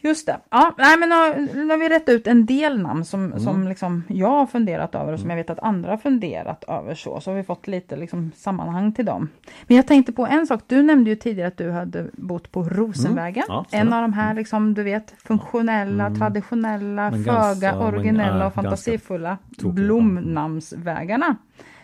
Just 0.00 0.26
det. 0.26 0.38
Ja, 0.50 0.74
nej, 0.78 0.96
men 0.98 1.08
nu, 1.08 1.68
har 1.70 1.78
vi 1.78 1.88
rätt 1.88 2.08
ut 2.08 2.26
en 2.26 2.46
del 2.46 2.78
namn 2.82 3.04
som, 3.04 3.24
Mm. 3.24 3.40
som 3.40 3.68
liksom 3.68 4.04
jag 4.08 4.28
har 4.30 4.46
funderat 4.46 4.94
över 4.94 5.12
och 5.12 5.20
som 5.20 5.30
jag 5.30 5.36
vet 5.36 5.50
att 5.50 5.58
andra 5.58 5.90
har 5.90 5.96
funderat 5.96 6.64
över. 6.68 6.94
Så, 6.94 7.20
så 7.20 7.30
har 7.30 7.36
vi 7.36 7.42
fått 7.42 7.66
lite 7.66 7.96
liksom 7.96 8.32
sammanhang 8.36 8.92
till 8.92 9.04
dem. 9.04 9.28
Men 9.66 9.76
jag 9.76 9.86
tänkte 9.86 10.12
på 10.12 10.26
en 10.26 10.46
sak. 10.46 10.60
Du 10.66 10.82
nämnde 10.82 11.10
ju 11.10 11.16
tidigare 11.16 11.48
att 11.48 11.56
du 11.58 11.70
hade 11.70 12.06
bott 12.12 12.52
på 12.52 12.62
Rosenvägen. 12.62 13.44
Mm. 13.48 13.64
Ja, 13.70 13.78
en 13.78 13.92
av 13.92 14.02
de 14.02 14.12
här 14.12 14.34
liksom, 14.34 14.74
du 14.74 14.82
vet, 14.82 15.14
funktionella, 15.22 16.14
traditionella, 16.14 17.10
Men 17.10 17.24
föga 17.24 17.34
ganska- 17.34 17.72
men, 17.78 17.86
originella 17.86 18.38
ja, 18.38 18.46
och 18.46 18.54
fantasifulla 18.54 19.38
blomnamnsvägarna. 19.58 21.36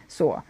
Så. 0.08 0.42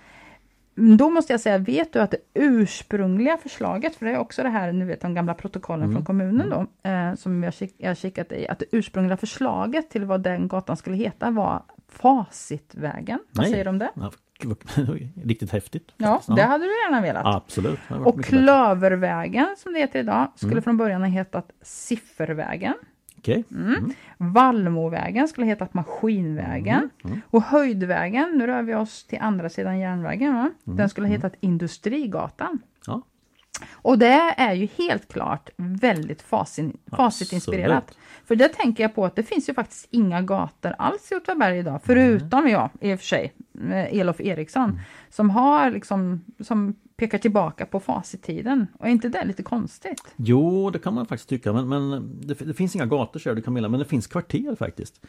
Då 0.74 1.10
måste 1.10 1.32
jag 1.32 1.40
säga, 1.40 1.58
vet 1.58 1.92
du 1.92 2.00
att 2.00 2.10
det 2.10 2.16
ursprungliga 2.34 3.36
förslaget, 3.36 3.96
för 3.96 4.06
det 4.06 4.12
är 4.12 4.18
också 4.18 4.42
det 4.42 4.48
här, 4.48 4.72
ni 4.72 4.84
vet 4.84 5.00
de 5.00 5.14
gamla 5.14 5.34
protokollen 5.34 5.82
Mm. 5.84 5.94
från 5.96 6.04
kommunen 6.04 6.50
då, 6.50 6.90
eh, 6.90 7.14
som 7.14 7.42
jag, 7.42 7.54
kik 7.54 7.74
jag 7.78 7.96
kikat 7.96 8.32
i, 8.32 8.48
att 8.48 8.58
det 8.58 8.64
ursprungliga 8.72 9.16
förslaget 9.16 9.90
till 9.90 10.04
vad 10.04 10.20
den 10.22 10.48
gatan 10.48 10.76
skulle 10.76 10.96
heta 10.96 11.30
var 11.30 11.62
Facitvägen. 11.88 13.18
Vad 13.32 13.44
Nej. 13.44 13.52
säger 13.52 13.64
du 13.64 13.70
om 13.70 13.78
det? 13.78 13.90
Ja, 13.94 14.12
Riktigt 15.24 15.50
häftigt. 15.52 15.92
Ja, 15.96 16.22
det 16.36 16.42
hade 16.42 16.64
du 16.64 16.70
gärna 16.84 17.00
velat. 17.00 17.36
Absolut. 17.36 17.78
Och. 18.04 18.24
Klövervägen, 18.24 19.46
som 19.58 19.72
det 19.72 19.78
heter 19.78 19.98
idag, 19.98 20.32
skulle 20.36 20.52
Mm. 20.52 20.62
från 20.62 20.76
början 20.76 21.00
ha 21.02 21.08
hetat 21.08 21.50
Siffervägen. 21.62 22.74
Okej. 23.22 23.44
Mm. 23.50 23.92
Vallmovägen 24.18 25.28
skulle 25.28 25.46
hetat 25.46 25.74
Maskinvägen. 25.74 26.90
Mm. 27.04 27.20
Och 27.30 27.42
Höjdvägen, 27.42 28.32
nu 28.38 28.46
rör 28.46 28.62
vi 28.62 28.74
oss 28.74 29.04
till 29.06 29.18
andra 29.20 29.48
sidan 29.48 29.78
järnvägen, 29.78 30.34
va? 30.34 30.50
Mm. 30.66 30.76
den 30.76 30.88
skulle 30.88 31.06
ha 31.06 31.12
hetat 31.14 31.34
Industrigatan. 31.40 32.58
Ja. 32.86 33.02
Och 33.72 33.98
det 33.98 34.34
är 34.36 34.53
ju 34.55 34.68
helt 34.78 35.12
klart 35.12 35.50
väldigt 35.57 36.22
facit, 36.22 36.72
facitinspirerat. 36.96 37.98
För 38.24 38.36
det 38.36 38.48
tänker 38.48 38.82
jag 38.82 38.94
på 38.94 39.05
att 39.05 39.16
det 39.16 39.22
finns 39.22 39.48
ju 39.48 39.55
faktiskt 39.55 39.88
inga 39.90 40.22
gator 40.22 40.74
alls 40.78 41.12
i 41.12 41.14
Åtvidaberg 41.14 41.59
idag, 41.59 41.80
förutom 41.84 42.48
ja, 42.48 42.70
i 42.80 42.94
och 42.94 42.98
för 42.98 43.07
sig, 43.07 43.32
eh, 43.70 43.98
Elof 44.00 44.20
Eriksson, 44.20 44.62
Mm. 44.70 44.78
som 45.11 45.30
har 45.30 45.70
liksom, 45.70 46.24
som 46.40 46.74
pekar 46.96 47.18
tillbaka 47.18 47.66
på 47.66 47.80
facittiden. 47.80 48.66
Och 48.78 48.86
är 48.86 48.90
inte 48.90 49.09
det 49.09 49.24
lite 49.24 49.42
konstigt? 49.42 50.03
Jo, 50.16 50.70
det 50.70 50.78
kan 50.78 50.94
man 50.94 51.07
faktiskt 51.07 51.28
tycka. 51.28 51.53
Men, 51.53 51.68
men 51.68 52.20
det, 52.20 52.34
det 52.34 52.55
finns 52.55 52.76
inga 52.76 52.86
gator 52.86 53.20
så 53.20 53.34
du 53.34 53.42
Camilla, 53.42 53.68
men 53.68 53.80
det 53.80 53.86
finns 53.86 54.07
kvarter 54.07 54.57
faktiskt. 54.57 55.00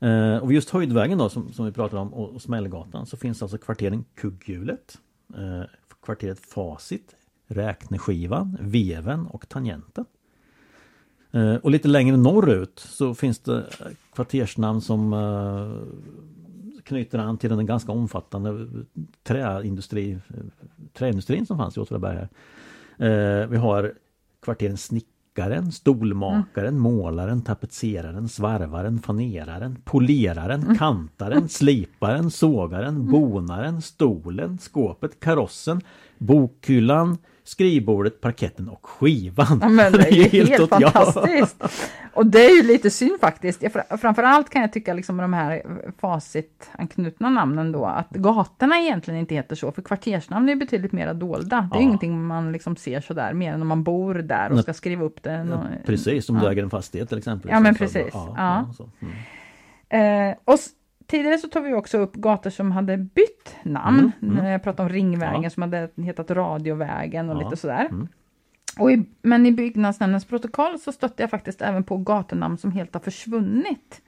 Eh, 0.00 0.36
och 0.36 0.52
just 0.52 0.70
Höjdvägen 0.70 1.18
då 1.18 1.28
som, 1.28 1.52
som 1.52 1.66
vi 1.66 1.72
pratar 1.72 1.98
om 1.98 2.14
och, 2.14 2.34
och 2.34 2.42
Smällgatan 2.42 3.06
så 3.06 3.16
finns 3.16 3.42
alltså 3.42 3.58
kvarteren 3.58 4.04
Kugghjulet, 4.14 4.98
eh, 5.34 5.62
kvarteret 6.02 6.40
Facit, 6.40 7.16
Räkneskivan, 7.48 8.56
Veven 8.60 9.26
och 9.26 9.48
Tangenten. 9.48 10.04
Eh, 11.30 11.54
och 11.54 11.70
lite 11.70 11.88
längre 11.88 12.16
norrut 12.16 12.78
så 12.78 13.14
finns 13.14 13.38
det 13.38 13.64
kvartersnamn 14.14 14.80
som 14.80 15.12
eh, 15.12 16.82
knyter 16.82 17.18
an 17.18 17.38
till 17.38 17.50
den 17.50 17.66
ganska 17.66 17.92
omfattande 17.92 18.66
träindustri, 19.22 20.18
träindustrin 20.92 21.46
som 21.46 21.58
fanns 21.58 21.76
i 21.76 21.80
Åtvidaberg. 21.80 22.28
Eh, 22.98 23.46
vi 23.46 23.56
har 23.56 23.92
kvarteren 24.42 24.76
Snickaren, 24.76 25.72
Stolmakaren, 25.72 26.78
Målaren, 26.78 27.42
Tapetseraren, 27.42 28.28
Svarvaren, 28.28 28.98
Faneraren, 28.98 29.76
Poleraren, 29.84 30.76
Kantaren, 30.76 31.48
Sliparen, 31.48 32.30
Sågaren, 32.30 33.10
Bonaren, 33.10 33.82
Stolen, 33.82 34.58
Skåpet, 34.58 35.20
Karossen, 35.20 35.80
Bokhyllan, 36.18 37.18
Skrivbordet, 37.48 38.20
Parketten 38.20 38.68
och 38.68 38.86
Skivan. 38.86 39.58
Ja, 39.62 39.68
men 39.68 39.92
det 39.98 40.08
är 40.08 40.12
ju 40.12 40.22
helt, 40.22 40.50
jag. 40.50 40.68
fantastiskt. 40.68 41.64
Och 42.14 42.26
det 42.26 42.44
är 42.46 42.56
ju 42.56 42.62
lite 42.62 42.90
synd 42.90 43.20
faktiskt. 43.20 43.62
Jag, 43.62 43.72
fra- 43.72 43.96
framförallt 43.98 44.50
kan 44.50 44.62
jag 44.62 44.72
tycka 44.72 44.94
liksom 44.94 45.16
med 45.16 45.24
de 45.24 45.32
här 45.32 45.62
facitanknutna 46.00 47.30
namnen 47.30 47.72
då, 47.72 47.84
att 47.84 48.10
gatorna 48.10 48.78
egentligen 48.80 49.20
inte 49.20 49.34
heter 49.34 49.56
så, 49.56 49.72
för 49.72 49.82
kvartersnamn 49.82 50.48
är 50.48 50.56
betydligt 50.56 50.92
mer 50.92 51.14
dolda. 51.14 51.68
Det 51.72 51.76
är 51.76 51.80
Ja. 51.80 51.82
ingenting 51.82 52.26
man 52.26 52.52
liksom 52.52 52.76
ser 52.76 53.00
sådär, 53.00 53.32
mer 53.32 53.52
än 53.52 53.62
om 53.62 53.68
man 53.68 53.82
bor 53.82 54.14
där 54.14 54.52
och 54.52 54.60
ska 54.60 54.74
skriva 54.74 55.04
upp 55.04 55.22
det. 55.22 55.46
Ja, 55.50 55.62
precis, 55.86 56.26
som 56.26 56.36
Ja. 56.36 56.42
du 56.42 56.48
äger 56.48 56.62
en 56.62 56.70
fastighet 56.70 57.08
till 57.08 57.18
exempel. 57.18 57.50
Ja, 57.50 57.60
men 57.60 57.74
precis. 57.74 58.06
Ja, 58.12 58.34
Ja. 58.36 58.66
ja, 58.68 58.74
så. 58.76 58.90
Mm. 59.00 60.30
Eh, 60.30 60.36
och 60.44 60.58
tidigare 61.08 61.38
så 61.38 61.48
tog 61.48 61.64
vi 61.64 61.74
också 61.74 61.98
upp 61.98 62.14
gator 62.14 62.50
som 62.50 62.72
hade 62.72 62.96
bytt 62.96 63.56
namn. 63.62 64.12
Mm, 64.22 64.38
mm. 64.38 64.46
Jag 64.52 64.62
pratade 64.62 64.86
om 64.88 64.92
Ringvägen 64.94 65.42
Ja. 65.42 65.50
som 65.50 65.62
hade 65.62 65.88
hetat 65.96 66.30
Radiovägen 66.30 67.30
och 67.30 67.36
Ja, 67.36 67.44
lite 67.44 67.56
sådär. 67.56 67.84
mm. 67.90 68.08
Och 68.78 68.92
i, 68.92 69.04
men 69.22 69.46
i 69.46 69.52
byggnadsnämndens 69.52 70.24
protokoll 70.24 70.78
så 70.78 70.92
stötte 70.92 71.22
jag 71.22 71.30
faktiskt 71.30 71.62
även 71.62 71.84
på 71.84 71.96
gatunamn 71.96 72.58
som 72.58 72.72
helt 72.72 72.94
har 72.94 73.00
försvunnit. 73.00 74.02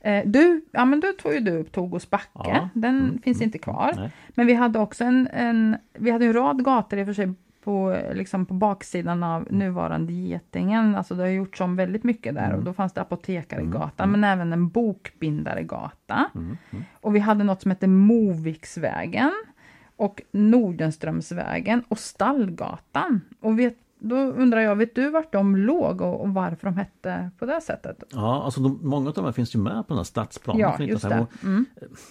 Eh, 0.00 0.22
du, 0.26 0.64
ja 0.70 0.84
men 0.84 1.00
då 1.00 1.08
tog 1.22 1.32
ju 1.32 1.40
du 1.40 1.50
upp 1.58 1.72
Togos 1.72 2.10
backe, 2.10 2.28
Ja, 2.34 2.68
den 2.74 2.98
mm, 2.98 3.18
finns 3.22 3.38
mm, 3.38 3.46
inte 3.48 3.58
kvar. 3.58 3.92
Nej. 3.96 4.10
Men 4.28 4.46
vi 4.46 4.54
hade 4.54 4.78
också 4.78 5.04
en, 5.04 5.28
en, 5.32 5.76
vi 5.92 6.10
hade 6.10 6.24
en 6.24 6.32
rad 6.32 6.64
gator 6.64 6.98
i 6.98 7.02
och 7.02 7.06
för 7.06 7.14
sig 7.14 7.32
på, 7.64 8.02
liksom 8.12 8.46
på 8.46 8.54
baksidan 8.54 9.22
av 9.22 9.46
nuvarande 9.50 10.12
Getingen. 10.12 10.94
Alltså 10.94 11.14
det 11.14 11.22
har 11.22 11.28
gjorts 11.30 11.60
om 11.60 11.76
väldigt 11.76 12.04
mycket 12.04 12.34
där 12.34 12.46
och 12.46 12.52
Mm. 12.52 12.64
då 12.64 12.72
fanns 12.72 12.92
det 12.92 13.00
Apotekaregatan 13.00 14.08
Mm, 14.08 14.20
men 14.20 14.30
även 14.30 14.52
en 14.52 14.68
Bokbindaregata. 14.68 16.30
Mm. 16.34 16.56
Mm. 16.70 16.84
Och 17.00 17.14
vi 17.16 17.18
hade 17.18 17.44
något 17.44 17.62
som 17.62 17.70
hette 17.70 17.86
Moviksvägen 17.86 19.32
och 19.96 20.22
Nordenströmsvägen 20.30 21.84
och 21.88 21.98
Stallgatan. 21.98 23.20
Och 23.40 23.58
vet, 23.58 23.76
då 24.02 24.16
undrar 24.16 24.60
jag, 24.60 24.76
vet 24.76 24.94
du 24.94 25.10
vart 25.10 25.32
de 25.32 25.56
låg 25.56 26.00
och, 26.00 26.20
och 26.20 26.28
varför 26.34 26.66
de 26.66 26.76
hette 26.76 27.30
på 27.38 27.46
det 27.46 27.60
sättet? 27.60 28.02
Ja, 28.12 28.42
alltså 28.44 28.60
de, 28.60 28.78
många 28.82 29.08
av 29.08 29.14
de 29.14 29.24
här 29.24 29.32
finns 29.32 29.54
ju 29.54 29.58
med 29.58 29.74
på 29.74 29.84
den 29.88 29.96
här 29.96 30.04
stadsplanen. 30.04 30.60
Ja, 30.60 30.68
just 30.80 31.04
1905. 31.04 31.26
det. 31.40 31.46
Mm. 31.46 31.66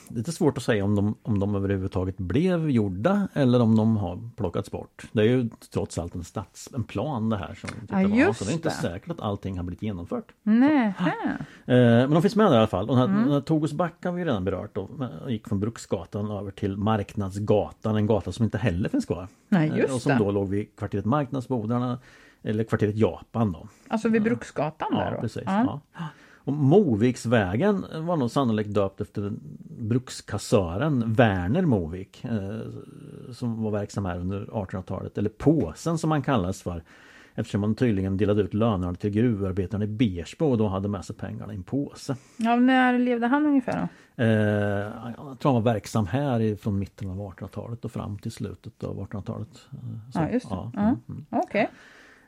Det 0.07 0.13
är 0.13 0.17
lite 0.17 0.31
svårt 0.31 0.57
att 0.57 0.63
säga 0.63 0.83
om 0.85 0.95
de, 0.95 1.15
om 1.23 1.39
de 1.39 1.55
överhuvudtaget 1.55 2.17
blev 2.17 2.69
gjorda 2.69 3.27
eller 3.33 3.61
om 3.61 3.75
de 3.75 3.97
har 3.97 4.19
plockats 4.37 4.71
bort. 4.71 5.05
Det 5.11 5.21
är 5.21 5.25
ju 5.25 5.49
trots 5.73 5.97
allt 5.97 6.15
en, 6.15 6.23
stads, 6.23 6.69
en 6.75 6.83
plan 6.83 7.29
det 7.29 7.37
här. 7.37 7.53
Som 7.55 7.69
Ja, 7.89 8.01
just 8.01 8.39
så 8.39 8.45
det 8.45 8.51
är 8.51 8.53
inte 8.53 8.69
det. 8.69 8.73
säkert 8.75 9.11
att 9.11 9.19
allting 9.21 9.57
har 9.57 9.63
blivit 9.63 9.81
genomfört. 9.83 10.31
Nej. 10.43 10.93
Eh, 11.65 11.75
men 11.75 12.11
de 12.11 12.21
finns 12.21 12.35
med 12.35 12.45
där 12.45 12.53
i 12.55 12.57
alla 12.57 12.67
fall. 12.67 12.87
Den 12.87 12.97
här, 12.97 13.05
Mm. 13.05 13.23
den 13.23 13.31
här 13.33 13.41
Togos 13.41 13.73
backa 13.73 14.09
har 14.09 14.15
vi 14.15 14.25
redan 14.25 14.43
berört. 14.45 14.75
Då. 14.75 14.89
Gick 15.27 15.47
från 15.47 15.59
Bruksgatan 15.59 16.31
över 16.31 16.51
till 16.51 16.77
Marknadsgatan. 16.77 17.95
En 17.95 18.07
gata 18.07 18.31
som 18.31 18.45
inte 18.45 18.57
heller 18.57 18.89
finns 18.89 19.05
kvar. 19.05 19.27
Nej, 19.49 19.69
Eh, 19.69 19.77
just 19.77 19.93
och 19.93 20.01
som 20.01 20.11
det. 20.11 20.17
då 20.17 20.31
låg 20.31 20.49
vid 20.49 20.75
kvarteret 20.75 21.05
Marknadsbodarna. 21.05 21.80
Eller 22.43 22.63
kvarteret 22.63 22.95
Japan 22.95 23.51
då. 23.51 23.67
Alltså 23.87 24.09
vid 24.09 24.23
Bruksgatan 24.23 24.93
där 24.95 25.05
Ja, 25.05 25.11
då? 25.15 25.21
precis. 25.21 25.43
Ja. 25.45 25.81
Ja. 25.93 26.03
Och 26.43 26.53
Moviksvägen 26.53 27.85
var 28.05 28.15
nog 28.17 28.31
sannolikt 28.31 28.73
döpt 28.73 29.01
efter 29.01 29.31
brukskassören 29.79 31.13
Werner 31.13 31.61
Movik 31.65 32.23
eh, 32.23 32.59
som 33.33 33.63
var 33.63 33.71
verksam 33.71 34.05
här 34.05 34.19
under 34.19 34.45
1800-talet. 34.45 35.17
Eller 35.17 35.29
påsen 35.29 35.97
som 35.97 36.11
han 36.11 36.21
kallas 36.21 36.61
för. 36.61 36.83
Eftersom 37.35 37.61
man 37.61 37.75
tydligen 37.75 38.17
delade 38.17 38.41
ut 38.41 38.53
lönerna 38.53 38.95
till 38.95 39.09
gruvarbetarna 39.09 39.83
i 39.83 39.87
Bersbo 39.87 40.45
och 40.45 40.57
då 40.57 40.67
hade 40.67 40.87
med 40.89 41.05
sig 41.05 41.15
pengarna 41.15 41.53
i 41.53 41.55
en 41.55 41.63
påse. 41.63 42.15
ja, 42.37 42.55
när 42.55 42.99
levde 42.99 43.27
han 43.27 43.45
ungefär 43.45 43.79
då? 43.81 44.23
Eh, 44.23 44.29
jag 45.17 45.39
tror 45.39 45.53
han 45.53 45.63
var 45.63 45.73
verksam 45.73 46.07
här 46.07 46.55
från 46.55 46.79
mitten 46.79 47.09
av 47.09 47.17
1800-talet 47.17 47.85
och 47.85 47.91
fram 47.91 48.17
till 48.17 48.31
slutet 48.31 48.83
av 48.83 49.07
1800-talet. 49.07 49.67
Eh, 49.71 50.11
så, 50.11 50.19
Ja, 50.19 50.29
just 50.29 50.49
det. 50.49 50.55
Ja. 50.55 50.71
mm, 50.77 50.95
mm. 51.09 51.25
Okej. 51.29 51.69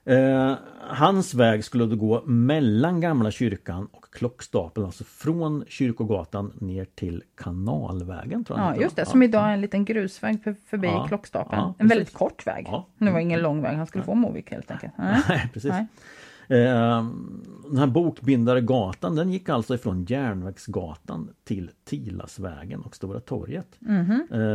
Eh, 0.05 0.53
hans 0.79 1.33
väg 1.33 1.65
skulle 1.65 1.85
då 1.85 1.95
gå 1.95 2.21
mellan 2.25 3.01
Gamla 3.01 3.31
kyrkan 3.31 3.87
och 3.91 4.05
Klockstapeln, 4.13 4.85
alltså 4.85 5.03
från 5.03 5.65
Kyrkogatan 5.67 6.53
ner 6.61 6.85
till 6.95 7.23
Kanalvägen. 7.37 8.43
Tror 8.43 8.59
jag 8.59 8.75
Ja, 8.75 8.81
just 8.81 8.95
det. 8.95 9.05
Som 9.05 9.23
idag 9.23 9.49
är 9.49 9.53
en 9.53 9.61
liten 9.61 9.85
grusväg 9.85 10.43
för, 10.43 10.55
förbi 10.65 10.87
Ja. 10.87 11.07
Klockstapeln. 11.07 11.61
Ja, 11.61 11.73
en 11.77 11.87
väldigt 11.87 12.13
kort 12.13 12.47
väg. 12.47 12.65
Ja. 12.67 12.87
Det 12.97 13.11
var 13.11 13.19
ingen 13.19 13.41
lång 13.41 13.61
väg, 13.61 13.77
han 13.77 13.87
skulle 13.87 14.03
få 14.03 14.15
Movik 14.15 14.51
helt 14.51 14.71
enkelt. 14.71 14.93
Nej, 14.97 15.49
precis. 15.53 15.71
Nej. 15.71 15.87
Eh, 16.47 17.05
den 17.69 17.77
här 17.77 17.87
Bokbindaregatan 17.87 19.15
den 19.15 19.31
gick 19.31 19.49
alltså 19.49 19.75
ifrån 19.75 20.05
Järnvägsgatan 20.05 21.29
till 21.43 21.71
Tilasvägen 21.85 22.81
och 22.81 22.95
Stora 22.95 23.19
torget. 23.19 23.67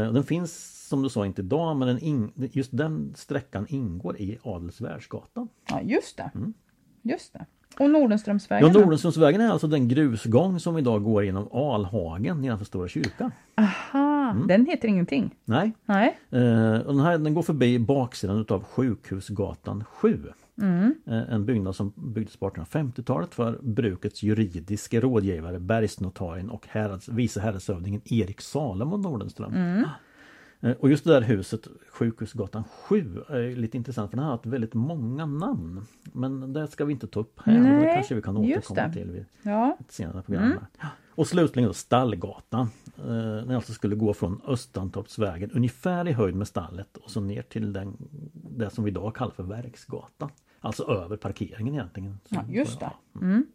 Och 0.08 0.14
den 0.14 0.22
finns 0.24 0.74
som 0.88 1.02
du 1.02 1.08
sa 1.08 1.26
inte 1.26 1.42
idag 1.42 1.76
men 1.76 1.88
den 1.88 1.98
in, 1.98 2.32
just 2.52 2.76
den 2.76 3.12
sträckan 3.16 3.66
ingår 3.68 4.16
i 4.16 4.38
Adelsvärdsgatan. 4.42 5.48
Ja, 5.70 5.80
just 5.82 6.16
det. 6.16 6.30
Mm. 6.34 6.54
Just 7.02 7.32
det. 7.32 7.46
Och 7.78 7.90
Nordenströmsvägen? 7.90 8.72
Ja? 8.72 8.80
Nordenströmsvägen 8.80 9.40
är 9.40 9.48
alltså 9.50 9.66
den 9.66 9.88
grusgång 9.88 10.60
som 10.60 10.78
idag 10.78 11.04
går 11.04 11.24
genom 11.24 11.48
Alhagen 11.52 12.40
nedanför 12.40 12.64
Stora 12.64 12.88
kyrkan. 12.88 13.32
Aha, 13.56 14.14
Mm. 14.30 14.46
den 14.46 14.66
heter 14.66 14.88
ingenting. 14.88 15.34
Nej, 15.44 15.72
Nej. 15.86 16.18
eh, 16.30 16.78
och 16.80 16.94
den 16.94 17.00
här 17.00 17.18
den 17.18 17.34
går 17.34 17.42
förbi 17.42 17.78
baksidan 17.78 18.40
utav 18.40 18.64
Sjukhusgatan 18.64 19.84
7. 19.84 20.18
Mm. 20.60 20.94
Eh, 21.06 21.32
En 21.34 21.46
byggnad 21.46 21.76
som 21.76 21.92
byggdes 21.96 22.36
på 22.36 22.50
1850-talet 22.50 23.34
för 23.34 23.58
brukets 23.62 24.22
juridiske 24.22 25.00
rådgivare 25.00 25.58
bergsnotarien 25.60 26.50
och 26.50 26.66
härads, 26.68 27.08
vice 27.08 27.40
häradshövdingen 27.40 28.00
Erik 28.04 28.40
Salem 28.40 28.92
och 28.92 29.00
Nordenström. 29.00 29.54
Mm. 29.54 29.84
Eh, 30.60 30.70
Och 30.80 30.90
just 30.90 31.04
det 31.04 31.10
där 31.12 31.20
huset, 31.22 31.66
Sjukhusgatan 31.90 32.64
7, 32.64 33.22
är 33.28 33.56
lite 33.56 33.76
intressant 33.76 34.10
för 34.10 34.16
den 34.16 34.24
har 34.24 34.32
haft 34.32 34.46
väldigt 34.46 34.74
många 34.74 35.26
namn. 35.26 35.80
Men 36.12 36.52
det 36.52 36.66
ska 36.68 36.84
vi 36.84 36.92
inte 36.92 37.06
ta 37.06 37.20
upp 37.20 37.40
här, 37.44 37.52
men 37.52 37.62
det 37.64 37.70
Nej, 37.78 37.94
kanske 37.94 38.14
vi 38.14 38.22
kan 38.22 38.36
återkomma 38.36 38.92
till 38.92 39.10
vid 39.10 39.24
Ja. 39.42 39.76
ett 39.80 39.92
senare 39.92 40.22
program. 40.22 40.52
här. 40.78 40.90
Och 41.14 41.26
slutligen 41.26 41.68
då 41.68 41.74
Stallgatan. 41.74 42.68
Eh, 42.98 43.04
när 43.04 43.46
jag 43.46 43.54
alltså 43.54 43.72
skulle 43.72 43.96
gå 43.96 44.14
från 44.14 44.40
Östantorpsvägen 44.46 45.50
ungefär 45.50 46.08
i 46.08 46.12
höjd 46.12 46.34
med 46.34 46.48
stallet 46.48 46.96
och 46.96 47.10
så 47.10 47.20
ner 47.20 47.42
till 47.42 47.72
den, 47.72 47.96
det 48.32 48.70
som 48.70 48.84
vi 48.84 48.90
idag 48.90 49.14
kallar 49.14 49.32
för 49.32 49.42
Verksgatan. 49.42 50.30
Alltså 50.60 50.84
över 50.90 51.16
parkeringen 51.16 51.74
egentligen. 51.74 52.18
Ja, 52.28 52.44
just 52.48 52.80
det. 52.80 52.90
Mm. 53.20 53.46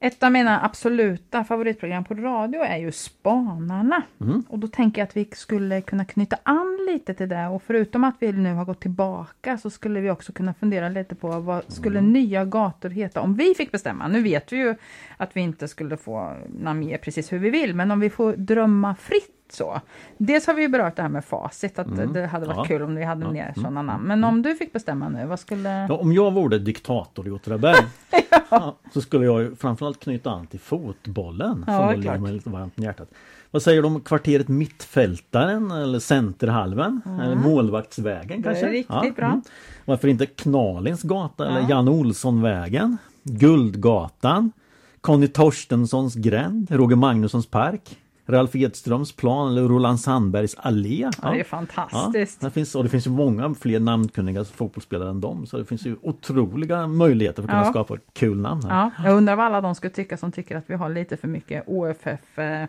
Ett 0.00 0.22
av 0.22 0.32
mina 0.32 0.64
absoluta 0.64 1.44
favoritprogram 1.44 2.04
på 2.04 2.14
radio 2.14 2.60
är 2.60 2.76
ju 2.76 2.92
Spanarna. 2.92 4.02
Mm. 4.20 4.44
Och 4.48 4.58
då 4.58 4.68
tänker 4.68 5.00
jag 5.00 5.06
att 5.06 5.16
vi 5.16 5.28
skulle 5.32 5.80
kunna 5.80 6.04
knyta 6.04 6.36
an 6.42 6.78
lite 6.92 7.14
till 7.14 7.28
det. 7.28 7.46
Och 7.46 7.62
förutom 7.62 8.04
att 8.04 8.14
vi 8.18 8.32
nu 8.32 8.54
har 8.54 8.64
gått 8.64 8.80
tillbaka 8.80 9.58
så 9.58 9.70
skulle 9.70 10.00
vi 10.00 10.10
också 10.10 10.32
kunna 10.32 10.54
fundera 10.54 10.88
lite 10.88 11.14
på 11.14 11.40
vad 11.40 11.72
skulle 11.72 11.98
Mm. 11.98 12.12
nya 12.12 12.44
gator 12.44 12.90
heta 12.90 13.20
om 13.20 13.34
vi 13.34 13.54
fick 13.54 13.72
bestämma. 13.72 14.08
Nu 14.08 14.22
vet 14.22 14.52
vi 14.52 14.56
ju 14.56 14.74
att 15.16 15.36
vi 15.36 15.40
inte 15.40 15.68
skulle 15.68 15.96
få 15.96 16.36
namnge 16.58 16.98
precis 16.98 17.32
hur 17.32 17.38
vi 17.38 17.50
vill, 17.50 17.74
men 17.74 17.90
om 17.90 18.00
vi 18.00 18.10
får 18.10 18.32
drömma 18.32 18.94
fritt 18.94 19.37
så. 19.52 19.80
Dels 20.18 20.46
har 20.46 20.54
vi 20.54 20.62
ju 20.62 20.68
berört 20.68 20.96
det 20.96 21.02
här 21.02 21.08
med 21.08 21.24
facit, 21.24 21.78
att 21.78 21.86
Mm. 21.86 22.12
det 22.12 22.26
hade 22.26 22.46
varit 22.46 22.56
Ja. 22.56 22.64
kul 22.64 22.82
om 22.82 22.94
vi 22.94 23.04
hade 23.04 23.24
Ja. 23.24 23.30
mer 23.32 23.42
Mm. 23.42 23.54
sådana 23.54 23.82
namn. 23.82 24.04
Men 24.06 24.24
om 24.24 24.42
du 24.42 24.54
fick 24.54 24.72
bestämma 24.72 25.08
nu, 25.08 25.26
vad 25.26 25.40
skulle... 25.40 25.68
Ja, 25.68 25.94
om 25.96 26.12
jag 26.12 26.32
vore 26.32 26.58
diktator 26.58 27.28
i 27.28 27.30
Åtvidaberg 27.30 27.76
ja. 28.50 28.76
så 28.94 29.00
skulle 29.00 29.24
jag 29.26 29.40
ju 29.42 29.56
framförallt 29.56 30.00
knyta 30.00 30.30
an 30.30 30.46
till 30.46 30.60
fotbollen. 30.60 31.64
Ja, 31.66 31.90
som 31.92 32.00
ligger 32.00 32.18
mig 32.18 32.32
lite 32.32 32.50
varmt 32.50 32.78
om 32.78 32.84
hjärtat. 32.84 33.08
Vad 33.50 33.62
säger 33.62 33.82
du 33.82 33.88
om 33.88 34.00
kvarteret 34.00 34.48
Mittfältaren 34.48 35.70
eller 35.70 35.98
Centerhalven? 35.98 37.00
Eller 37.22 37.34
Målvaktsvägen 37.34 38.42
Det 38.42 38.48
är 38.48 38.52
kanske? 38.52 38.66
riktigt 38.70 39.16
bra. 39.16 39.26
mm. 39.26 39.42
Varför 39.84 40.08
inte 40.08 40.26
Knalins 40.26 41.02
gata 41.02 41.46
eller 41.48 41.60
Ja. 41.60 41.66
Jan 41.68 41.88
Olssonvägen? 41.88 42.96
Guldgatan? 43.22 44.52
Conny 45.00 45.28
Torstenssons 45.28 46.14
gränd? 46.14 46.70
Roger 46.70 46.96
Magnussons 46.96 47.46
park? 47.46 47.98
Ralf 48.28 48.56
Edströms 48.56 49.12
plan 49.12 49.48
eller 49.52 49.62
Roland 49.68 50.00
Sandbergs 50.00 50.54
allé? 50.58 51.10
Ja, 51.22 51.30
det 51.30 51.34
är 51.34 51.38
Ja, 51.38 51.44
fantastiskt. 51.44 52.40
det 52.40 52.50
finns, 52.50 52.74
och 52.74 52.82
det 52.84 52.90
finns 52.90 53.06
ju 53.06 53.10
många 53.10 53.54
fler 53.54 53.80
namnkunniga 53.80 54.44
fotbollsspelare 54.44 55.10
än 55.10 55.20
dem. 55.20 55.46
Så 55.46 55.58
det 55.58 55.64
finns 55.64 55.86
ju 55.86 55.96
otroliga 56.02 56.86
möjligheter 56.86 57.42
för 57.42 57.48
att 57.48 57.50
kunna 57.50 57.64
Ja. 57.64 57.70
skapa 57.70 57.96
kul 58.12 58.38
namn 58.40 58.62
här. 58.64 58.70
Ja, 58.80 58.90
jag 59.08 59.16
undrar 59.16 59.36
vad 59.36 59.46
alla 59.46 59.60
de 59.60 59.74
skulle 59.74 59.90
tycka 59.90 60.16
som 60.16 60.32
tycker 60.32 60.56
att 60.56 60.64
vi 60.66 60.74
har 60.74 60.88
lite 60.88 61.16
för 61.16 61.28
mycket 61.28 61.64
OFF 61.66 62.38
eh, 62.38 62.66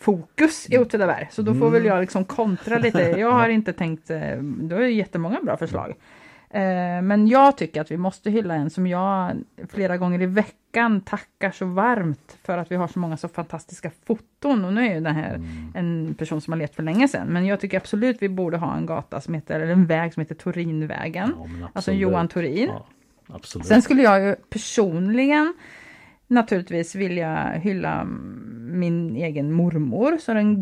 fokus 0.00 0.66
i 0.70 0.78
Åtvidaberg. 0.78 1.28
Så 1.32 1.42
då 1.42 1.54
får 1.54 1.70
väl 1.70 1.84
jag 1.84 2.00
liksom 2.00 2.24
kontra 2.24 2.78
lite. 2.78 3.00
Jag 3.00 3.32
har 3.32 3.48
inte 3.48 3.72
tänkt, 3.72 4.10
eh, 4.10 4.18
då 4.42 4.76
är 4.76 4.80
det 4.80 4.90
jättemånga 4.90 5.38
bra 5.42 5.56
förslag. 5.56 5.94
Eh, 6.50 7.02
Men 7.02 7.28
jag 7.28 7.56
tycker 7.56 7.80
att 7.80 7.90
vi 7.90 7.96
måste 7.96 8.30
hylla 8.30 8.54
en 8.54 8.70
som 8.70 8.86
jag 8.86 9.36
flera 9.68 9.96
gånger 9.96 10.22
i 10.22 10.26
veckan 10.26 11.00
tackar 11.00 11.50
så 11.50 11.66
varmt 11.66 12.38
för 12.44 12.58
att 12.58 12.70
vi 12.72 12.76
har 12.76 12.88
så 12.88 12.98
många 12.98 13.16
så 13.16 13.28
fantastiska 13.28 13.90
foton. 14.06 14.64
Och 14.64 14.72
nu 14.72 14.86
är 14.86 14.94
ju 14.94 15.00
den 15.00 15.14
här 15.16 15.40
en 15.74 16.14
person 16.18 16.40
som 16.40 16.52
har 16.52 16.58
levt 16.58 16.74
för 16.74 16.82
länge 16.82 17.08
sedan. 17.08 17.26
Men 17.28 17.46
jag 17.46 17.60
tycker 17.60 17.76
absolut 17.76 18.22
vi 18.22 18.28
borde 18.28 18.56
ha 18.56 18.76
en 18.76 18.86
gata 18.86 19.20
som 19.20 19.34
heter, 19.34 19.60
eller 19.60 19.72
en 19.72 19.86
väg 19.86 20.14
som 20.14 20.20
heter 20.20 20.34
Torinvägen. 20.34 21.32
Ja, 21.60 21.68
Alltså. 21.72 21.92
Johan 21.92 22.28
Torin. 22.28 22.70
Ja. 23.28 23.38
Sen 23.64 23.82
skulle 23.82 24.02
jag 24.02 24.22
ju 24.24 24.34
personligen 24.50 25.54
naturligtvis 26.26 26.94
vilja 26.94 27.50
hylla 27.52 28.04
min 28.72 29.16
egen 29.16 29.52
mormor, 29.52 30.18
så 30.18 30.34
den 30.34 30.60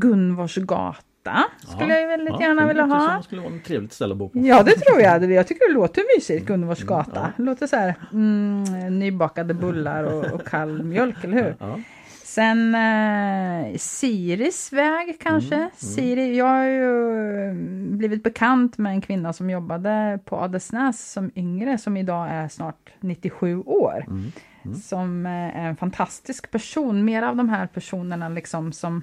Gunvorsgata 1.26 1.72
skulle 1.76 1.92
jag 1.92 2.00
ju 2.00 2.06
väldigt 2.06 2.34
Ja, 2.40 2.40
gärna 2.40 2.66
vilja 2.66 2.84
ha. 2.84 3.16
Det 3.16 3.22
skulle 3.22 3.42
vara 3.42 3.54
ett 3.54 3.64
trevligt 3.64 3.92
ställe 3.92 4.12
att 4.12 4.18
bo 4.18 4.28
på. 4.28 4.38
Ja, 4.38 4.62
det 4.62 4.72
tror 4.72 5.00
jag. 5.00 5.32
Jag 5.32 5.46
tycker 5.46 5.68
det 5.68 5.74
låter 5.74 6.16
mysigt, 6.16 6.46
Gunvorsgata. 6.46 7.20
Mm, 7.20 7.32
ja. 7.36 7.44
Låter 7.44 7.66
så 7.66 7.76
här, 7.76 7.94
mm, 8.12 8.98
nybakade 8.98 9.54
bullar 9.54 10.04
och, 10.04 10.24
och 10.24 10.46
kall 10.46 10.82
mjölk, 10.82 11.24
eller 11.24 11.36
hur? 11.36 11.54
Ja. 11.58 11.78
Sen 12.24 12.74
eh, 12.74 13.76
Siris 13.76 14.72
väg 14.72 15.18
kanske. 15.20 15.54
Mm, 15.54 15.70
Siri, 15.76 16.36
jag 16.36 16.46
har 16.46 16.64
ju 16.64 17.52
blivit 17.96 18.22
bekant 18.22 18.78
med 18.78 18.92
en 18.92 19.00
kvinna 19.00 19.32
som 19.32 19.50
jobbade 19.50 20.18
på 20.24 20.36
Adelsnäs 20.36 21.12
som 21.12 21.30
yngre, 21.34 21.78
som 21.78 21.96
idag 21.96 22.28
är 22.30 22.48
snart 22.48 22.92
97 23.00 23.58
år. 23.60 24.04
Mm, 24.08 24.32
Som 24.82 25.26
eh, 25.26 25.32
är 25.32 25.68
en 25.68 25.76
fantastisk 25.76 26.50
person. 26.50 27.04
Mer 27.04 27.22
av 27.22 27.36
de 27.36 27.48
här 27.48 27.66
personerna 27.66 28.28
liksom 28.28 28.72
som 28.72 29.02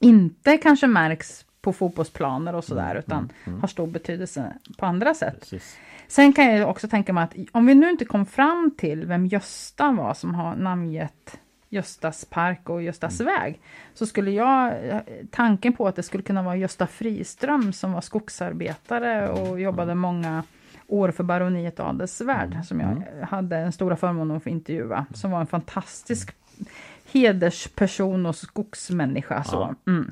inte 0.00 0.56
kanske 0.56 0.86
märks 0.86 1.44
på 1.60 1.72
fotbollsplaner 1.72 2.54
och 2.54 2.64
sådär, 2.64 2.90
Mm, 2.90 2.98
utan 2.98 3.30
har 3.60 3.68
stor 3.68 3.86
betydelse 3.86 4.52
på 4.78 4.86
andra 4.86 5.14
sätt. 5.14 5.40
Precis. 5.40 5.76
Sen 6.08 6.32
kan 6.32 6.46
jag 6.46 6.70
också 6.70 6.88
tänka 6.88 7.12
mig 7.12 7.24
att 7.24 7.34
om 7.52 7.66
vi 7.66 7.74
nu 7.74 7.90
inte 7.90 8.04
kom 8.04 8.26
fram 8.26 8.70
till 8.78 9.06
vem 9.06 9.26
Gösta 9.26 9.92
var 9.92 10.14
som 10.14 10.34
har 10.34 10.56
namngett 10.56 11.38
Göstas 11.68 12.24
park 12.24 12.68
och 12.68 12.82
Göstas 12.82 13.20
väg, 13.20 13.60
så 13.94 14.06
skulle 14.06 14.30
jag, 14.30 14.74
tanken 15.30 15.72
på 15.72 15.88
att 15.88 15.96
det 15.96 16.02
skulle 16.02 16.22
kunna 16.22 16.42
vara 16.42 16.56
Gösta 16.56 16.86
Friström 16.86 17.72
som 17.72 17.92
var 17.92 18.00
skogsarbetare 18.00 19.28
och 19.28 19.60
jobbade 19.60 19.94
många 19.94 20.42
år 20.86 21.10
för 21.10 21.24
baroniet 21.24 21.80
Adelsvärd, 21.80 22.58
som 22.64 22.80
jag 22.80 23.26
hade 23.26 23.56
den 23.56 23.72
stora 23.72 23.96
förmånen 23.96 24.36
att 24.36 24.42
få 24.42 24.48
intervjua, 24.48 25.06
som 25.14 25.30
var 25.30 25.40
en 25.40 25.46
fantastisk 25.46 26.34
hedersperson 27.12 28.26
och 28.26 28.36
skogsmänniska. 28.36 29.44
Så. 29.44 29.74
Mm. 29.86 30.10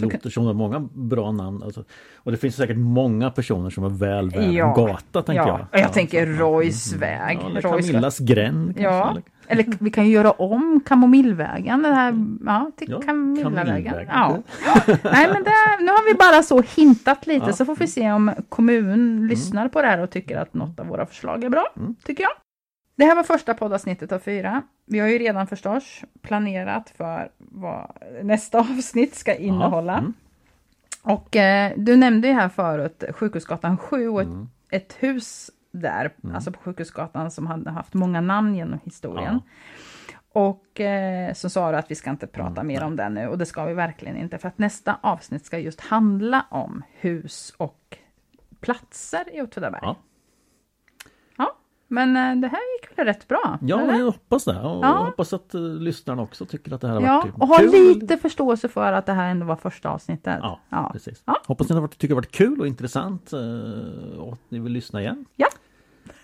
Låter 0.00 0.30
som 0.30 0.46
det 0.46 0.54
många 0.54 0.80
bra 0.94 1.32
namn. 1.32 1.62
Alltså. 1.62 1.84
Och 2.16 2.32
det 2.32 2.38
finns 2.38 2.56
säkert 2.56 2.76
många 2.76 3.30
personer 3.30 3.70
som 3.70 3.84
är 3.84 3.88
väl 3.88 4.30
värda 4.30 4.42
Ja. 4.52 4.68
en 4.68 4.74
gata 4.86 5.22
tänker 5.22 5.42
ja. 5.42 5.48
jag. 5.70 5.80
Jag 5.80 5.88
Ja, 5.88 5.92
tänker 5.92 6.26
Roys 6.26 6.92
väg. 6.92 7.38
Ja, 7.42 7.50
eller 7.50 7.60
Roys 7.60 7.84
väg. 7.86 7.92
Camillas 7.92 8.18
gränd. 8.18 8.74
Ja, 8.78 9.10
eller- 9.10 9.22
eller 9.50 9.76
vi 9.80 9.90
kan 9.90 10.06
ju 10.06 10.12
göra 10.12 10.30
om 10.30 10.80
Kamomillvägen, 10.86 11.82
den 11.82 11.94
här, 11.94 12.14
ja, 12.46 12.70
till 12.76 12.90
Ja. 12.90 13.00
Camillvägen. 13.02 14.06
Ja. 14.08 14.38
Nej, 15.02 15.28
men 15.32 15.44
det, 15.44 15.76
nu 15.80 15.86
har 15.88 16.12
vi 16.12 16.14
bara 16.18 16.42
så 16.42 16.62
hintat 16.76 17.26
lite, 17.26 17.46
Ja. 17.46 17.52
så 17.52 17.64
får 17.64 17.76
vi 17.76 17.86
se 17.86 18.12
om 18.12 18.32
kommun 18.48 19.26
lyssnar 19.28 19.68
på 19.68 19.82
det 19.82 19.88
här 19.88 19.98
och 19.98 20.10
tycker 20.10 20.36
att 20.38 20.54
något 20.54 20.80
av 20.80 20.86
våra 20.86 21.06
förslag 21.06 21.44
är 21.44 21.48
bra, 21.48 21.66
Mm. 21.76 21.94
tycker 22.04 22.22
jag. 22.22 22.32
Det 22.96 23.04
här 23.04 23.16
var 23.16 23.22
första 23.22 23.54
poddavsnittet 23.54 24.12
av 24.12 24.18
fyra. 24.18 24.62
Vi 24.90 24.98
har 24.98 25.08
ju 25.08 25.18
redan 25.18 25.46
förstås 25.46 26.00
planerat 26.22 26.90
för 26.96 27.30
vad 27.38 27.92
nästa 28.22 28.58
avsnitt 28.78 29.14
ska 29.14 29.34
innehålla. 29.34 29.98
Mm. 29.98 30.12
Och 31.02 31.36
eh, 31.36 31.72
du 31.76 31.96
nämnde 31.96 32.28
ju 32.28 32.34
här 32.34 32.48
förut 32.48 33.04
Sjukhusgatan 33.14 33.76
7 33.78 34.08
och 34.08 34.20
ett, 34.20 34.26
Mm. 34.26 34.48
ett 34.70 34.96
hus 35.00 35.50
där, 35.70 36.12
alltså 36.34 36.52
på 36.52 36.58
Sjukhusgatan 36.58 37.30
som 37.30 37.46
hade 37.46 37.70
haft 37.70 37.94
många 37.94 38.20
namn 38.20 38.54
genom 38.54 38.78
historien. 38.84 39.40
Och 40.32 40.80
eh, 40.80 41.32
så 41.32 41.50
sa 41.50 41.70
du 41.70 41.76
att 41.76 41.90
vi 41.90 41.94
ska 41.94 42.10
inte 42.10 42.26
prata 42.26 42.60
Mm, 42.60 42.66
mer 42.66 42.82
om 42.84 42.96
det 42.96 43.08
nu 43.08 43.28
och 43.28 43.38
det 43.38 43.46
ska 43.46 43.64
vi 43.64 43.74
verkligen 43.74 44.16
inte 44.16 44.38
för 44.38 44.48
att 44.48 44.58
nästa 44.58 44.98
avsnitt 45.00 45.46
ska 45.46 45.58
just 45.58 45.80
handla 45.80 46.46
om 46.50 46.82
hus 47.00 47.54
och 47.56 47.98
platser 48.60 49.36
i 49.36 49.42
Åtvidaberg. 49.42 49.80
Ja. 49.82 49.96
Men 51.90 52.16
eh, 52.16 52.40
det 52.40 52.48
här 52.48 52.60
gick 52.80 52.98
väl 52.98 53.06
rätt 53.06 53.28
bra? 53.28 53.58
Ja, 53.62 53.80
eller? 53.80 53.94
jag 53.98 54.04
hoppas 54.04 54.44
det. 54.44 54.60
Och 54.60 54.84
Ja. 54.84 54.88
jag 54.98 55.04
hoppas 55.04 55.32
att 55.32 55.54
uh, 55.54 55.74
lyssnarna 55.80 56.22
också 56.22 56.46
tycker 56.46 56.74
att 56.74 56.80
det 56.80 56.88
här 56.88 56.94
har 56.94 57.02
Ja, 57.02 57.20
varit 57.20 57.34
och 57.34 57.48
ha 57.48 57.58
kul. 57.58 57.70
lite 57.70 58.16
förståelse 58.16 58.68
för 58.68 58.92
att 58.92 59.06
det 59.06 59.12
här 59.12 59.30
ändå 59.30 59.46
var 59.46 59.56
första 59.56 59.88
avsnittet. 59.90 60.38
Ja, 60.42 60.60
ja. 60.68 60.90
precis. 60.92 61.22
Ja. 61.24 61.36
Hoppas 61.46 61.68
ni 61.68 61.74
har 61.74 61.80
varit, 61.82 61.92
tycker 61.98 62.08
det 62.08 62.14
har 62.14 62.20
varit 62.22 62.32
kul 62.32 62.60
och 62.60 62.66
intressant 62.66 63.32
eh, 63.32 64.18
och 64.18 64.32
att 64.32 64.40
ni 64.48 64.58
vill 64.58 64.72
lyssna 64.72 65.00
igen. 65.00 65.24
Ja. 65.36 65.46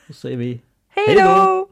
Då 0.07 0.12
säger 0.15 0.37
vi 0.37 0.61
Hej 0.89 1.17
då! 1.19 1.69